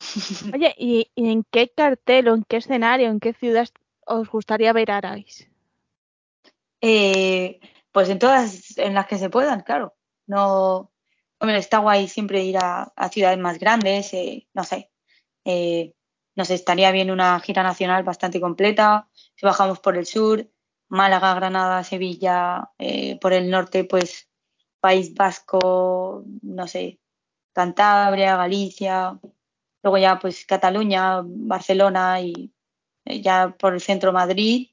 Oye, 0.54 0.74
¿y, 0.76 1.10
y 1.14 1.30
en 1.30 1.44
qué 1.50 1.70
cartel 1.70 2.28
o 2.28 2.34
en 2.34 2.44
qué 2.44 2.58
escenario, 2.58 3.08
en 3.08 3.20
qué 3.20 3.32
ciudad 3.32 3.68
os 4.06 4.28
gustaría 4.28 4.72
ver 4.72 4.90
a 4.90 4.98
Arais? 4.98 5.48
Eh, 6.80 7.60
pues 7.92 8.08
en 8.08 8.18
todas 8.18 8.76
en 8.78 8.94
las 8.94 9.06
que 9.06 9.18
se 9.18 9.30
puedan, 9.30 9.62
claro. 9.62 9.96
No, 10.26 10.92
hombre, 11.40 11.58
está 11.58 11.78
guay 11.78 12.08
siempre 12.08 12.44
ir 12.44 12.58
a, 12.58 12.82
a 12.94 13.08
ciudades 13.08 13.38
más 13.38 13.58
grandes, 13.58 14.12
eh, 14.14 14.46
no 14.54 14.64
sé. 14.64 14.90
Eh, 15.44 15.94
nos 16.38 16.50
estaría 16.50 16.92
bien 16.92 17.10
una 17.10 17.40
gira 17.40 17.64
nacional 17.64 18.04
bastante 18.04 18.40
completa. 18.40 19.08
Si 19.34 19.44
bajamos 19.44 19.80
por 19.80 19.96
el 19.96 20.06
sur, 20.06 20.48
Málaga, 20.88 21.34
Granada, 21.34 21.82
Sevilla, 21.82 22.70
eh, 22.78 23.18
por 23.20 23.32
el 23.32 23.50
norte, 23.50 23.82
pues 23.82 24.30
País 24.78 25.14
Vasco, 25.14 26.24
no 26.42 26.68
sé, 26.68 27.00
Cantabria, 27.52 28.36
Galicia. 28.36 29.18
Luego 29.82 29.98
ya 29.98 30.20
pues 30.20 30.46
Cataluña, 30.46 31.22
Barcelona 31.24 32.20
y 32.20 32.54
eh, 33.04 33.20
ya 33.20 33.56
por 33.58 33.74
el 33.74 33.80
centro 33.80 34.12
Madrid. 34.12 34.68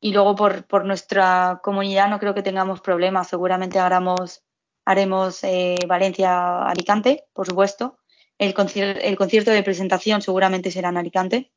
Y 0.00 0.12
luego 0.12 0.36
por, 0.36 0.64
por 0.66 0.84
nuestra 0.84 1.60
comunidad 1.62 2.08
no 2.08 2.20
creo 2.20 2.34
que 2.34 2.42
tengamos 2.44 2.80
problemas. 2.80 3.28
Seguramente 3.28 3.80
haremos, 3.80 4.44
haremos 4.84 5.42
eh, 5.42 5.76
Valencia-Alicante, 5.88 7.26
por 7.32 7.46
supuesto. 7.48 7.99
El, 8.40 8.54
concier- 8.54 8.98
el 9.02 9.16
concierto 9.16 9.50
de 9.50 9.62
presentación 9.62 10.22
seguramente 10.22 10.70
será 10.70 10.88
en 10.88 10.96
Alicante. 10.96 11.52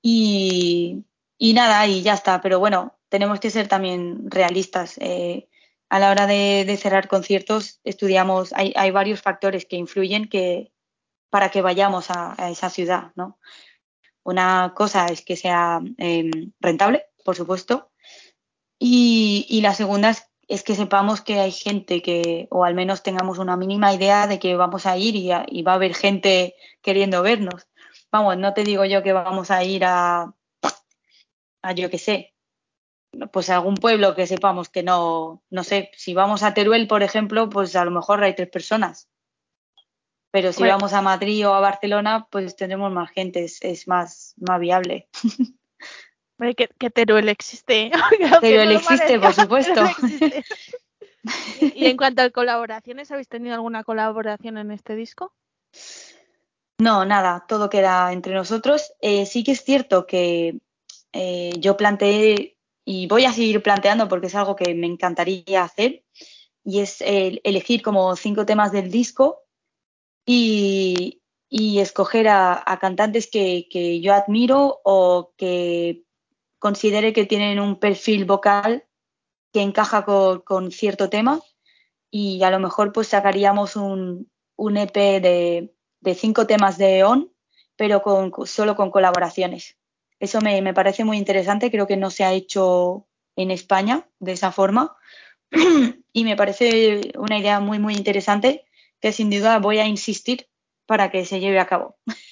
Y, 0.00 1.04
y 1.36 1.52
nada, 1.54 1.84
y 1.88 2.02
ya 2.02 2.14
está. 2.14 2.40
Pero 2.40 2.60
bueno, 2.60 2.96
tenemos 3.08 3.40
que 3.40 3.50
ser 3.50 3.66
también 3.66 4.30
realistas. 4.30 4.96
Eh, 4.98 5.48
a 5.88 5.98
la 5.98 6.10
hora 6.12 6.28
de, 6.28 6.78
cerrar 6.80 7.08
conciertos, 7.08 7.80
estudiamos, 7.82 8.52
hay, 8.52 8.72
hay 8.76 8.92
varios 8.92 9.22
factores 9.22 9.66
que 9.66 9.76
influyen 9.76 10.28
que, 10.28 10.72
para 11.30 11.50
que 11.50 11.62
vayamos 11.62 12.10
a, 12.10 12.40
a 12.40 12.50
esa 12.50 12.70
ciudad, 12.70 13.10
¿no? 13.16 13.38
Una 14.22 14.72
cosa 14.74 15.06
es 15.06 15.22
que 15.22 15.36
sea 15.36 15.80
eh, 15.98 16.30
rentable, 16.60 17.06
por 17.24 17.36
supuesto, 17.36 17.90
y, 18.78 19.46
y 19.48 19.60
la 19.62 19.74
segunda 19.74 20.10
es, 20.10 20.28
es, 20.48 20.62
que 20.62 20.74
sepamos 20.74 21.20
que 21.20 21.40
hay 21.40 21.52
gente 21.52 22.02
que, 22.02 22.48
o 22.50 22.64
al 22.64 22.74
menos 22.74 23.02
tengamos 23.02 23.38
una 23.38 23.56
mínima 23.56 23.92
idea 23.92 24.26
de 24.26 24.38
que 24.38 24.56
vamos 24.56 24.86
a 24.86 24.96
ir 24.96 25.16
y, 25.16 25.32
a, 25.32 25.44
y 25.48 25.62
va 25.62 25.72
a 25.72 25.74
haber 25.76 25.94
gente 25.94 26.54
queriendo 26.82 27.22
vernos. 27.22 27.66
Vamos, 28.10 28.36
no 28.38 28.54
te 28.54 28.64
digo 28.64 28.84
yo 28.84 29.02
que 29.02 29.12
vamos 29.12 29.50
a 29.50 29.64
ir 29.64 29.84
a, 29.84 30.34
a 31.62 31.72
yo 31.72 31.90
qué 31.90 31.98
sé, 31.98 32.34
pues 33.32 33.50
a 33.50 33.56
algún 33.56 33.76
pueblo 33.76 34.14
que 34.14 34.26
sepamos 34.26 34.68
que 34.68 34.82
no, 34.82 35.42
no 35.50 35.64
sé, 35.64 35.90
si 35.96 36.14
vamos 36.14 36.42
a 36.42 36.54
Teruel, 36.54 36.86
por 36.86 37.02
ejemplo, 37.02 37.48
pues 37.48 37.74
a 37.76 37.84
lo 37.84 37.90
mejor 37.90 38.22
hay 38.22 38.34
tres 38.34 38.48
personas. 38.48 39.08
Pero 40.30 40.52
si 40.52 40.60
Bueno. 40.60 40.74
vamos 40.74 40.92
a 40.92 41.02
Madrid 41.02 41.48
o 41.48 41.54
a 41.54 41.60
Barcelona, 41.60 42.28
pues 42.30 42.56
tendremos 42.56 42.92
más 42.92 43.10
gente, 43.10 43.44
es, 43.44 43.58
es 43.62 43.88
más, 43.88 44.34
más 44.36 44.60
viable. 44.60 45.08
Que, 46.38 46.68
que 46.78 46.90
Teruel 46.90 47.28
existe. 47.28 47.90
Teruel 48.40 48.72
existe, 48.72 49.18
por 49.18 49.32
supuesto. 49.32 49.84
Existe. 50.02 50.44
y, 51.60 51.84
y 51.84 51.86
en 51.86 51.96
cuanto 51.96 52.22
a 52.22 52.30
colaboraciones, 52.30 53.10
¿habéis 53.10 53.28
tenido 53.28 53.54
alguna 53.54 53.84
colaboración 53.84 54.58
en 54.58 54.70
este 54.70 54.94
disco? 54.94 55.32
No, 56.78 57.04
nada, 57.04 57.44
todo 57.48 57.70
queda 57.70 58.12
entre 58.12 58.34
nosotros. 58.34 58.92
Eh, 59.00 59.24
sí 59.26 59.42
que 59.42 59.52
es 59.52 59.64
cierto 59.64 60.06
que 60.06 60.60
eh, 61.12 61.52
yo 61.58 61.76
planteé 61.76 62.58
y 62.84 63.06
voy 63.06 63.24
a 63.24 63.32
seguir 63.32 63.62
planteando 63.62 64.08
porque 64.08 64.26
es 64.26 64.34
algo 64.34 64.56
que 64.56 64.74
me 64.74 64.86
encantaría 64.86 65.62
hacer 65.62 66.04
y 66.64 66.80
es 66.80 67.00
eh, 67.00 67.40
elegir 67.44 67.82
como 67.82 68.14
cinco 68.16 68.44
temas 68.44 68.72
del 68.72 68.90
disco 68.90 69.42
y, 70.26 71.22
y 71.48 71.78
escoger 71.78 72.28
a, 72.28 72.62
a 72.66 72.78
cantantes 72.78 73.28
que, 73.28 73.68
que, 73.70 74.00
yo 74.00 74.12
admiro 74.12 74.80
o 74.84 75.32
que 75.36 76.04
considere 76.58 77.12
que 77.12 77.26
tienen 77.26 77.60
un 77.60 77.78
perfil 77.78 78.24
vocal 78.24 78.84
que 79.52 79.62
encaja 79.62 80.04
con, 80.04 80.70
cierto 80.70 81.08
tema 81.08 81.40
y 82.10 82.42
a 82.42 82.50
lo 82.50 82.60
mejor 82.60 82.92
pues 82.92 83.08
sacaríamos 83.08 83.76
un, 83.76 84.30
un 84.56 84.76
EP 84.76 84.94
de, 84.94 85.74
de, 86.00 86.14
cinco 86.14 86.46
temas 86.46 86.78
de 86.78 87.04
ON, 87.04 87.32
pero 87.76 88.02
con, 88.02 88.32
solo 88.46 88.76
con 88.76 88.90
colaboraciones. 88.90 89.76
Eso 90.18 90.40
me, 90.40 90.60
me, 90.62 90.74
parece 90.74 91.04
muy 91.04 91.18
interesante, 91.18 91.70
creo 91.70 91.86
que 91.86 91.96
no 91.96 92.10
se 92.10 92.24
ha 92.24 92.32
hecho 92.32 93.06
en 93.36 93.50
España 93.50 94.08
de 94.18 94.32
esa 94.32 94.50
forma 94.50 94.96
y 96.12 96.24
me 96.24 96.36
parece 96.36 97.12
una 97.16 97.38
idea 97.38 97.60
muy, 97.60 97.78
muy 97.78 97.94
interesante 97.94 98.64
que 99.00 99.12
sin 99.12 99.30
duda 99.30 99.58
voy 99.58 99.78
a 99.78 99.86
insistir 99.86 100.48
para 100.86 101.10
que 101.10 101.24
se 101.24 101.40
lleve 101.40 101.58
a 101.58 101.66
cabo. 101.66 101.96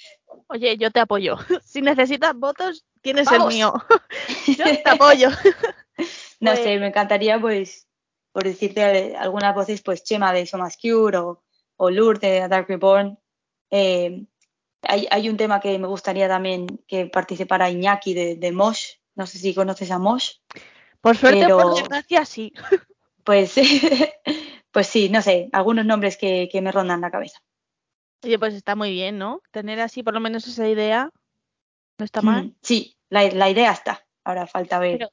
Oye, 0.55 0.77
yo 0.79 0.91
te 0.93 1.01
apoyo. 1.01 1.37
Si 1.65 1.83
necesitas 1.83 2.35
votos, 2.37 2.85
tienes 3.03 3.27
¡Vamos! 3.27 3.49
el 3.49 3.55
mío. 3.55 3.75
yo 4.47 4.65
te 4.65 4.89
apoyo. 4.89 5.31
no 6.39 6.53
pues... 6.53 6.61
sé, 6.61 6.79
me 6.79 6.87
encantaría, 6.87 7.41
pues, 7.41 7.89
por 8.33 8.45
decirte 8.45 9.17
algunas 9.17 9.55
voces, 9.55 9.83
pues 9.83 10.05
Chema 10.05 10.33
de 10.33 10.47
Somas 10.47 10.79
Cure 10.81 11.19
o, 11.19 11.43
o 11.77 11.91
Lourdes 11.91 12.21
de 12.21 12.49
Dark 12.49 12.69
Reborn. 12.69 13.19
Eh, 13.71 14.25
hay, 14.83 15.09
hay, 15.11 15.29
un 15.29 15.37
tema 15.37 15.61
que 15.61 15.77
me 15.79 15.89
gustaría 15.89 16.29
también 16.29 16.67
que 16.87 17.07
participara 17.07 17.71
Iñaki 17.71 18.15
de, 18.15 18.37
de 18.37 18.53
Mosh. 18.53 18.93
No 19.17 19.27
sé 19.27 19.39
si 19.39 19.55
conoces 19.55 19.91
a 19.91 19.99
Mosh. 19.99 20.35
Por 21.01 21.17
suerte, 21.17 21.41
pero... 21.41 21.59
por 21.59 21.75
desgracia, 21.75 22.25
sí. 22.25 22.53
Pues, 23.25 23.55
pues 24.71 24.87
sí, 24.87 25.09
no 25.09 25.21
sé, 25.21 25.49
algunos 25.53 25.85
nombres 25.85 26.17
que, 26.17 26.49
que 26.51 26.61
me 26.61 26.71
rondan 26.71 27.01
la 27.01 27.11
cabeza. 27.11 27.41
Oye, 28.25 28.39
pues 28.39 28.55
está 28.55 28.75
muy 28.75 28.91
bien, 28.91 29.19
¿no? 29.19 29.43
Tener 29.51 29.81
así 29.81 30.03
por 30.03 30.15
lo 30.15 30.21
menos 30.21 30.47
esa 30.47 30.67
idea 30.67 31.11
no 31.99 32.05
está 32.05 32.23
mal. 32.23 32.47
Mm, 32.47 32.55
sí, 32.63 32.97
la, 33.11 33.29
la, 33.31 33.51
idea 33.51 33.71
está. 33.71 34.07
Ahora 34.25 34.47
falta 34.47 34.79
ver. 34.79 34.99
Pero, 34.99 35.11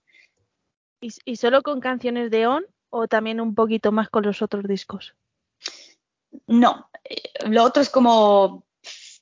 ¿y, 1.01 1.09
¿y, 1.25 1.35
solo 1.35 1.61
con 1.61 1.81
canciones 1.81 2.31
de 2.31 2.47
On 2.47 2.65
o 2.89 3.07
también 3.07 3.41
un 3.41 3.53
poquito 3.53 3.91
más 3.91 4.09
con 4.09 4.23
los 4.23 4.41
otros 4.41 4.63
discos? 4.63 5.15
No, 6.47 6.89
eh, 7.03 7.21
lo 7.49 7.63
otro 7.63 7.81
es 7.81 7.89
como 7.89 8.65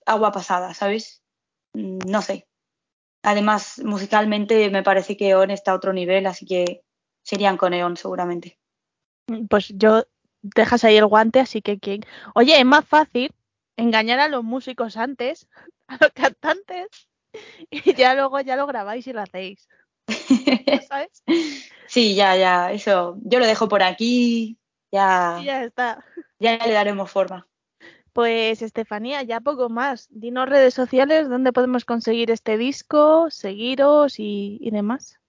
agua 0.06 0.32
pasada, 0.32 0.74
¿sabes? 0.74 1.24
Mm, 1.74 2.00
No 2.06 2.22
sé. 2.22 2.48
Además, 3.24 3.82
musicalmente 3.84 4.70
me 4.70 4.84
parece 4.84 5.18
que 5.18 5.36
On 5.36 5.50
está 5.50 5.72
a 5.72 5.76
otro 5.76 5.94
nivel, 5.94 6.28
así 6.28 6.46
que 6.46 6.84
serían 7.24 7.58
con 7.58 7.74
Eon 7.74 7.98
seguramente. 7.98 8.60
Pues 9.50 9.70
yo 9.70 10.04
dejas 10.42 10.84
ahí 10.84 10.96
el 10.96 11.06
guante, 11.08 11.40
así 11.40 11.62
que 11.62 11.80
¿quién? 11.80 12.02
Oye, 12.34 12.58
es 12.58 12.66
más 12.66 12.86
fácil 12.86 13.34
engañar 13.80 14.20
a 14.20 14.28
los 14.28 14.44
músicos 14.44 14.98
antes, 14.98 15.48
a 15.88 15.98
los 16.00 16.12
cantantes, 16.12 16.88
y 17.70 17.94
ya 17.94 18.16
luego 18.16 18.40
ya 18.42 18.56
lo 18.56 18.68
grabáis 18.68 19.08
y 19.08 19.14
lo 19.14 19.22
hacéis. 19.22 19.68
¿Sabes? 20.88 21.24
Sí, 21.88 22.16
ya, 22.16 22.36
ya, 22.36 22.72
eso. 22.72 23.18
Yo 23.22 23.40
lo 23.40 23.46
dejo 23.46 23.68
por 23.68 23.84
aquí, 23.84 24.58
ya. 24.92 25.40
Ya 25.44 25.64
está. 25.64 26.04
Ya 26.40 26.58
le 26.66 26.74
daremos 26.74 27.12
forma. 27.12 27.48
Pues 28.14 28.62
Estefanía, 28.62 29.22
ya 29.24 29.40
poco 29.40 29.70
más. 29.70 30.08
Dinos 30.10 30.50
redes 30.50 30.74
sociales 30.74 31.30
donde 31.30 31.54
podemos 31.54 31.86
conseguir 31.86 32.32
este 32.32 32.58
disco, 32.58 33.30
seguiros 33.30 34.20
y, 34.20 34.58
y 34.62 34.72
demás. 34.72 35.20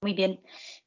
Muy 0.00 0.14
bien. 0.14 0.40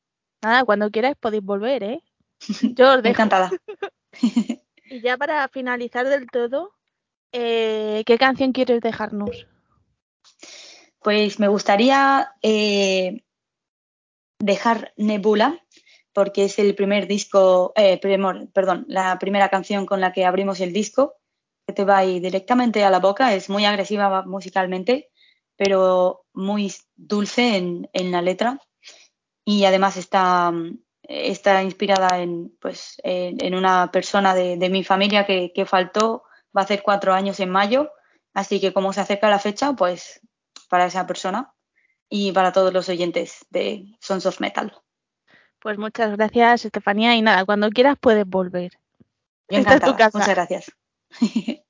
Nada, 0.44 0.66
cuando 0.66 0.92
quieras 0.92 1.16
podéis 1.20 1.44
volver, 1.44 1.82
¿eh? 1.84 2.04
Yo 2.76 2.94
os 2.94 3.02
dejo. 3.02 3.14
Encantada. 3.14 3.50
y 4.86 5.02
ya 5.02 5.18
para 5.18 5.48
finalizar 5.48 6.08
del 6.08 6.30
todo, 6.30 6.75
eh, 7.38 8.04
¿qué 8.06 8.18
canción 8.18 8.54
quieres 8.54 8.82
dejarnos? 8.82 9.48
Pues 11.00 11.40
me 11.40 11.48
gustaría 11.48 12.32
eh, 12.42 13.24
dejar 14.40 14.94
Nebula, 14.98 15.62
porque 16.14 16.46
es 16.46 16.60
el 16.60 16.76
primer 16.76 17.08
disco, 17.08 17.74
eh, 17.76 18.00
perdón, 18.00 18.86
la 18.88 19.20
primera 19.20 19.50
canción 19.50 19.86
con 19.86 20.00
la 20.00 20.14
que 20.14 20.26
abrimos 20.26 20.62
el 20.62 20.72
disco, 20.72 21.16
que 21.68 21.74
te 21.74 21.84
va 21.84 21.98
ahí 21.98 22.20
directamente 22.20 22.84
a 22.84 22.90
la 22.90 23.00
boca, 23.00 23.34
es 23.34 23.50
muy 23.50 23.66
agresiva 23.66 24.24
musicalmente, 24.24 25.10
pero 25.58 26.26
muy 26.34 26.74
dulce 26.96 27.58
en, 27.58 28.12
la 28.12 28.22
letra 28.22 28.60
y 29.44 29.66
además 29.66 29.98
está, 29.98 30.54
está 31.04 31.64
inspirada 31.64 32.20
en, 32.22 32.56
pues, 32.62 32.96
en, 33.04 33.56
una 33.56 33.92
persona 33.92 34.34
de, 34.34 34.70
mi 34.70 34.84
familia 34.84 35.26
que, 35.26 35.66
faltó, 35.66 36.24
va 36.56 36.62
a 36.62 36.64
hacer 36.64 36.84
cuatro 36.84 37.14
años 37.14 37.40
en 37.40 37.50
mayo, 37.50 37.92
así 38.34 38.60
que 38.60 38.74
como 38.74 38.94
se 38.94 39.02
acerca 39.02 39.30
la 39.30 39.40
fecha, 39.40 39.74
pues 39.74 40.22
para 40.70 40.86
esa 40.86 41.06
persona 41.06 41.54
y 42.10 42.32
para 42.32 42.52
todos 42.52 42.74
los 42.74 42.90
oyentes 42.90 43.46
de 43.50 43.96
Sons 44.00 44.26
of 44.26 44.40
Metal. 44.40 44.74
Pues 45.60 45.78
muchas 45.78 46.16
gracias, 46.16 46.66
Estefanía. 46.66 47.16
Y 47.16 47.22
nada, 47.22 47.46
cuando 47.46 47.70
quieras 47.70 47.98
puedes 48.00 48.26
volver. 48.28 48.74
Esta 49.48 49.76
es 49.76 49.82
tu 49.82 49.96
casa. 49.96 50.18
Muchas 50.18 50.36
gracias. 50.36 50.72